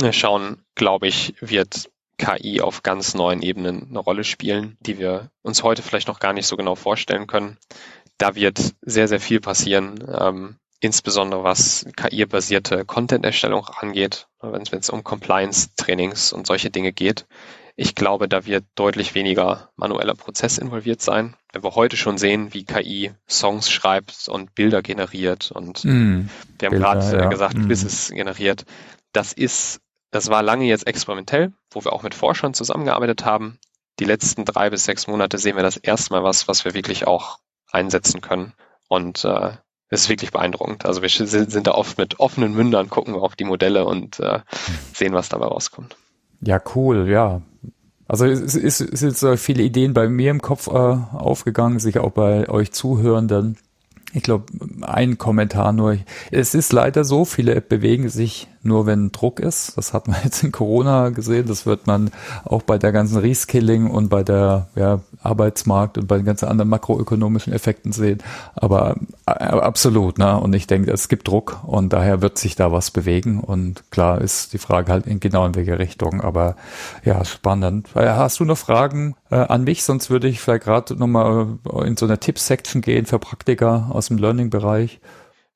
äh, 0.00 0.12
schauen, 0.12 0.64
glaube 0.74 1.06
ich, 1.06 1.34
wird 1.40 1.90
KI 2.22 2.60
auf 2.60 2.82
ganz 2.82 3.14
neuen 3.14 3.42
Ebenen 3.42 3.88
eine 3.90 3.98
Rolle 3.98 4.22
spielen, 4.22 4.76
die 4.80 4.98
wir 4.98 5.30
uns 5.42 5.62
heute 5.62 5.82
vielleicht 5.82 6.08
noch 6.08 6.20
gar 6.20 6.32
nicht 6.32 6.46
so 6.46 6.56
genau 6.56 6.76
vorstellen 6.76 7.26
können. 7.26 7.58
Da 8.18 8.36
wird 8.36 8.74
sehr, 8.80 9.08
sehr 9.08 9.20
viel 9.20 9.40
passieren. 9.40 10.04
Ähm, 10.08 10.56
insbesondere 10.78 11.42
was 11.42 11.86
KI-basierte 11.96 12.84
Content-Erstellung 12.84 13.66
angeht, 13.66 14.28
wenn 14.40 14.62
es 14.62 14.90
um 14.90 15.04
Compliance-Trainings 15.04 16.32
und 16.32 16.46
solche 16.46 16.70
Dinge 16.70 16.92
geht. 16.92 17.26
Ich 17.74 17.94
glaube, 17.94 18.28
da 18.28 18.44
wird 18.44 18.64
deutlich 18.74 19.14
weniger 19.14 19.70
manueller 19.76 20.14
Prozess 20.14 20.58
involviert 20.58 21.00
sein. 21.00 21.34
Wenn 21.52 21.64
wir 21.64 21.74
heute 21.74 21.96
schon 21.96 22.18
sehen, 22.18 22.52
wie 22.52 22.64
KI 22.64 23.12
Songs 23.28 23.70
schreibt 23.70 24.28
und 24.28 24.54
Bilder 24.54 24.82
generiert 24.82 25.50
und 25.52 25.84
mm, 25.84 26.28
wir 26.58 26.68
haben 26.68 26.76
gerade 26.76 27.16
ja. 27.16 27.28
gesagt, 27.28 27.56
mm. 27.56 27.66
Quizzes 27.66 28.10
generiert. 28.10 28.64
Das 29.12 29.32
ist, 29.32 29.80
das 30.12 30.28
war 30.28 30.42
lange 30.42 30.66
jetzt 30.66 30.86
experimentell, 30.86 31.52
wo 31.70 31.84
wir 31.84 31.92
auch 31.92 32.04
mit 32.04 32.14
Forschern 32.14 32.54
zusammengearbeitet 32.54 33.24
haben. 33.24 33.58
Die 33.98 34.04
letzten 34.04 34.44
drei 34.44 34.70
bis 34.70 34.84
sechs 34.84 35.08
Monate 35.08 35.38
sehen 35.38 35.56
wir 35.56 35.62
das 35.62 35.76
erstmal 35.76 36.22
was, 36.22 36.46
was 36.46 36.64
wir 36.64 36.74
wirklich 36.74 37.06
auch 37.06 37.38
einsetzen 37.70 38.20
können. 38.20 38.52
Und 38.88 39.24
äh, 39.24 39.52
ist 39.92 40.08
wirklich 40.08 40.32
beeindruckend. 40.32 40.86
Also 40.86 41.02
wir 41.02 41.08
sind 41.10 41.66
da 41.66 41.72
oft 41.72 41.98
mit 41.98 42.18
offenen 42.18 42.54
Mündern, 42.54 42.88
gucken 42.88 43.14
wir 43.14 43.22
auf 43.22 43.36
die 43.36 43.44
Modelle 43.44 43.84
und 43.84 44.20
äh, 44.20 44.40
sehen, 44.94 45.12
was 45.12 45.28
dabei 45.28 45.46
rauskommt. 45.46 45.96
Ja, 46.40 46.60
cool, 46.74 47.08
ja. 47.10 47.42
Also 48.08 48.24
es, 48.24 48.54
es, 48.54 48.80
es 48.80 49.00
sind 49.00 49.16
so 49.16 49.36
viele 49.36 49.62
Ideen 49.62 49.92
bei 49.92 50.08
mir 50.08 50.30
im 50.30 50.40
Kopf 50.40 50.66
äh, 50.68 50.70
aufgegangen, 50.70 51.78
sicher 51.78 52.04
auch 52.04 52.12
bei 52.12 52.48
euch 52.48 52.72
Zuhörenden. 52.72 53.58
Ich 54.14 54.22
glaube, 54.22 54.46
ein 54.82 55.18
Kommentar 55.18 55.72
nur. 55.72 55.98
Es 56.30 56.54
ist 56.54 56.72
leider 56.72 57.04
so, 57.04 57.24
viele 57.26 57.60
bewegen 57.60 58.08
sich 58.08 58.48
nur 58.62 58.86
wenn 58.86 59.12
Druck 59.12 59.40
ist. 59.40 59.76
Das 59.76 59.92
hat 59.92 60.08
man 60.08 60.16
jetzt 60.24 60.42
in 60.42 60.52
Corona 60.52 61.10
gesehen. 61.10 61.46
Das 61.46 61.66
wird 61.66 61.86
man 61.86 62.10
auch 62.44 62.62
bei 62.62 62.78
der 62.78 62.92
ganzen 62.92 63.18
Reskilling 63.18 63.90
und 63.90 64.08
bei 64.08 64.22
der 64.22 64.66
ja, 64.74 65.00
Arbeitsmarkt 65.22 65.98
und 65.98 66.06
bei 66.06 66.16
den 66.16 66.26
ganzen 66.26 66.48
anderen 66.48 66.68
makroökonomischen 66.68 67.52
Effekten 67.52 67.92
sehen. 67.92 68.22
Aber 68.54 68.96
äh, 69.26 69.32
absolut, 69.32 70.18
ne? 70.18 70.38
Und 70.38 70.54
ich 70.54 70.66
denke, 70.66 70.90
es 70.90 71.08
gibt 71.08 71.28
Druck 71.28 71.60
und 71.64 71.92
daher 71.92 72.22
wird 72.22 72.38
sich 72.38 72.56
da 72.56 72.72
was 72.72 72.90
bewegen. 72.90 73.40
Und 73.40 73.90
klar 73.90 74.20
ist 74.20 74.52
die 74.52 74.58
Frage 74.58 74.92
halt 74.92 75.06
in 75.06 75.20
genau 75.20 75.46
in 75.46 75.54
welche 75.54 75.78
Richtung. 75.78 76.20
Aber 76.20 76.56
ja, 77.04 77.24
spannend. 77.24 77.88
Äh, 77.94 78.08
hast 78.08 78.40
du 78.40 78.44
noch 78.44 78.58
Fragen 78.58 79.14
äh, 79.30 79.36
an 79.36 79.64
mich? 79.64 79.84
Sonst 79.84 80.10
würde 80.10 80.28
ich 80.28 80.40
vielleicht 80.40 80.64
gerade 80.64 80.96
nochmal 80.96 81.58
in 81.84 81.96
so 81.96 82.06
eine 82.06 82.18
Tipps-Section 82.18 82.82
gehen 82.82 83.06
für 83.06 83.18
Praktiker 83.18 83.88
aus 83.90 84.08
dem 84.08 84.18
Learning-Bereich. 84.18 85.00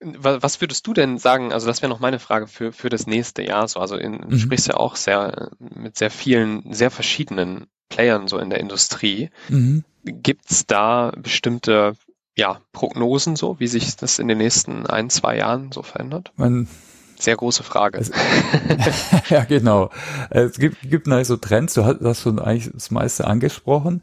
Was 0.01 0.61
würdest 0.61 0.87
du 0.87 0.93
denn 0.93 1.19
sagen? 1.19 1.53
Also 1.53 1.67
das 1.67 1.81
wäre 1.81 1.89
noch 1.89 2.01
meine 2.01 2.19
Frage 2.19 2.47
für, 2.47 2.73
für 2.73 2.91
das 2.91 3.07
nächste 3.07 3.43
Jahr. 3.43 3.67
So, 3.67 3.81
also 3.81 3.97
in, 3.97 4.13
mhm. 4.13 4.31
du 4.31 4.39
sprichst 4.39 4.69
ja 4.69 4.75
auch 4.75 4.97
sehr 4.97 5.51
mit 5.59 5.97
sehr 5.97 6.11
vielen, 6.11 6.73
sehr 6.73 6.91
verschiedenen 6.91 7.67
Playern 7.89 8.29
so 8.29 8.39
in 8.39 8.51
der 8.51 8.61
Industrie. 8.61 9.31
Mhm. 9.49 9.85
Gibt 10.05 10.51
es 10.51 10.67
da 10.67 11.13
bestimmte 11.17 11.95
ja, 12.37 12.61
Prognosen 12.73 13.37
so, 13.37 13.59
wie 13.59 13.67
sich 13.67 13.97
das 13.97 14.19
in 14.19 14.29
den 14.29 14.39
nächsten 14.39 14.87
ein, 14.87 15.09
zwei 15.09 15.39
Jahren 15.39 15.73
so 15.73 15.83
verändert? 15.83 16.33
Man, 16.37 16.69
sehr 17.19 17.37
große 17.37 17.63
Frage. 17.63 17.99
Es, 17.99 18.11
ja, 19.31 19.45
genau. 19.45 19.91
Es 20.29 20.59
gibt, 20.59 20.83
gibt 20.83 21.07
natürlich 21.07 21.29
so 21.29 21.39
Trends, 21.39 21.73
du 21.73 21.85
hast 21.85 22.21
schon 22.21 22.39
eigentlich 22.39 22.71
das 22.73 22.91
meiste 22.91 23.27
angesprochen 23.27 24.03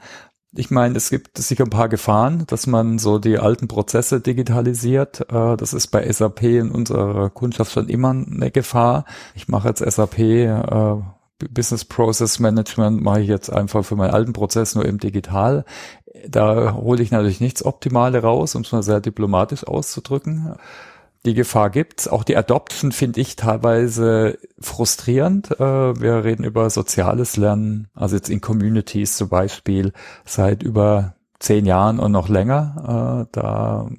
ich 0.56 0.70
meine, 0.72 0.96
es 0.98 1.10
gibt 1.10 1.38
sicher 1.38 1.64
ein 1.64 1.70
paar 1.70 1.90
Gefahren, 1.90 2.46
dass 2.48 2.68
man 2.68 3.00
so 3.00 3.18
die 3.18 3.40
alten 3.40 3.68
Prozesse 3.68 4.22
digitalisiert. 4.22 5.22
Äh, 5.32 5.58
das 5.58 5.74
ist 5.74 5.88
bei 5.88 6.10
SAP 6.12 6.44
in 6.44 6.72
unserer 6.72 7.30
Kundschaft 7.30 7.72
schon 7.72 7.90
immer 7.90 8.12
eine 8.12 8.52
Gefahr. 8.52 9.06
Ich 9.36 9.48
mache 9.48 9.70
jetzt 9.70 9.80
SAP 9.80 10.20
äh, 10.20 10.96
Business 11.50 11.86
Process 11.86 12.40
Management, 12.40 13.02
mache 13.02 13.22
ich 13.22 13.28
jetzt 13.28 13.52
einfach 13.52 13.84
für 13.84 13.96
meinen 13.96 14.14
alten 14.14 14.34
Prozess 14.34 14.76
nur 14.76 14.86
im 14.86 15.00
Digital. 15.00 15.66
Da 16.28 16.76
hole 16.76 17.02
ich 17.02 17.12
natürlich 17.12 17.42
nichts 17.42 17.66
Optimale 17.66 18.22
raus, 18.22 18.56
um 18.56 18.62
es 18.62 18.72
mal 18.72 18.84
sehr 18.84 19.02
diplomatisch 19.02 19.66
auszudrücken 19.68 20.56
die 21.26 21.34
Gefahr 21.34 21.70
gibt's. 21.70 22.08
Auch 22.08 22.24
die 22.24 22.36
Adoption 22.36 22.92
finde 22.92 23.22
ich 23.22 23.36
teilweise 23.36 24.38
frustrierend. 24.60 25.52
Äh, 25.52 26.00
wir 26.02 26.24
reden 26.24 26.44
über 26.44 26.70
soziales 26.70 27.38
Lernen, 27.38 27.88
also 27.94 28.16
jetzt 28.16 28.30
in 28.30 28.42
Communities 28.42 29.18
zum 29.18 29.30
Beispiel 29.30 29.94
seit 30.26 30.64
über 30.64 31.16
zehn 31.40 31.66
Jahren 31.66 32.00
und 32.00 32.12
noch 32.12 32.30
länger. 32.30 33.26
Äh, 33.26 33.30
da 33.32 33.90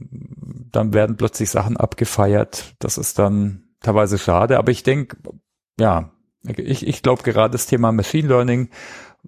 dann 0.71 0.93
werden 0.93 1.17
plötzlich 1.17 1.51
Sachen 1.51 1.77
abgefeiert. 1.77 2.75
Das 2.79 2.99
ist 2.99 3.19
dann 3.19 3.65
teilweise 3.81 4.19
schade. 4.19 4.59
Aber 4.59 4.73
ich 4.73 4.83
denke, 4.83 5.17
ja, 5.79 6.11
ich, 6.43 6.87
ich 6.87 7.03
glaube 7.03 7.23
gerade 7.23 7.53
das 7.53 7.67
Thema 7.67 7.93
Machine 7.93 8.29
Learning 8.29 8.69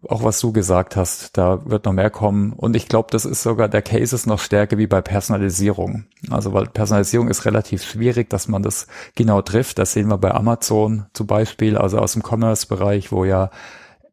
auch 0.09 0.23
was 0.23 0.41
du 0.41 0.53
gesagt 0.53 0.97
hast, 0.97 1.37
da 1.37 1.69
wird 1.69 1.85
noch 1.85 1.93
mehr 1.93 2.11
kommen. 2.11 2.53
Und 2.53 2.77
ich 2.77 2.89
glaube, 2.89 3.09
das 3.11 3.25
ist 3.25 3.43
sogar 3.43 3.69
der 3.69 3.83
Case 3.83 4.15
ist 4.15 4.27
noch 4.27 4.39
stärker 4.39 4.79
wie 4.79 4.87
bei 4.87 5.01
Personalisierung. 5.01 6.05
Also 6.31 6.53
weil 6.53 6.67
Personalisierung 6.67 7.29
ist 7.29 7.45
relativ 7.45 7.85
schwierig, 7.85 8.31
dass 8.31 8.49
man 8.49 8.63
das 8.63 8.87
genau 9.15 9.43
trifft. 9.43 9.79
Das 9.79 9.93
sehen 9.93 10.09
wir 10.09 10.19
bei 10.19 10.33
Amazon 10.33 11.07
zum 11.13 11.27
Beispiel, 11.27 11.77
also 11.77 11.99
aus 11.99 12.13
dem 12.13 12.23
Commerce-Bereich, 12.23 13.13
wo 13.13 13.25
ja 13.25 13.51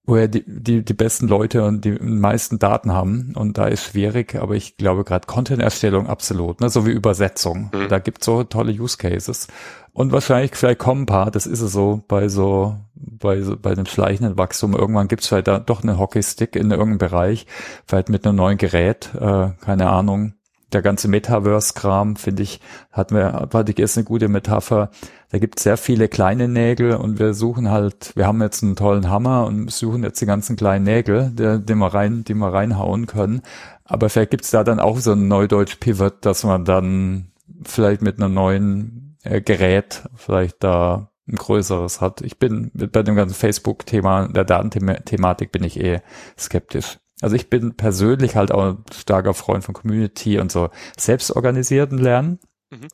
wo 0.06 0.18
ja 0.18 0.28
die, 0.28 0.44
die, 0.46 0.84
die 0.84 0.94
besten 0.94 1.28
Leute 1.28 1.64
und 1.64 1.86
die 1.86 1.92
meisten 1.92 2.60
Daten 2.60 2.92
haben. 2.92 3.34
Und 3.36 3.58
da 3.58 3.68
ist 3.68 3.86
schwierig, 3.86 4.36
aber 4.36 4.56
ich 4.56 4.76
glaube 4.76 5.06
gerade 5.06 5.28
Content-Erstellung 5.28 6.08
absolut, 6.08 6.60
ne? 6.60 6.70
so 6.70 6.86
wie 6.86 6.92
Übersetzung. 6.92 7.72
Mhm. 7.74 7.88
Da 7.88 8.00
gibt 8.00 8.24
so 8.24 8.44
tolle 8.44 8.74
Use 8.74 8.98
Cases. 8.98 9.48
Und 9.94 10.12
wahrscheinlich 10.12 10.56
vielleicht 10.56 10.80
kommen 10.80 11.04
ein 11.04 11.06
paar, 11.06 11.32
das 11.32 11.46
ist 11.46 11.62
es 11.62 11.72
so 11.72 12.04
bei 12.08 12.28
so, 12.28 12.76
bei 12.96 13.42
so, 13.42 13.56
bei 13.56 13.76
dem 13.76 13.86
schleichenden 13.86 14.38
Wachstum. 14.38 14.74
Irgendwann 14.74 15.08
gibt 15.08 15.22
es 15.22 15.30
vielleicht 15.30 15.48
da 15.48 15.60
doch 15.60 15.84
eine 15.84 15.98
Hockeystick 15.98 16.56
in 16.56 16.72
irgendeinem 16.72 16.98
Bereich, 16.98 17.46
vielleicht 17.86 18.10
mit 18.10 18.26
einem 18.26 18.36
neuen 18.36 18.58
Gerät, 18.58 19.12
äh, 19.16 19.52
keine 19.62 19.90
Ahnung. 19.90 20.34
Der 20.74 20.82
ganze 20.82 21.08
Metaverse-Kram, 21.08 22.16
finde 22.16 22.44
ich, 22.44 22.60
hat 22.92 23.12
mir, 23.12 23.50
hatte 23.54 23.72
ich 23.72 23.80
erst 23.80 23.98
eine 23.98 24.06
gute 24.06 24.28
Metapher. 24.28 24.90
Da 25.30 25.38
gibt 25.38 25.58
es 25.58 25.64
sehr 25.64 25.78
viele 25.78 26.08
kleine 26.08 26.48
Nägel 26.48 26.96
und 26.96 27.20
wir 27.20 27.34
suchen 27.34 27.70
halt, 27.70 28.12
wir 28.16 28.28
haben 28.28 28.42
jetzt 28.42 28.64
einen 28.64 28.76
tollen 28.76 29.10
Hammer 29.10 29.46
und 29.46 29.72
suchen 29.72 30.04
jetzt 30.04 30.20
die 30.22 30.26
ganzen 30.26 30.56
kleinen 30.56 30.86
Nägel, 30.86 31.32
die, 31.32 31.64
die 31.64 31.76
wir 31.76 31.94
rein, 31.94 32.24
die 32.24 32.34
wir 32.34 32.52
reinhauen 32.52 33.06
können. 33.08 33.42
Aber 33.86 34.10
vielleicht 34.10 34.32
gibt 34.32 34.46
es 34.46 34.52
da 34.52 34.64
dann 34.64 34.80
auch 34.80 34.98
so 35.00 35.12
ein 35.12 35.28
Neudeutsch-Pivot, 35.28 36.26
dass 36.26 36.44
man 36.44 36.66
dann 36.66 37.32
vielleicht 37.64 38.02
mit 38.02 38.18
einer 38.18 38.30
neuen 38.30 39.18
äh, 39.24 39.42
Gerät 39.42 40.04
vielleicht 40.16 40.64
da 40.64 41.10
ein 41.28 41.36
größeres 41.36 42.02
hat. 42.02 42.22
Ich 42.22 42.38
bin 42.38 42.72
bei 42.74 43.04
dem 43.04 43.16
ganzen 43.16 43.36
Facebook-Thema, 43.36 44.28
der 44.28 44.44
Datenthematik 44.44 45.52
bin 45.52 45.64
ich 45.64 45.80
eh 45.80 46.02
skeptisch. 46.38 46.98
Also 47.24 47.38
ich 47.38 47.50
bin 47.50 47.76
persönlich 47.76 48.36
halt 48.36 48.52
auch 48.52 48.64
ein 48.64 48.78
starker 48.94 49.34
Freund 49.34 49.64
von 49.64 49.74
Community 49.74 50.40
und 50.40 50.52
so 50.52 50.70
selbstorganisierten 50.98 51.98
Lernen. 51.98 52.40
Mhm. 52.70 52.88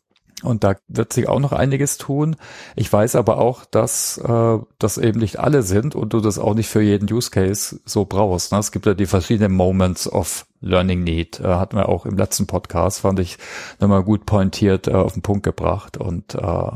Und 0.44 0.64
da 0.64 0.76
wird 0.88 1.12
sich 1.12 1.28
auch 1.28 1.40
noch 1.40 1.52
einiges 1.52 1.98
tun. 1.98 2.36
Ich 2.76 2.94
weiß 2.94 3.16
aber 3.16 3.40
auch, 3.40 3.66
dass 3.66 4.20
äh, 4.20 4.60
das 4.78 4.98
eben 5.00 5.20
nicht 5.20 5.40
alle 5.40 5.64
sind 5.64 5.96
und 5.96 6.14
du 6.14 6.22
das 6.22 6.38
auch 6.38 6.54
nicht 6.54 6.70
für 6.70 6.82
jeden 6.82 7.12
Use 7.12 7.32
Case 7.32 7.80
so 7.86 8.06
brauchst. 8.06 8.52
Ne? 8.52 8.60
Es 8.60 8.72
gibt 8.72 8.86
ja 8.86 8.94
die 8.94 9.08
verschiedenen 9.08 9.54
Moments 9.54 10.08
of 10.08 10.46
Learning 10.62 11.04
Need. 11.04 11.40
Äh, 11.40 11.48
hatten 11.48 11.76
wir 11.76 11.90
auch 11.90 12.06
im 12.06 12.18
letzten 12.18 12.46
Podcast, 12.46 13.00
fand 13.02 13.20
ich 13.20 13.38
nochmal 13.80 14.04
gut 14.04 14.28
pointiert 14.28 14.88
äh, 14.88 14.92
auf 14.92 15.14
den 15.14 15.24
Punkt 15.24 15.44
gebracht. 15.44 15.98
Und 15.98 16.36
äh, 16.36 16.72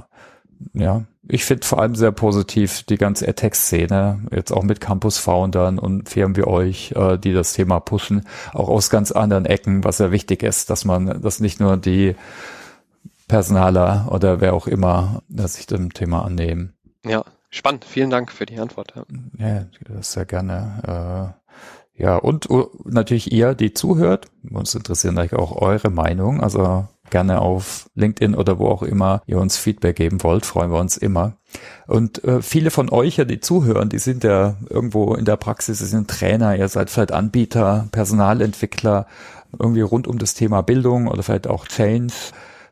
ja, 0.74 1.04
ich 1.28 1.46
finde 1.46 1.66
vor 1.66 1.80
allem 1.80 1.96
sehr 1.96 2.12
positiv 2.12 2.84
die 2.84 2.98
ganze 2.98 3.28
AdTech-Szene, 3.28 4.28
jetzt 4.32 4.52
auch 4.52 4.64
mit 4.64 4.82
Campus-Foundern 4.82 5.80
und 5.80 6.10
Firmen 6.10 6.36
wie 6.36 6.44
euch, 6.44 6.92
äh, 6.96 7.18
die 7.18 7.34
das 7.34 7.54
Thema 7.54 7.80
pushen, 7.80 8.28
auch 8.54 8.70
aus 8.70 8.90
ganz 8.90 9.12
anderen 9.12 9.46
Ecken, 9.46 9.84
was 9.84 9.98
sehr 9.98 10.12
wichtig 10.12 10.44
ist, 10.44 10.70
dass 10.70 10.86
man, 10.86 11.22
dass 11.22 11.40
nicht 11.40 11.60
nur 11.60 11.78
die 11.78 12.16
Personaler 13.28 14.10
oder 14.12 14.42
wer 14.42 14.54
auch 14.54 14.68
immer 14.68 15.24
sich 15.30 15.66
dem 15.66 15.94
Thema 15.94 16.26
annehmen. 16.26 16.74
Ja, 17.06 17.24
spannend. 17.50 17.86
Vielen 17.86 18.10
Dank 18.10 18.32
für 18.32 18.46
die 18.46 18.60
Antwort. 18.60 18.94
Ja, 18.96 19.48
ja 19.48 19.66
das 19.88 20.12
sehr 20.12 20.26
gerne. 20.26 21.34
Äh, 21.98 22.04
ja, 22.04 22.18
und 22.18 22.50
uh, 22.50 22.70
natürlich 22.86 23.32
ihr, 23.32 23.54
die 23.54 23.74
zuhört. 23.74 24.28
Uns 24.50 24.76
interessieren 24.76 25.16
natürlich 25.16 25.40
auch 25.40 25.56
eure 25.62 25.90
Meinung. 25.90 26.42
Also 26.42 26.88
gerne 27.14 27.42
auf 27.42 27.90
LinkedIn 27.94 28.34
oder 28.34 28.58
wo 28.58 28.68
auch 28.68 28.82
immer 28.82 29.22
ihr 29.28 29.38
uns 29.38 29.56
Feedback 29.56 29.96
geben 29.96 30.24
wollt, 30.24 30.46
freuen 30.46 30.72
wir 30.72 30.80
uns 30.80 30.98
immer. 30.98 31.38
Und 31.86 32.24
äh, 32.24 32.42
viele 32.42 32.72
von 32.72 32.90
euch, 32.90 33.18
ja, 33.18 33.24
die 33.24 33.40
zuhören, 33.40 33.88
die 33.90 34.00
sind 34.00 34.24
ja 34.24 34.56
irgendwo 34.68 35.14
in 35.14 35.24
der 35.24 35.38
Praxis, 35.38 35.78
sie 35.78 35.86
sind 35.86 36.10
Trainer, 36.10 36.58
ihr 36.58 36.68
seid 36.68 36.90
vielleicht 36.90 37.12
Anbieter, 37.12 37.88
Personalentwickler, 37.92 39.06
irgendwie 39.58 39.82
rund 39.82 40.08
um 40.08 40.18
das 40.18 40.34
Thema 40.34 40.62
Bildung 40.62 41.08
oder 41.08 41.22
vielleicht 41.22 41.46
auch 41.48 41.68
Change. 41.68 42.14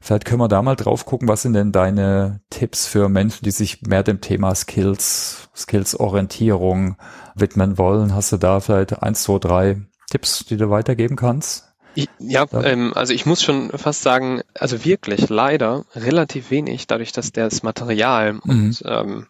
Vielleicht 0.02 0.26
können 0.26 0.42
wir 0.42 0.48
da 0.48 0.64
mal 0.64 0.76
drauf 0.76 1.06
gucken, 1.06 1.28
was 1.28 1.44
sind 1.44 1.54
denn 1.54 1.72
deine 1.72 2.42
Tipps 2.50 2.88
für 2.88 3.10
Menschen, 3.10 3.46
die 3.46 3.52
sich 3.52 3.84
mehr 3.84 4.02
dem 4.02 4.22
Thema 4.22 4.56
Skills, 4.56 5.50
Skills-Orientierung 5.56 6.96
widmen 7.36 7.78
wollen? 7.78 8.16
Hast 8.16 8.32
du 8.32 8.38
da 8.38 8.60
vielleicht 8.60 9.04
eins, 9.04 9.22
zwei, 9.22 9.38
drei 9.38 9.82
Tipps, 10.10 10.46
die 10.46 10.58
du 10.58 10.72
weitergeben 10.72 11.16
kannst? 11.16 11.71
Ja, 11.96 12.06
ja. 12.20 12.64
Ähm, 12.64 12.94
also 12.96 13.14
ich 13.14 13.26
muss 13.26 13.44
schon 13.44 13.70
fast 13.72 14.02
sagen, 14.02 14.42
also 14.54 14.86
wirklich 14.86 15.30
leider 15.30 15.86
relativ 15.96 16.52
wenig, 16.52 16.88
dadurch, 16.88 17.12
dass 17.12 17.32
das 17.32 17.64
Material 17.64 18.34
mhm. 18.34 18.42
und 18.46 18.84
ähm, 18.86 19.28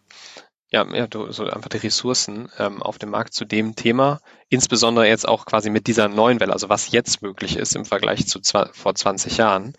ja, 0.72 0.86
ja, 0.94 1.06
so 1.28 1.44
einfach 1.44 1.68
die 1.68 1.76
Ressourcen 1.76 2.48
ähm, 2.58 2.82
auf 2.82 2.98
dem 2.98 3.10
Markt 3.10 3.34
zu 3.34 3.44
dem 3.44 3.76
Thema, 3.76 4.20
insbesondere 4.48 5.06
jetzt 5.06 5.28
auch 5.28 5.44
quasi 5.44 5.68
mit 5.68 5.86
dieser 5.86 6.08
neuen 6.08 6.40
Welle, 6.40 6.54
also 6.54 6.70
was 6.70 6.90
jetzt 6.90 7.20
möglich 7.20 7.56
ist 7.58 7.76
im 7.76 7.84
Vergleich 7.84 8.26
zu 8.26 8.40
vor 8.72 8.94
20 8.94 9.36
Jahren, 9.36 9.74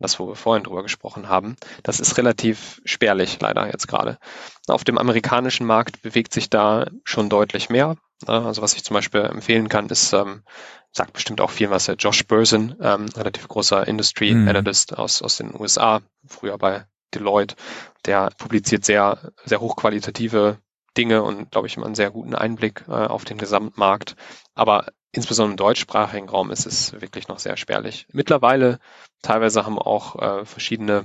das, 0.00 0.18
wo 0.18 0.26
wir 0.26 0.36
vorhin 0.36 0.64
drüber 0.64 0.82
gesprochen 0.82 1.28
haben, 1.28 1.56
das 1.82 2.00
ist 2.00 2.16
relativ 2.16 2.80
spärlich 2.86 3.38
leider 3.40 3.66
jetzt 3.66 3.88
gerade. 3.88 4.18
Auf 4.68 4.84
dem 4.84 4.96
amerikanischen 4.96 5.66
Markt 5.66 6.00
bewegt 6.00 6.32
sich 6.32 6.48
da 6.48 6.86
schon 7.04 7.28
deutlich 7.28 7.68
mehr. 7.68 7.96
Also 8.26 8.62
was 8.62 8.74
ich 8.74 8.84
zum 8.84 8.94
Beispiel 8.94 9.20
empfehlen 9.20 9.68
kann, 9.68 9.88
ist, 9.88 10.12
ähm, 10.14 10.42
sagt 10.92 11.12
bestimmt 11.12 11.40
auch 11.40 11.50
viel 11.50 11.70
was, 11.70 11.86
der 11.86 11.96
Josh 11.96 12.26
Burson, 12.26 12.74
ähm, 12.80 13.06
relativ 13.16 13.46
großer 13.48 13.86
Industry 13.86 14.34
mhm. 14.34 14.48
Analyst 14.48 14.96
aus, 14.98 15.22
aus 15.22 15.36
den 15.36 15.54
USA, 15.58 16.00
früher 16.26 16.58
bei 16.58 16.86
Deloitte, 17.14 17.56
der 18.04 18.30
publiziert 18.38 18.84
sehr, 18.84 19.32
sehr 19.44 19.60
hochqualitative 19.60 20.58
Dinge 20.96 21.22
und, 21.22 21.50
glaube 21.50 21.66
ich, 21.66 21.76
immer 21.76 21.86
einen 21.86 21.94
sehr 21.94 22.10
guten 22.10 22.34
Einblick 22.34 22.84
äh, 22.88 22.92
auf 22.92 23.24
den 23.24 23.38
Gesamtmarkt. 23.38 24.16
Aber 24.54 24.86
insbesondere 25.12 25.52
im 25.52 25.56
deutschsprachigen 25.56 26.28
Raum 26.28 26.50
ist 26.50 26.66
es 26.66 26.92
wirklich 27.00 27.28
noch 27.28 27.38
sehr 27.38 27.56
spärlich. 27.56 28.06
Mittlerweile 28.12 28.78
teilweise 29.22 29.64
haben 29.64 29.78
auch 29.78 30.16
äh, 30.16 30.44
verschiedene 30.44 31.04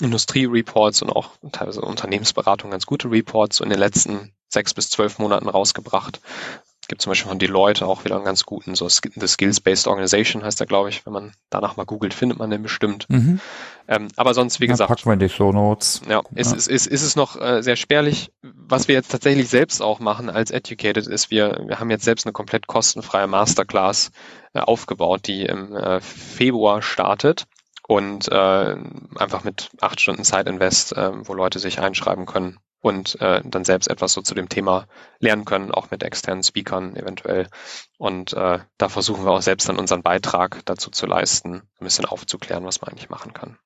Industrie-Reports 0.00 1.02
und 1.02 1.10
auch 1.10 1.30
teilweise 1.52 1.80
Unternehmensberatungen 1.80 2.72
ganz 2.72 2.86
gute 2.86 3.10
Reports 3.10 3.60
in 3.60 3.70
den 3.70 3.78
letzten 3.78 4.32
sechs 4.48 4.74
bis 4.74 4.90
zwölf 4.90 5.18
Monaten 5.18 5.48
rausgebracht, 5.48 6.20
gibt 6.88 7.02
zum 7.02 7.10
Beispiel 7.10 7.28
von 7.28 7.38
Deloitte 7.38 7.86
auch 7.86 8.04
wieder 8.04 8.16
einen 8.16 8.24
ganz 8.24 8.44
guten, 8.44 8.74
so 8.74 8.88
The 8.88 9.26
Skills-Based 9.26 9.86
Organization 9.86 10.44
heißt 10.44 10.60
er, 10.60 10.66
glaube 10.66 10.88
ich. 10.88 11.04
Wenn 11.06 11.12
man 11.12 11.32
danach 11.50 11.76
mal 11.76 11.84
googelt, 11.84 12.14
findet 12.14 12.38
man 12.38 12.50
den 12.50 12.62
bestimmt. 12.62 13.06
Mhm. 13.08 13.40
Ähm, 13.88 14.08
aber 14.16 14.34
sonst, 14.34 14.60
wie 14.60 14.66
ja, 14.66 14.72
gesagt. 14.72 14.88
Packen 14.88 15.08
wir 15.08 15.14
in 15.14 15.18
die 15.18 15.28
Show 15.28 15.52
Notes. 15.52 16.02
Ja, 16.08 16.22
ist, 16.34 16.50
ja. 16.50 16.56
Ist, 16.56 16.66
ist, 16.68 16.86
ist 16.86 17.02
es 17.02 17.16
noch 17.16 17.40
äh, 17.40 17.62
sehr 17.62 17.76
spärlich. 17.76 18.32
Was 18.42 18.88
wir 18.88 18.94
jetzt 18.94 19.10
tatsächlich 19.10 19.48
selbst 19.48 19.80
auch 19.80 20.00
machen 20.00 20.28
als 20.28 20.50
Educated 20.50 21.06
ist, 21.06 21.30
wir, 21.30 21.64
wir 21.66 21.78
haben 21.78 21.90
jetzt 21.90 22.04
selbst 22.04 22.26
eine 22.26 22.32
komplett 22.32 22.66
kostenfreie 22.66 23.26
Masterclass 23.26 24.10
äh, 24.54 24.60
aufgebaut, 24.60 25.26
die 25.26 25.44
im 25.46 25.74
äh, 25.74 26.00
Februar 26.00 26.82
startet 26.82 27.46
und 27.88 28.28
äh, 28.30 28.76
einfach 29.16 29.44
mit 29.44 29.70
acht 29.80 30.00
Stunden 30.00 30.24
Zeitinvest, 30.24 30.96
äh, 30.96 31.12
wo 31.26 31.34
Leute 31.34 31.58
sich 31.58 31.78
einschreiben 31.78 32.26
können 32.26 32.58
und 32.80 33.20
äh, 33.20 33.42
dann 33.44 33.64
selbst 33.64 33.88
etwas 33.88 34.12
so 34.12 34.22
zu 34.22 34.34
dem 34.34 34.48
Thema 34.48 34.86
lernen 35.18 35.44
können, 35.44 35.70
auch 35.70 35.90
mit 35.90 36.02
externen 36.02 36.42
Speakern 36.42 36.96
eventuell. 36.96 37.48
Und 37.98 38.32
äh, 38.32 38.58
da 38.78 38.88
versuchen 38.88 39.24
wir 39.24 39.32
auch 39.32 39.42
selbst 39.42 39.68
dann 39.68 39.78
unseren 39.78 40.02
Beitrag 40.02 40.62
dazu 40.66 40.90
zu 40.90 41.06
leisten, 41.06 41.62
ein 41.80 41.84
bisschen 41.84 42.04
aufzuklären, 42.04 42.64
was 42.64 42.80
man 42.80 42.90
eigentlich 42.90 43.10
machen 43.10 43.32
kann. 43.32 43.58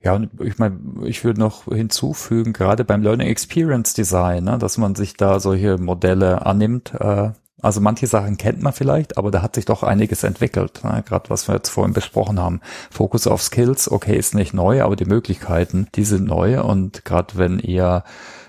Ja, 0.00 0.14
und 0.14 0.30
ich 0.40 0.58
meine, 0.58 0.78
ich 1.04 1.24
würde 1.24 1.40
noch 1.40 1.64
hinzufügen, 1.64 2.52
gerade 2.52 2.84
beim 2.84 3.02
Learning 3.02 3.28
Experience 3.28 3.94
Design, 3.94 4.44
ne, 4.44 4.58
dass 4.58 4.76
man 4.76 4.94
sich 4.94 5.16
da 5.16 5.40
solche 5.40 5.78
Modelle 5.78 6.44
annimmt. 6.44 6.92
Äh, 6.94 7.32
also 7.62 7.80
manche 7.80 8.08
Sachen 8.08 8.36
kennt 8.36 8.60
man 8.60 8.72
vielleicht, 8.72 9.16
aber 9.16 9.30
da 9.30 9.40
hat 9.40 9.54
sich 9.54 9.64
doch 9.64 9.84
einiges 9.84 10.24
entwickelt. 10.24 10.82
Ne? 10.82 11.04
Gerade 11.06 11.30
was 11.30 11.46
wir 11.46 11.54
jetzt 11.54 11.68
vorhin 11.68 11.94
besprochen 11.94 12.40
haben. 12.40 12.60
Fokus 12.90 13.28
auf 13.28 13.40
Skills, 13.40 13.90
okay, 13.90 14.16
ist 14.16 14.34
nicht 14.34 14.52
neu, 14.52 14.82
aber 14.82 14.96
die 14.96 15.04
Möglichkeiten, 15.04 15.86
die 15.94 16.04
sind 16.04 16.26
neu. 16.26 16.60
Und 16.60 17.04
gerade 17.04 17.38
wenn 17.38 17.60
ihr 17.60 18.02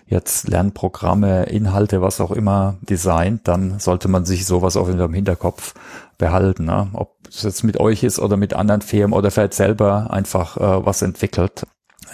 jetzt 0.08 0.48
Lernprogramme, 0.48 1.44
Inhalte, 1.44 2.02
was 2.02 2.20
auch 2.20 2.32
immer 2.32 2.78
designt, 2.82 3.48
dann 3.48 3.80
sollte 3.80 4.08
man 4.08 4.26
sich 4.26 4.48
sowas 4.48 4.76
auch 4.76 4.90
in 4.90 4.98
dem 4.98 5.14
Hinterkopf 5.14 5.76
behalten. 6.18 6.66
Ne? 6.66 6.90
Ob 6.94 7.16
es 7.30 7.44
jetzt 7.44 7.64
mit 7.64 7.80
euch 7.80 8.04
ist 8.04 8.18
oder 8.18 8.36
mit 8.36 8.56
anderen 8.56 8.82
Firmen 8.82 9.14
oder 9.14 9.30
vielleicht 9.30 9.54
selber 9.54 10.10
einfach 10.10 10.58
äh, 10.58 10.86
was 10.86 11.04
entwickelt. 11.04 11.68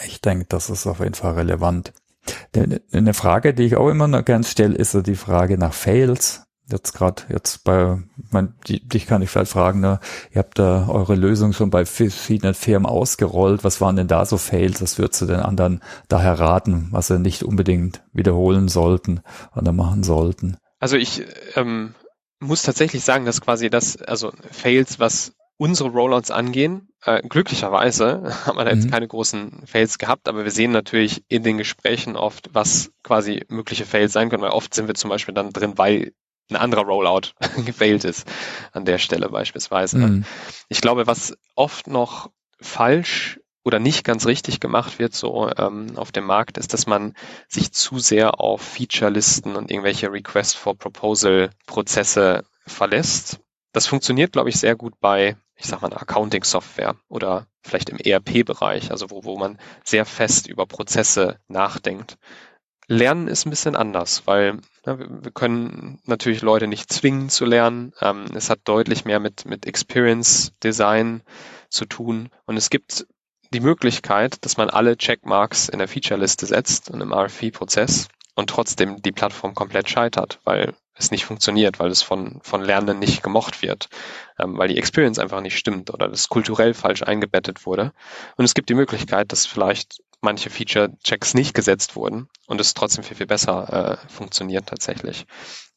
Ich 0.06 0.20
denke, 0.20 0.46
das 0.50 0.70
ist 0.70 0.86
auf 0.86 1.00
jeden 1.00 1.16
Fall 1.16 1.36
relevant. 1.36 1.94
Eine 2.92 3.14
Frage, 3.14 3.54
die 3.54 3.64
ich 3.64 3.78
auch 3.78 3.88
immer 3.88 4.08
noch 4.08 4.24
gern 4.26 4.44
stelle, 4.44 4.76
ist 4.76 4.92
so 4.92 5.02
die 5.02 5.16
Frage 5.16 5.58
nach 5.58 5.74
Fails 5.74 6.44
jetzt 6.72 6.94
gerade 6.94 7.24
jetzt 7.30 7.64
bei, 7.64 7.98
mein, 8.32 8.54
die, 8.68 8.88
dich 8.88 9.08
kann 9.08 9.22
ich 9.22 9.30
vielleicht 9.30 9.52
fragen, 9.52 9.80
ne? 9.80 10.00
ihr 10.32 10.40
habt 10.40 10.60
da 10.60 10.88
eure 10.88 11.16
Lösung 11.16 11.54
schon 11.54 11.70
bei 11.70 11.86
verschiedenen 11.86 12.54
Firmen 12.54 12.86
ausgerollt. 12.86 13.64
Was 13.64 13.82
waren 13.82 13.96
denn 13.96 14.08
da 14.08 14.26
so 14.26 14.38
Fails? 14.38 14.82
Was 14.82 14.98
würdest 14.98 15.22
du 15.22 15.26
den 15.26 15.40
anderen 15.40 15.82
daher 16.08 16.40
raten, 16.40 16.90
was 16.92 17.08
sie 17.08 17.20
nicht 17.20 17.44
unbedingt 17.44 18.02
wiederholen 18.14 18.68
sollten 18.68 19.22
oder 19.56 19.72
machen 19.72 20.04
sollten? 20.04 20.58
Also 20.80 20.96
ich 20.96 21.24
ähm, 21.56 21.94
muss 22.40 22.64
tatsächlich 22.64 23.04
sagen, 23.04 23.26
dass 23.26 23.42
quasi 23.42 23.70
das, 23.70 24.02
also 24.02 24.32
Fails, 24.52 25.00
was 25.00 25.34
unsere 25.58 25.90
Rollouts 25.90 26.32
angehen, 26.32 26.88
äh, 27.04 27.22
glücklicherweise 27.28 28.24
haben 28.46 28.58
wir 28.58 28.64
da 28.64 28.72
jetzt 28.72 28.86
mhm. 28.86 28.92
keine 28.92 29.08
großen 29.08 29.64
Fails 29.66 29.98
gehabt, 29.98 30.28
aber 30.28 30.46
wir 30.46 30.52
sehen 30.52 30.72
natürlich 30.72 31.24
in 31.28 31.44
den 31.44 31.58
Gesprächen 31.58 32.16
oft, 32.16 32.50
was 32.54 32.92
quasi 33.04 33.44
mögliche 33.50 33.86
Fails 33.86 34.14
sein 34.14 34.30
können, 34.30 34.42
weil 34.42 34.52
oft 34.52 34.74
sind 34.74 34.88
wir 34.88 34.96
zum 34.96 35.10
Beispiel 35.10 35.34
dann 35.34 35.52
drin, 35.52 35.78
weil 35.78 36.14
ein 36.50 36.56
anderer 36.56 36.84
Rollout 36.84 37.34
gefailt 37.66 38.04
ist 38.04 38.28
an 38.72 38.86
der 38.86 38.98
Stelle 38.98 39.30
beispielsweise. 39.30 39.98
Mhm. 39.98 40.26
Ich 40.68 40.82
glaube, 40.82 41.08
was 41.08 41.38
oft 41.56 41.88
noch 41.88 42.32
falsch 42.62 43.40
oder 43.64 43.80
nicht 43.80 44.04
ganz 44.04 44.26
richtig 44.26 44.60
gemacht 44.60 45.00
wird 45.00 45.14
so 45.14 45.52
ähm, 45.58 45.98
auf 45.98 46.12
dem 46.12 46.26
Markt, 46.26 46.58
ist, 46.58 46.74
dass 46.74 46.88
man 46.88 47.14
sich 47.48 47.72
zu 47.72 48.00
sehr 48.00 48.40
auf 48.40 48.62
Feature-Listen 48.62 49.56
und 49.56 49.70
irgendwelche 49.70 50.12
Request 50.12 50.58
for 50.58 50.78
Proposal-Prozesse 50.78 52.46
verlässt. 52.66 53.40
Das 53.72 53.86
funktioniert, 53.86 54.32
glaube 54.32 54.50
ich, 54.50 54.56
sehr 54.56 54.76
gut 54.76 55.00
bei, 55.00 55.38
ich 55.56 55.68
sag 55.68 55.82
mal, 55.82 55.94
Accounting-Software 55.94 56.96
oder 57.10 57.48
vielleicht 57.62 57.90
im 57.90 57.98
ERP-Bereich, 57.98 58.92
also 58.92 59.12
wo, 59.12 59.24
wo 59.24 59.38
man 59.38 59.60
sehr 59.84 60.06
fest 60.06 60.48
über 60.48 60.66
Prozesse 60.66 61.38
nachdenkt. 61.48 62.18
Lernen 62.92 63.28
ist 63.28 63.46
ein 63.46 63.52
bisschen 63.52 63.76
anders, 63.76 64.24
weil 64.26 64.58
ja, 64.84 64.98
wir 64.98 65.32
können 65.32 66.00
natürlich 66.06 66.42
Leute 66.42 66.66
nicht 66.66 66.92
zwingen 66.92 67.30
zu 67.30 67.46
lernen. 67.46 67.94
Ähm, 68.02 68.26
es 68.34 68.50
hat 68.50 68.62
deutlich 68.64 69.06
mehr 69.06 69.20
mit, 69.20 69.46
mit 69.46 69.68
Experience 69.68 70.54
Design 70.64 71.22
zu 71.70 71.86
tun. 71.86 72.30
Und 72.48 72.58
es 72.58 72.72
gibt 72.72 73.06
die 73.54 73.60
Möglichkeit, 73.60 74.44
dass 74.44 74.58
man 74.58 74.72
alle 74.72 74.98
Checkmarks 74.98 75.70
in 75.70 75.78
der 75.78 75.88
Feature-Liste 75.88 76.48
setzt 76.48 76.90
und 76.90 77.02
im 77.02 77.14
RFP-Prozess 77.14 78.08
und 78.34 78.50
trotzdem 78.50 79.04
die 79.04 79.12
Plattform 79.12 79.54
komplett 79.54 79.88
scheitert, 79.88 80.40
weil 80.44 80.74
es 80.96 81.12
nicht 81.12 81.26
funktioniert, 81.26 81.80
weil 81.80 81.92
es 81.92 82.02
von, 82.02 82.40
von 82.42 82.64
Lernenden 82.64 82.98
nicht 82.98 83.22
gemocht 83.22 83.62
wird, 83.62 83.90
ähm, 84.40 84.58
weil 84.58 84.68
die 84.68 84.80
Experience 84.80 85.20
einfach 85.20 85.42
nicht 85.42 85.60
stimmt 85.60 85.94
oder 85.94 86.08
das 86.08 86.28
kulturell 86.28 86.74
falsch 86.74 87.04
eingebettet 87.04 87.68
wurde. 87.68 87.94
Und 88.36 88.46
es 88.46 88.56
gibt 88.56 88.70
die 88.70 88.76
Möglichkeit, 88.76 89.32
dass 89.32 89.46
vielleicht 89.46 90.02
manche 90.22 90.50
Feature-Checks 90.50 91.34
nicht 91.34 91.54
gesetzt 91.54 91.96
wurden 91.96 92.28
und 92.48 92.60
es 92.60 92.74
trotzdem 92.74 93.04
viel, 93.04 93.18
viel 93.18 93.28
besser 93.28 94.00
äh, 94.02 94.10
funktioniert 94.10 94.68
tatsächlich. 94.68 95.26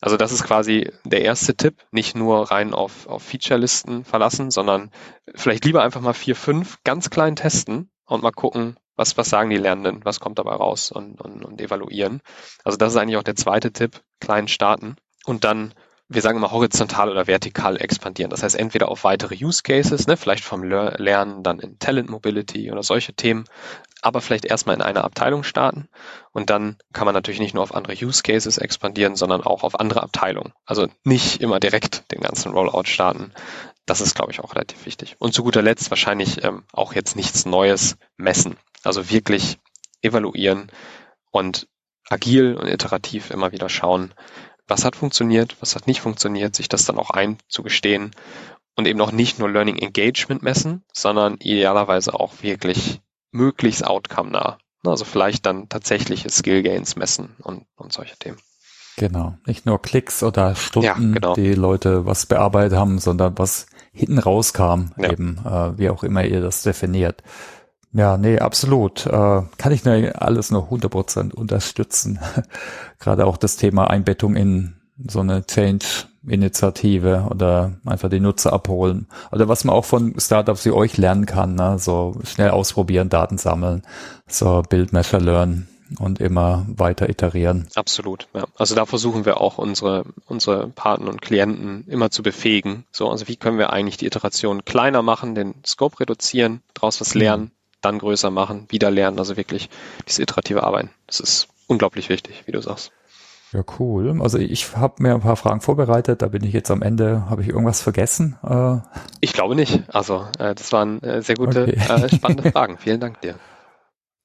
Also 0.01 0.17
das 0.17 0.33
ist 0.33 0.43
quasi 0.43 0.91
der 1.05 1.23
erste 1.23 1.57
Tipp, 1.57 1.77
nicht 1.93 2.17
nur 2.17 2.51
rein 2.51 2.75
auf, 2.75 3.07
auf 3.07 3.23
Feature-Listen 3.23 4.05
verlassen, 4.05 4.51
sondern 4.51 4.91
vielleicht 5.35 5.65
lieber 5.65 5.83
einfach 5.83 6.01
mal 6.01 6.13
vier, 6.13 6.35
fünf 6.35 6.79
ganz 6.85 7.11
klein 7.11 7.37
testen 7.37 7.91
und 8.05 8.23
mal 8.23 8.33
gucken, 8.33 8.77
was, 8.97 9.17
was 9.17 9.31
sagen 9.31 9.51
die 9.51 9.57
Lernenden, 9.57 10.05
was 10.05 10.21
kommt 10.21 10.39
dabei 10.39 10.55
raus 10.55 10.91
und, 10.91 11.21
und, 11.21 11.45
und 11.45 11.61
evaluieren. 11.61 12.21
Also 12.65 12.77
das 12.77 12.93
ist 12.93 12.99
eigentlich 12.99 13.17
auch 13.17 13.23
der 13.23 13.37
zweite 13.37 13.73
Tipp, 13.73 14.03
klein 14.21 14.49
starten 14.49 14.97
und 15.25 15.45
dann 15.45 15.73
wir 16.15 16.23
sagen 16.23 16.39
immer 16.39 16.51
horizontal 16.51 17.11
oder 17.11 17.27
vertikal 17.27 17.81
expandieren. 17.81 18.31
Das 18.31 18.43
heißt 18.43 18.57
entweder 18.57 18.89
auf 18.89 19.05
weitere 19.05 19.35
Use 19.35 19.63
Cases, 19.63 20.07
ne, 20.07 20.17
vielleicht 20.17 20.45
vom 20.45 20.63
Lernen 20.63 21.43
dann 21.43 21.59
in 21.59 21.79
Talent 21.79 22.11
Mobility 22.11 22.71
oder 22.71 22.83
solche 22.83 23.15
Themen, 23.15 23.45
aber 24.03 24.21
vielleicht 24.21 24.45
erstmal 24.45 24.77
in 24.77 24.83
einer 24.83 25.05
Abteilung 25.05 25.45
starten 25.45 25.89
und 26.33 26.51
dann 26.51 26.77
kann 26.93 27.07
man 27.07 27.15
natürlich 27.15 27.41
nicht 27.41 27.55
nur 27.55 27.63
auf 27.63 27.75
andere 27.75 27.95
Use 27.95 28.23
Cases 28.23 28.59
expandieren, 28.59 29.17
sondern 29.17 29.43
auch 29.43 29.63
auf 29.63 29.79
andere 29.79 30.03
Abteilungen. 30.03 30.53
Also 30.67 30.89
nicht 31.05 31.41
immer 31.41 31.61
direkt 31.61 32.11
den 32.13 32.21
ganzen 32.21 32.53
Rollout 32.53 32.85
starten. 32.85 33.33
Das 33.87 34.01
ist, 34.01 34.15
glaube 34.15 34.33
ich, 34.33 34.41
auch 34.41 34.55
relativ 34.55 34.85
wichtig. 34.87 35.17
Und 35.19 35.33
zu 35.33 35.43
guter 35.43 35.63
Letzt 35.63 35.91
wahrscheinlich 35.91 36.45
ähm, 36.45 36.65
auch 36.73 36.95
jetzt 36.95 37.17
nichts 37.17 37.47
Neues 37.47 37.97
messen. 38.17 38.57
Also 38.85 39.11
wirklich 39.11 39.59
evaluieren 40.03 40.71
und 41.31 41.69
agil 42.09 42.57
und 42.57 42.69
iterativ 42.69 43.31
immer 43.31 43.53
wieder 43.53 43.69
schauen, 43.69 44.13
was 44.67 44.85
hat 44.85 44.97
funktioniert, 44.97 45.57
was 45.61 45.75
hat 45.75 45.87
nicht 45.87 46.01
funktioniert, 46.01 46.55
sich 46.55 46.69
das 46.69 46.85
dann 46.85 46.99
auch 46.99 47.11
einzugestehen 47.11 48.13
und 48.77 48.87
eben 48.87 49.01
auch 49.01 49.13
nicht 49.13 49.39
nur 49.39 49.51
Learning 49.51 49.77
Engagement 49.77 50.43
messen, 50.43 50.85
sondern 50.93 51.37
idealerweise 51.39 52.19
auch 52.19 52.43
wirklich 52.43 53.01
möglichst 53.33 53.85
outcome-nah. 53.85 54.59
Also 54.85 55.05
vielleicht 55.05 55.47
dann 55.47 55.69
tatsächliche 55.69 56.31
Skill 56.31 56.63
Gains 56.63 56.97
messen 56.97 57.37
und, 57.43 57.67
und 57.77 57.93
solche 57.93 58.17
Themen. 58.17 58.39
Genau, 58.97 59.37
nicht 59.47 59.65
nur 59.65 59.81
Klicks 59.81 60.23
oder 60.23 60.55
Stunden, 60.55 60.87
ja, 60.87 60.95
genau. 60.95 61.35
die 61.35 61.55
Leute 61.55 62.05
was 62.05 62.27
bearbeitet 62.27 62.77
haben, 62.77 62.99
sondern 62.99 63.39
was 63.39 63.67
hinten 63.93 64.19
rauskam, 64.19 64.93
ja. 64.97 65.11
eben, 65.13 65.39
äh, 65.45 65.79
wie 65.79 65.89
auch 65.89 66.03
immer 66.03 66.25
ihr 66.25 66.41
das 66.41 66.63
definiert. 66.63 67.23
Ja, 67.93 68.17
nee, 68.17 68.39
absolut. 68.39 69.07
Äh, 69.07 69.43
kann 69.59 69.73
ich 69.73 69.87
alles 69.87 70.51
nur 70.51 70.71
100% 70.71 71.35
unterstützen. 71.35 72.19
Gerade 72.99 73.27
auch 73.27 73.37
das 73.37 73.57
Thema 73.57 73.89
Einbettung 73.89 74.35
in 74.35 74.77
so 75.07 75.21
eine 75.21 75.47
Change-Initiative 76.23 77.29
oder 77.31 77.73
einfach 77.85 78.09
die 78.09 78.21
Nutzer 78.21 78.53
abholen. 78.53 79.07
Oder 79.31 79.49
was 79.49 79.65
man 79.65 79.75
auch 79.75 79.85
von 79.85 80.19
Startups 80.19 80.65
wie 80.65 80.71
euch 80.71 80.97
lernen 80.97 81.27
kann, 81.27 81.55
ne? 81.55 81.79
so 81.79 82.17
schnell 82.25 82.51
ausprobieren, 82.51 83.09
Daten 83.09 83.39
sammeln, 83.39 83.83
so 84.27 84.63
Build, 84.69 84.93
Measure, 84.93 85.23
Learn 85.23 85.69
und 85.99 86.21
immer 86.21 86.65
weiter 86.69 87.09
iterieren. 87.11 87.69
Absolut. 87.75 88.29
Ja. 88.35 88.45
Also 88.57 88.75
da 88.75 88.87
versuchen 88.87 89.27
wir 89.27 89.41
auch 89.41 89.59
unsere, 89.59 90.05
unsere 90.27 90.69
Partner 90.69 91.11
und 91.11 91.21
Klienten 91.21 91.85
immer 91.87 92.11
zu 92.11 92.23
befähigen. 92.23 92.85
So, 92.93 93.11
also 93.11 93.29
wie 93.29 93.37
können 93.37 93.59
wir 93.59 93.73
eigentlich 93.73 93.99
die 93.99 94.07
Iteration 94.07 94.65
kleiner 94.65 95.03
machen, 95.03 95.35
den 95.35 95.55
Scope 95.67 96.01
reduzieren, 96.01 96.63
daraus 96.73 97.01
was 97.01 97.15
lernen, 97.15 97.51
dann 97.83 97.99
größer 97.99 98.31
machen, 98.31 98.67
wieder 98.71 98.91
lernen, 98.91 99.19
also 99.19 99.37
wirklich 99.37 99.69
diese 100.09 100.23
iterative 100.23 100.63
Arbeiten. 100.63 100.91
Das 101.07 101.21
ist 101.21 101.49
unglaublich 101.67 102.09
wichtig, 102.09 102.45
wie 102.47 102.53
du 102.53 102.63
sagst. 102.63 102.93
Ja, 103.53 103.63
cool. 103.79 104.23
Also 104.23 104.39
ich 104.39 104.77
habe 104.77 105.03
mir 105.03 105.15
ein 105.15 105.21
paar 105.21 105.37
Fragen 105.37 105.61
vorbereitet, 105.61 106.23
da 106.23 106.29
bin 106.29 106.43
ich 106.43 106.55
jetzt 106.55 106.71
am 106.71 106.81
Ende, 106.81 107.29
habe 107.29 107.43
ich 107.43 107.49
irgendwas 107.49 107.83
vergessen? 107.83 108.39
Äh, 108.43 108.79
ich 109.21 109.35
glaube 109.35 109.55
nicht. 109.55 109.83
Also 109.89 110.27
äh, 110.39 110.55
das 110.55 110.73
waren 110.73 111.03
äh, 111.03 111.21
sehr 111.21 111.37
gute, 111.37 111.65
okay. 111.65 111.73
äh, 111.73 112.09
spannende 112.09 112.51
Fragen. 112.53 112.79
Vielen 112.79 113.01
Dank 113.01 113.21
dir. 113.21 113.35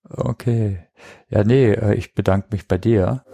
Okay. 0.10 0.80
Ja, 1.28 1.44
nee, 1.44 1.72
äh, 1.72 1.96
ich 1.96 2.16
bedanke 2.16 2.48
mich 2.52 2.70
bei 2.70 2.78
dir. 2.78 3.26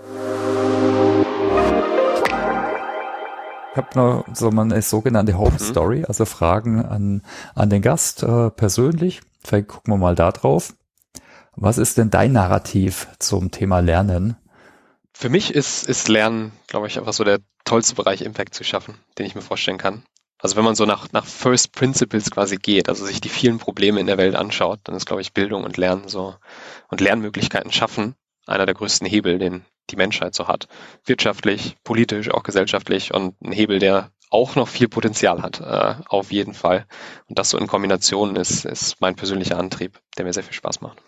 Ich 3.71 3.77
habe 3.77 3.89
noch 3.95 4.25
so 4.33 4.49
eine 4.49 4.81
sogenannte 4.81 5.37
Home 5.37 5.51
mhm. 5.51 5.59
Story, 5.59 6.05
also 6.07 6.25
Fragen 6.25 6.83
an, 6.83 7.21
an 7.53 7.69
den 7.69 7.83
Gast 7.83 8.23
äh, 8.23 8.49
persönlich. 8.49 9.21
Vielleicht 9.43 9.67
gucken 9.67 9.93
wir 9.93 9.97
mal 9.97 10.15
da 10.15 10.31
drauf. 10.31 10.73
Was 11.55 11.77
ist 11.77 11.99
denn 11.99 12.09
dein 12.09 12.31
Narrativ 12.31 13.09
zum 13.19 13.51
Thema 13.51 13.79
Lernen? 13.79 14.37
Für 15.23 15.29
mich 15.29 15.55
ist, 15.55 15.87
ist 15.87 16.09
Lernen, 16.09 16.51
glaube 16.67 16.87
ich, 16.87 16.97
einfach 16.97 17.13
so 17.13 17.23
der 17.23 17.39
tollste 17.63 17.95
Bereich, 17.95 18.23
Impact 18.23 18.53
zu 18.53 18.65
schaffen, 18.65 18.95
den 19.17 19.25
ich 19.25 19.35
mir 19.35 19.41
vorstellen 19.41 19.77
kann. 19.77 20.03
Also 20.37 20.57
wenn 20.57 20.65
man 20.65 20.75
so 20.75 20.85
nach, 20.85 21.13
nach 21.13 21.25
First 21.25 21.71
Principles 21.71 22.29
quasi 22.29 22.57
geht, 22.57 22.89
also 22.89 23.05
sich 23.05 23.21
die 23.21 23.29
vielen 23.29 23.57
Probleme 23.57 24.01
in 24.01 24.05
der 24.05 24.17
Welt 24.17 24.35
anschaut, 24.35 24.81
dann 24.83 24.95
ist, 24.95 25.05
glaube 25.05 25.21
ich, 25.21 25.31
Bildung 25.31 25.63
und 25.63 25.77
Lernen 25.77 26.09
so 26.09 26.35
und 26.89 26.99
Lernmöglichkeiten 26.99 27.71
schaffen 27.71 28.15
einer 28.47 28.65
der 28.65 28.75
größten 28.75 29.07
Hebel, 29.07 29.39
den 29.39 29.63
die 29.91 29.95
Menschheit 29.95 30.35
so 30.35 30.49
hat. 30.49 30.67
Wirtschaftlich, 31.05 31.77
politisch, 31.85 32.29
auch 32.29 32.43
gesellschaftlich 32.43 33.13
und 33.13 33.41
ein 33.41 33.53
Hebel, 33.53 33.79
der 33.79 34.11
auch 34.29 34.55
noch 34.55 34.67
viel 34.67 34.89
Potenzial 34.89 35.41
hat, 35.41 35.61
äh, 35.61 36.03
auf 36.05 36.33
jeden 36.33 36.53
Fall. 36.53 36.85
Und 37.29 37.39
das 37.39 37.49
so 37.49 37.57
in 37.57 37.67
Kombination 37.67 38.35
ist, 38.35 38.65
ist 38.65 38.99
mein 38.99 39.15
persönlicher 39.15 39.57
Antrieb, 39.57 40.01
der 40.17 40.25
mir 40.25 40.33
sehr 40.33 40.43
viel 40.43 40.51
Spaß 40.51 40.81
macht. 40.81 41.01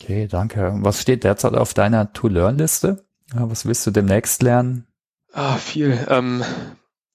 Okay, 0.00 0.26
danke. 0.26 0.72
Was 0.76 1.02
steht 1.02 1.24
derzeit 1.24 1.52
auf 1.52 1.74
deiner 1.74 2.14
To-Learn-Liste? 2.14 3.04
Was 3.32 3.66
willst 3.66 3.86
du 3.86 3.90
demnächst 3.90 4.42
lernen? 4.42 4.86
Ah, 5.32 5.56
viel. 5.56 6.06
Ähm, 6.08 6.42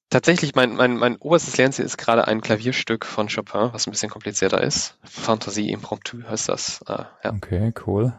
tatsächlich, 0.10 0.56
mein, 0.56 0.76
mein, 0.76 0.98
mein 0.98 1.18
oberstes 1.18 1.58
Lernziel 1.58 1.86
ist 1.86 1.98
gerade 1.98 2.28
ein 2.28 2.42
Klavierstück 2.42 3.06
von 3.06 3.28
Chopin, 3.28 3.70
was 3.74 3.88
ein 3.88 3.92
bisschen 3.92 4.10
komplizierter 4.10 4.62
ist. 4.62 4.98
Fantasie 5.04 5.72
Impromptu 5.72 6.24
heißt 6.24 6.50
das. 6.50 6.82
Äh, 6.88 7.04
ja. 7.24 7.34
Okay, 7.34 7.74
cool. 7.86 8.14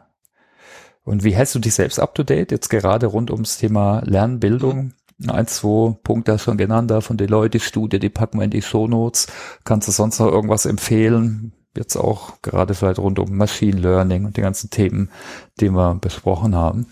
Und 1.05 1.25
wie 1.25 1.35
hältst 1.35 1.55
du 1.55 1.59
dich 1.59 1.75
selbst 1.75 1.99
up 1.99 2.15
to 2.15 2.25
date? 2.25 2.51
Jetzt 2.51 2.69
gerade 2.69 3.07
rund 3.07 3.31
ums 3.31 3.59
Thema 3.59 4.03
Lernbildung. 4.05 4.93
Mhm. 5.19 5.31
Ein, 5.31 5.47
zwei 5.47 5.97
Punkte 6.03 6.39
schon 6.39 6.59
genannt, 6.59 6.91
da 6.91 7.01
von 7.01 7.17
Deloitte, 7.17 7.59
die 7.59 7.61
Studie, 7.61 7.99
die 7.99 8.11
packen 8.11 8.39
wir 8.39 8.45
in 8.45 8.51
die 8.51 8.61
Shownotes. 8.61 9.29
Kannst 9.65 9.89
du 9.89 9.93
sonst 9.93 10.19
noch 10.19 10.31
irgendwas 10.31 10.67
empfehlen? 10.67 11.53
jetzt 11.77 11.97
auch 11.97 12.41
gerade 12.43 12.75
vielleicht 12.75 12.99
rund 12.99 13.19
um 13.19 13.37
Machine 13.37 13.79
Learning 13.79 14.25
und 14.25 14.37
die 14.37 14.41
ganzen 14.41 14.71
Themen, 14.71 15.11
die 15.61 15.71
wir 15.71 15.95
besprochen 15.97 16.55
haben. 16.55 16.87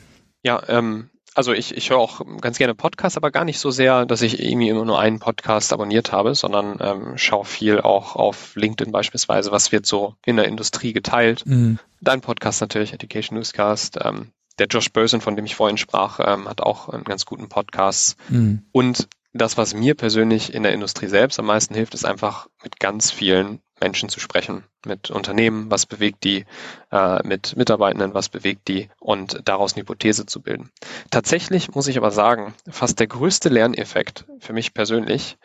Ja, 0.45 0.63
ähm, 0.69 1.11
also 1.35 1.53
ich, 1.53 1.77
ich 1.77 1.91
höre 1.91 1.99
auch 1.99 2.21
ganz 2.41 2.59
gerne 2.59 2.75
Podcasts, 2.75 3.17
aber 3.17 3.33
gar 3.33 3.45
nicht 3.45 3.59
so 3.59 3.73
sehr, 3.73 4.07
dass 4.07 4.23
ich 4.23 4.41
irgendwie 4.41 4.69
immer 4.69 4.85
nur 4.85 5.01
einen 5.01 5.19
Podcast 5.19 5.73
abonniert 5.73 6.13
habe, 6.13 6.35
sondern 6.37 6.79
ähm, 6.81 7.19
schaue 7.19 7.45
viel 7.45 7.81
auch 7.81 8.15
auf 8.15 8.55
LinkedIn 8.55 8.93
beispielsweise, 8.93 9.51
was 9.51 9.73
wird 9.73 9.85
so 9.85 10.15
in 10.25 10.37
der 10.37 10.47
Industrie 10.47 10.93
geteilt. 10.93 11.45
Mhm. 11.45 11.81
Dein 12.01 12.21
Podcast 12.21 12.61
natürlich, 12.61 12.93
Education 12.93 13.37
Newscast. 13.37 13.99
Ähm, 14.03 14.31
der 14.61 14.69
Josh 14.69 14.93
Bösen, 14.93 15.21
von 15.21 15.35
dem 15.35 15.45
ich 15.45 15.57
vorhin 15.57 15.79
sprach, 15.79 16.21
ähm, 16.25 16.49
hat 16.49 16.61
auch 16.61 16.89
einen 16.89 17.03
ganz 17.03 17.27
guten 17.27 17.49
Podcast. 17.49 18.17
Mhm. 18.29 18.63
Und 18.71 19.09
das, 19.35 19.57
was 19.57 19.75
mir 19.75 19.95
persönlich 19.95 20.55
in 20.55 20.63
der 20.63 20.73
Industrie 20.73 21.09
selbst 21.09 21.39
am 21.39 21.47
meisten 21.47 21.75
hilft, 21.75 21.95
ist 21.95 22.05
einfach 22.05 22.49
mit 22.63 22.79
ganz 22.79 23.11
vielen 23.11 23.61
Menschen 23.81 24.09
zu 24.09 24.21
sprechen, 24.21 24.65
mit 24.87 25.11
Unternehmen, 25.11 25.71
was 25.71 25.87
bewegt 25.87 26.25
die, 26.25 26.47
äh, 26.91 27.27
mit 27.27 27.57
Mitarbeitenden, 27.57 28.15
was 28.15 28.29
bewegt 28.29 28.69
die 28.69 28.89
und 29.01 29.41
daraus 29.45 29.75
eine 29.75 29.83
Hypothese 29.83 30.27
zu 30.27 30.41
bilden. 30.41 30.71
Tatsächlich 31.11 31.75
muss 31.75 31.89
ich 31.89 31.99
aber 31.99 32.13
sagen, 32.13 32.55
fast 32.71 33.01
der 33.01 33.09
größte 33.09 33.49
Lerneffekt 33.49 34.25
für 34.39 34.53
mich 34.53 34.73
persönlich 34.73 35.37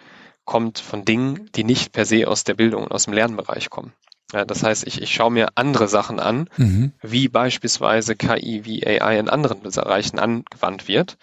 kommt 0.45 0.79
von 0.79 1.03
Dingen, 1.05 1.49
die 1.55 1.63
nicht 1.63 1.91
per 1.91 2.05
se 2.05 2.27
aus 2.27 2.43
der 2.43 2.53
Bildung 2.53 2.83
und 2.83 2.91
aus 2.91 3.05
dem 3.05 3.13
Lernbereich 3.13 3.69
kommen. 3.69 3.93
Ja, 4.31 4.45
das 4.45 4.63
heißt, 4.63 4.85
ich, 4.85 5.01
ich 5.01 5.13
schaue 5.13 5.31
mir 5.31 5.49
andere 5.55 5.87
Sachen 5.87 6.19
an, 6.19 6.49
mhm. 6.57 6.93
wie 7.01 7.27
beispielsweise 7.27 8.15
KI, 8.15 8.63
wie 8.63 8.85
AI 8.85 9.19
in 9.19 9.29
anderen 9.29 9.61
Bereichen 9.61 10.19
angewandt 10.19 10.87
wird. 10.87 11.17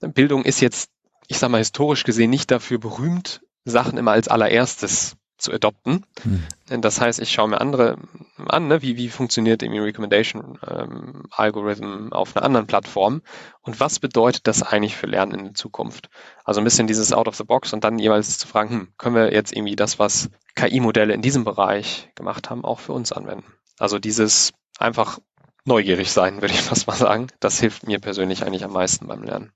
Bildung 0.00 0.44
ist 0.44 0.60
jetzt, 0.60 0.90
ich 1.28 1.38
sage 1.38 1.52
mal 1.52 1.58
historisch 1.58 2.04
gesehen, 2.04 2.30
nicht 2.30 2.50
dafür 2.50 2.78
berühmt, 2.78 3.42
Sachen 3.64 3.98
immer 3.98 4.12
als 4.12 4.28
allererstes 4.28 5.16
zu 5.42 5.52
adopten. 5.52 6.06
Hm. 6.22 6.80
Das 6.80 7.00
heißt, 7.00 7.20
ich 7.20 7.32
schaue 7.32 7.48
mir 7.48 7.60
andere 7.60 7.98
an, 8.46 8.68
ne? 8.68 8.80
wie, 8.80 8.96
wie 8.96 9.08
funktioniert 9.08 9.62
irgendwie 9.62 9.80
Recommendation 9.80 10.58
ähm, 10.66 11.24
Algorithm 11.30 12.12
auf 12.12 12.36
einer 12.36 12.44
anderen 12.44 12.66
Plattform 12.66 13.22
und 13.60 13.80
was 13.80 13.98
bedeutet 13.98 14.46
das 14.46 14.62
eigentlich 14.62 14.96
für 14.96 15.06
Lernen 15.06 15.34
in 15.34 15.44
der 15.46 15.54
Zukunft? 15.54 16.08
Also 16.44 16.60
ein 16.60 16.64
bisschen 16.64 16.86
dieses 16.86 17.12
Out 17.12 17.28
of 17.28 17.36
the 17.36 17.44
Box 17.44 17.72
und 17.72 17.82
dann 17.84 17.98
jeweils 17.98 18.38
zu 18.38 18.46
fragen, 18.46 18.70
hm, 18.70 18.88
können 18.98 19.16
wir 19.16 19.32
jetzt 19.32 19.52
irgendwie 19.52 19.76
das, 19.76 19.98
was 19.98 20.30
KI-Modelle 20.54 21.12
in 21.12 21.22
diesem 21.22 21.44
Bereich 21.44 22.10
gemacht 22.14 22.48
haben, 22.48 22.64
auch 22.64 22.78
für 22.78 22.92
uns 22.92 23.12
anwenden? 23.12 23.52
Also 23.78 23.98
dieses 23.98 24.52
einfach 24.78 25.18
neugierig 25.64 26.12
sein, 26.12 26.36
würde 26.40 26.54
ich 26.54 26.62
fast 26.62 26.86
mal 26.86 26.96
sagen. 26.96 27.26
Das 27.40 27.58
hilft 27.58 27.86
mir 27.86 27.98
persönlich 27.98 28.44
eigentlich 28.44 28.64
am 28.64 28.72
meisten 28.72 29.06
beim 29.08 29.24
Lernen. 29.24 29.52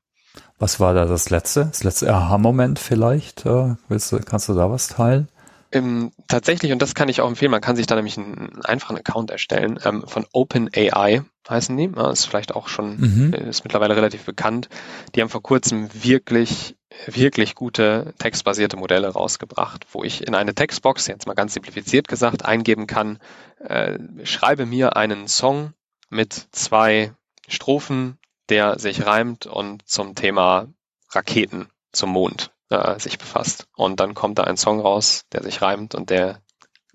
Was 0.58 0.80
war 0.80 0.94
da 0.94 1.04
das 1.04 1.30
letzte? 1.30 1.66
Das 1.66 1.84
letzte 1.84 2.12
Aha-Moment 2.12 2.78
vielleicht? 2.78 3.46
Äh, 3.46 3.76
willst 3.88 4.12
du, 4.12 4.20
kannst 4.20 4.48
du 4.48 4.54
da 4.54 4.70
was 4.70 4.88
teilen? 4.88 5.28
Ähm, 5.72 6.12
tatsächlich, 6.28 6.72
und 6.72 6.80
das 6.80 6.94
kann 6.94 7.08
ich 7.08 7.20
auch 7.20 7.28
empfehlen, 7.28 7.50
man 7.50 7.60
kann 7.60 7.76
sich 7.76 7.86
da 7.86 7.96
nämlich 7.96 8.16
einen 8.16 8.60
einfachen 8.64 8.96
Account 8.96 9.30
erstellen, 9.30 9.78
ähm, 9.84 10.04
von 10.06 10.24
OpenAI 10.32 11.22
heißen 11.48 11.76
die, 11.76 11.90
ja, 11.94 12.10
ist 12.10 12.24
vielleicht 12.24 12.54
auch 12.54 12.68
schon, 12.68 12.98
mhm. 12.98 13.32
ist 13.32 13.64
mittlerweile 13.64 13.96
relativ 13.96 14.24
bekannt. 14.24 14.68
Die 15.14 15.20
haben 15.20 15.28
vor 15.28 15.42
kurzem 15.42 15.88
wirklich, 15.92 16.76
wirklich 17.06 17.54
gute 17.54 18.14
textbasierte 18.18 18.76
Modelle 18.76 19.08
rausgebracht, 19.08 19.86
wo 19.92 20.02
ich 20.02 20.26
in 20.26 20.34
eine 20.34 20.54
Textbox, 20.54 21.06
jetzt 21.06 21.26
mal 21.26 21.34
ganz 21.34 21.54
simplifiziert 21.54 22.08
gesagt, 22.08 22.44
eingeben 22.44 22.86
kann, 22.86 23.18
äh, 23.60 23.98
schreibe 24.24 24.66
mir 24.66 24.96
einen 24.96 25.28
Song 25.28 25.72
mit 26.10 26.32
zwei 26.52 27.12
Strophen, 27.48 28.18
der 28.48 28.78
sich 28.78 29.06
reimt 29.06 29.46
und 29.46 29.86
zum 29.88 30.14
Thema 30.14 30.68
Raketen 31.10 31.68
zum 31.92 32.10
Mond 32.10 32.52
äh, 32.70 32.98
sich 32.98 33.18
befasst. 33.18 33.66
Und 33.76 34.00
dann 34.00 34.14
kommt 34.14 34.38
da 34.38 34.44
ein 34.44 34.56
Song 34.56 34.80
raus, 34.80 35.24
der 35.32 35.42
sich 35.42 35.62
reimt 35.62 35.94
und 35.94 36.10
der 36.10 36.40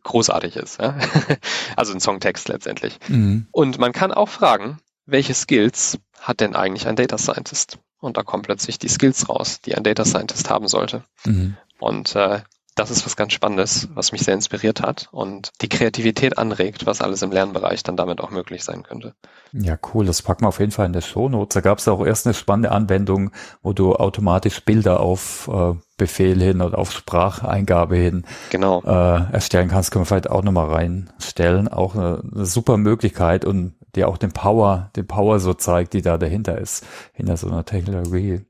großartig 0.04 0.56
ist. 0.56 0.80
Ja? 0.80 0.98
also 1.76 1.94
ein 1.94 2.00
Songtext 2.00 2.48
letztendlich. 2.48 3.00
Mhm. 3.08 3.48
Und 3.52 3.80
man 3.80 3.92
kann 3.92 4.12
auch 4.12 4.30
fragen, 4.30 4.80
welche 5.06 5.34
Skills 5.34 5.98
hat 6.20 6.40
denn 6.40 6.56
eigentlich 6.56 6.88
ein 6.88 6.96
Data 6.96 7.18
Scientist? 7.18 7.80
Und 8.00 8.18
da 8.18 8.24
kommen 8.24 8.44
plötzlich 8.44 8.80
die 8.80 8.88
Skills 8.88 9.30
raus, 9.30 9.62
die 9.62 9.76
ein 9.76 9.84
Data 9.84 10.06
Scientist 10.06 10.50
haben 10.50 10.68
sollte. 10.68 11.04
Mhm. 11.26 11.58
Und 11.80 12.16
äh, 12.16 12.42
das 12.76 12.90
ist 12.90 13.06
was 13.06 13.16
ganz 13.16 13.34
Spannendes, 13.34 13.90
was 13.94 14.12
mich 14.12 14.24
sehr 14.24 14.34
inspiriert 14.34 14.82
hat 14.82 15.10
und 15.12 15.52
die 15.62 15.70
Kreativität 15.70 16.38
anregt, 16.38 16.86
was 16.86 17.02
alles 17.02 17.22
im 17.22 17.32
Lernbereich 17.32 17.84
dann 17.84 17.98
damit 17.98 18.22
auch 18.22 18.32
möglich 18.32 18.64
sein 18.64 18.84
könnte. 18.84 19.14
Ja, 19.52 19.78
cool. 19.94 20.06
Das 20.06 20.22
packen 20.22 20.46
wir 20.46 20.48
auf 20.48 20.60
jeden 20.60 20.72
Fall 20.72 20.86
in 20.86 20.94
der 20.94 21.02
Show 21.02 21.28
Notes. 21.28 21.54
Da 21.54 21.62
gab 21.62 21.80
es 21.80 21.88
auch 21.88 22.06
erst 22.06 22.26
eine 22.26 22.34
spannende 22.34 22.72
Anwendung, 22.72 23.32
wo 23.62 23.74
du 23.74 23.96
automatisch 23.96 24.64
Bilder 24.64 25.02
auf 25.02 25.50
äh, 25.52 25.74
Befehl 25.98 26.42
hin 26.42 26.62
oder 26.62 26.78
auf 26.78 26.92
Spracheingabe 26.92 27.98
hin 27.98 28.24
genau. 28.50 28.82
äh, 28.84 29.34
erstellen 29.34 29.70
kannst. 29.70 29.92
Können 29.92 30.04
wir 30.04 30.08
vielleicht 30.08 30.30
auch 30.30 30.44
nochmal 30.44 30.70
reinstellen. 30.70 31.68
Auch 31.68 31.96
eine, 31.96 32.24
eine 32.34 32.46
super 32.46 32.78
Möglichkeit 32.78 33.44
und 33.44 33.74
die 33.96 34.06
auch 34.06 34.18
den 34.18 34.32
Power, 34.32 34.90
den 34.96 35.06
Power 35.06 35.40
so 35.40 35.54
zeigt, 35.54 35.94
die 35.94 36.02
da 36.02 36.18
dahinter 36.18 36.58
ist, 36.58 36.86
hinter 37.14 37.36
so 37.36 37.48
einer 37.48 37.66
Technologie. 37.66 38.42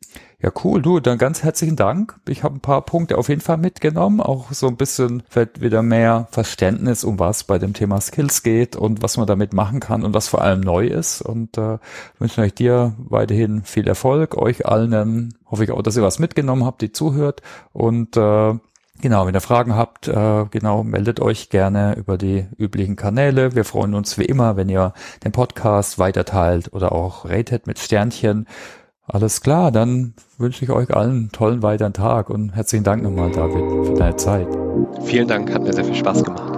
Ja, 0.44 0.52
cool, 0.64 0.82
du, 0.82 1.00
dann 1.00 1.20
ganz 1.20 1.44
herzlichen 1.44 1.76
Dank. 1.76 2.16
Ich 2.28 2.44
habe 2.44 2.56
ein 2.56 2.62
paar 2.62 2.82
Punkte 2.82 3.20
auf 3.20 3.30
jeden 3.30 3.42
Fall 3.42 3.58
mitgenommen, 3.58 4.20
auch 4.22 4.52
so 4.52 4.68
ein 4.68 4.76
bisschen 4.76 5.22
vielleicht 5.30 5.62
wieder 5.62 5.84
mehr 5.84 6.28
Verständnis, 6.32 7.04
um 7.04 7.20
was 7.20 7.44
bei 7.44 7.60
dem 7.60 7.74
Thema 7.74 8.02
Skills 8.02 8.42
geht 8.42 8.76
und 8.76 9.04
was 9.04 9.18
man 9.18 9.28
damit 9.28 9.54
machen 9.54 9.80
kann 9.80 10.04
und 10.04 10.16
was 10.16 10.30
vor 10.30 10.42
allem 10.42 10.62
neu 10.62 10.88
ist. 10.88 11.22
Und 11.22 11.60
äh, 11.60 11.78
wünsche 12.18 12.42
euch 12.42 12.56
dir 12.56 12.96
weiterhin 12.98 13.62
viel 13.62 13.88
Erfolg, 13.88 14.36
euch 14.36 14.66
allen 14.66 15.36
hoffe 15.46 15.64
ich 15.64 15.70
auch, 15.70 15.84
dass 15.84 15.96
ihr 15.96 16.02
was 16.02 16.18
mitgenommen 16.18 16.66
habt, 16.66 16.82
die 16.82 16.92
zuhört. 16.92 17.44
Und 17.72 18.18
äh, 18.18 18.56
Genau, 19.00 19.26
wenn 19.26 19.34
ihr 19.34 19.42
Fragen 19.42 19.76
habt, 19.76 20.08
äh, 20.08 20.46
genau, 20.52 20.84
meldet 20.84 21.20
euch 21.22 21.50
gerne 21.50 21.96
über 21.96 22.20
die 22.20 22.46
üblichen 22.60 22.96
Kanäle. 22.96 23.56
Wir 23.56 23.66
freuen 23.66 23.96
uns 23.96 24.20
wie 24.20 24.26
immer, 24.26 24.58
wenn 24.58 24.70
ihr 24.70 24.94
den 25.24 25.32
Podcast 25.32 25.98
weiterteilt 25.98 26.72
oder 26.72 26.92
auch 26.92 27.26
ratet 27.26 27.66
mit 27.66 27.80
Sternchen. 27.80 28.46
Alles 29.08 29.42
klar, 29.42 29.72
dann 29.72 30.14
wünsche 30.38 30.64
ich 30.64 30.72
euch 30.72 30.96
allen 30.96 31.12
einen 31.12 31.32
tollen 31.32 31.64
weiteren 31.64 31.94
Tag 31.94 32.30
und 32.30 32.56
herzlichen 32.56 32.84
Dank 32.84 33.04
nochmal, 33.04 33.32
David, 33.32 33.88
für 33.88 33.94
deine 33.96 34.16
Zeit. 34.16 34.48
Vielen 35.04 35.28
Dank, 35.28 35.54
hat 35.54 35.64
mir 35.64 35.74
sehr 35.74 35.86
viel 35.86 35.96
Spaß 35.96 36.24
gemacht. 36.24 36.52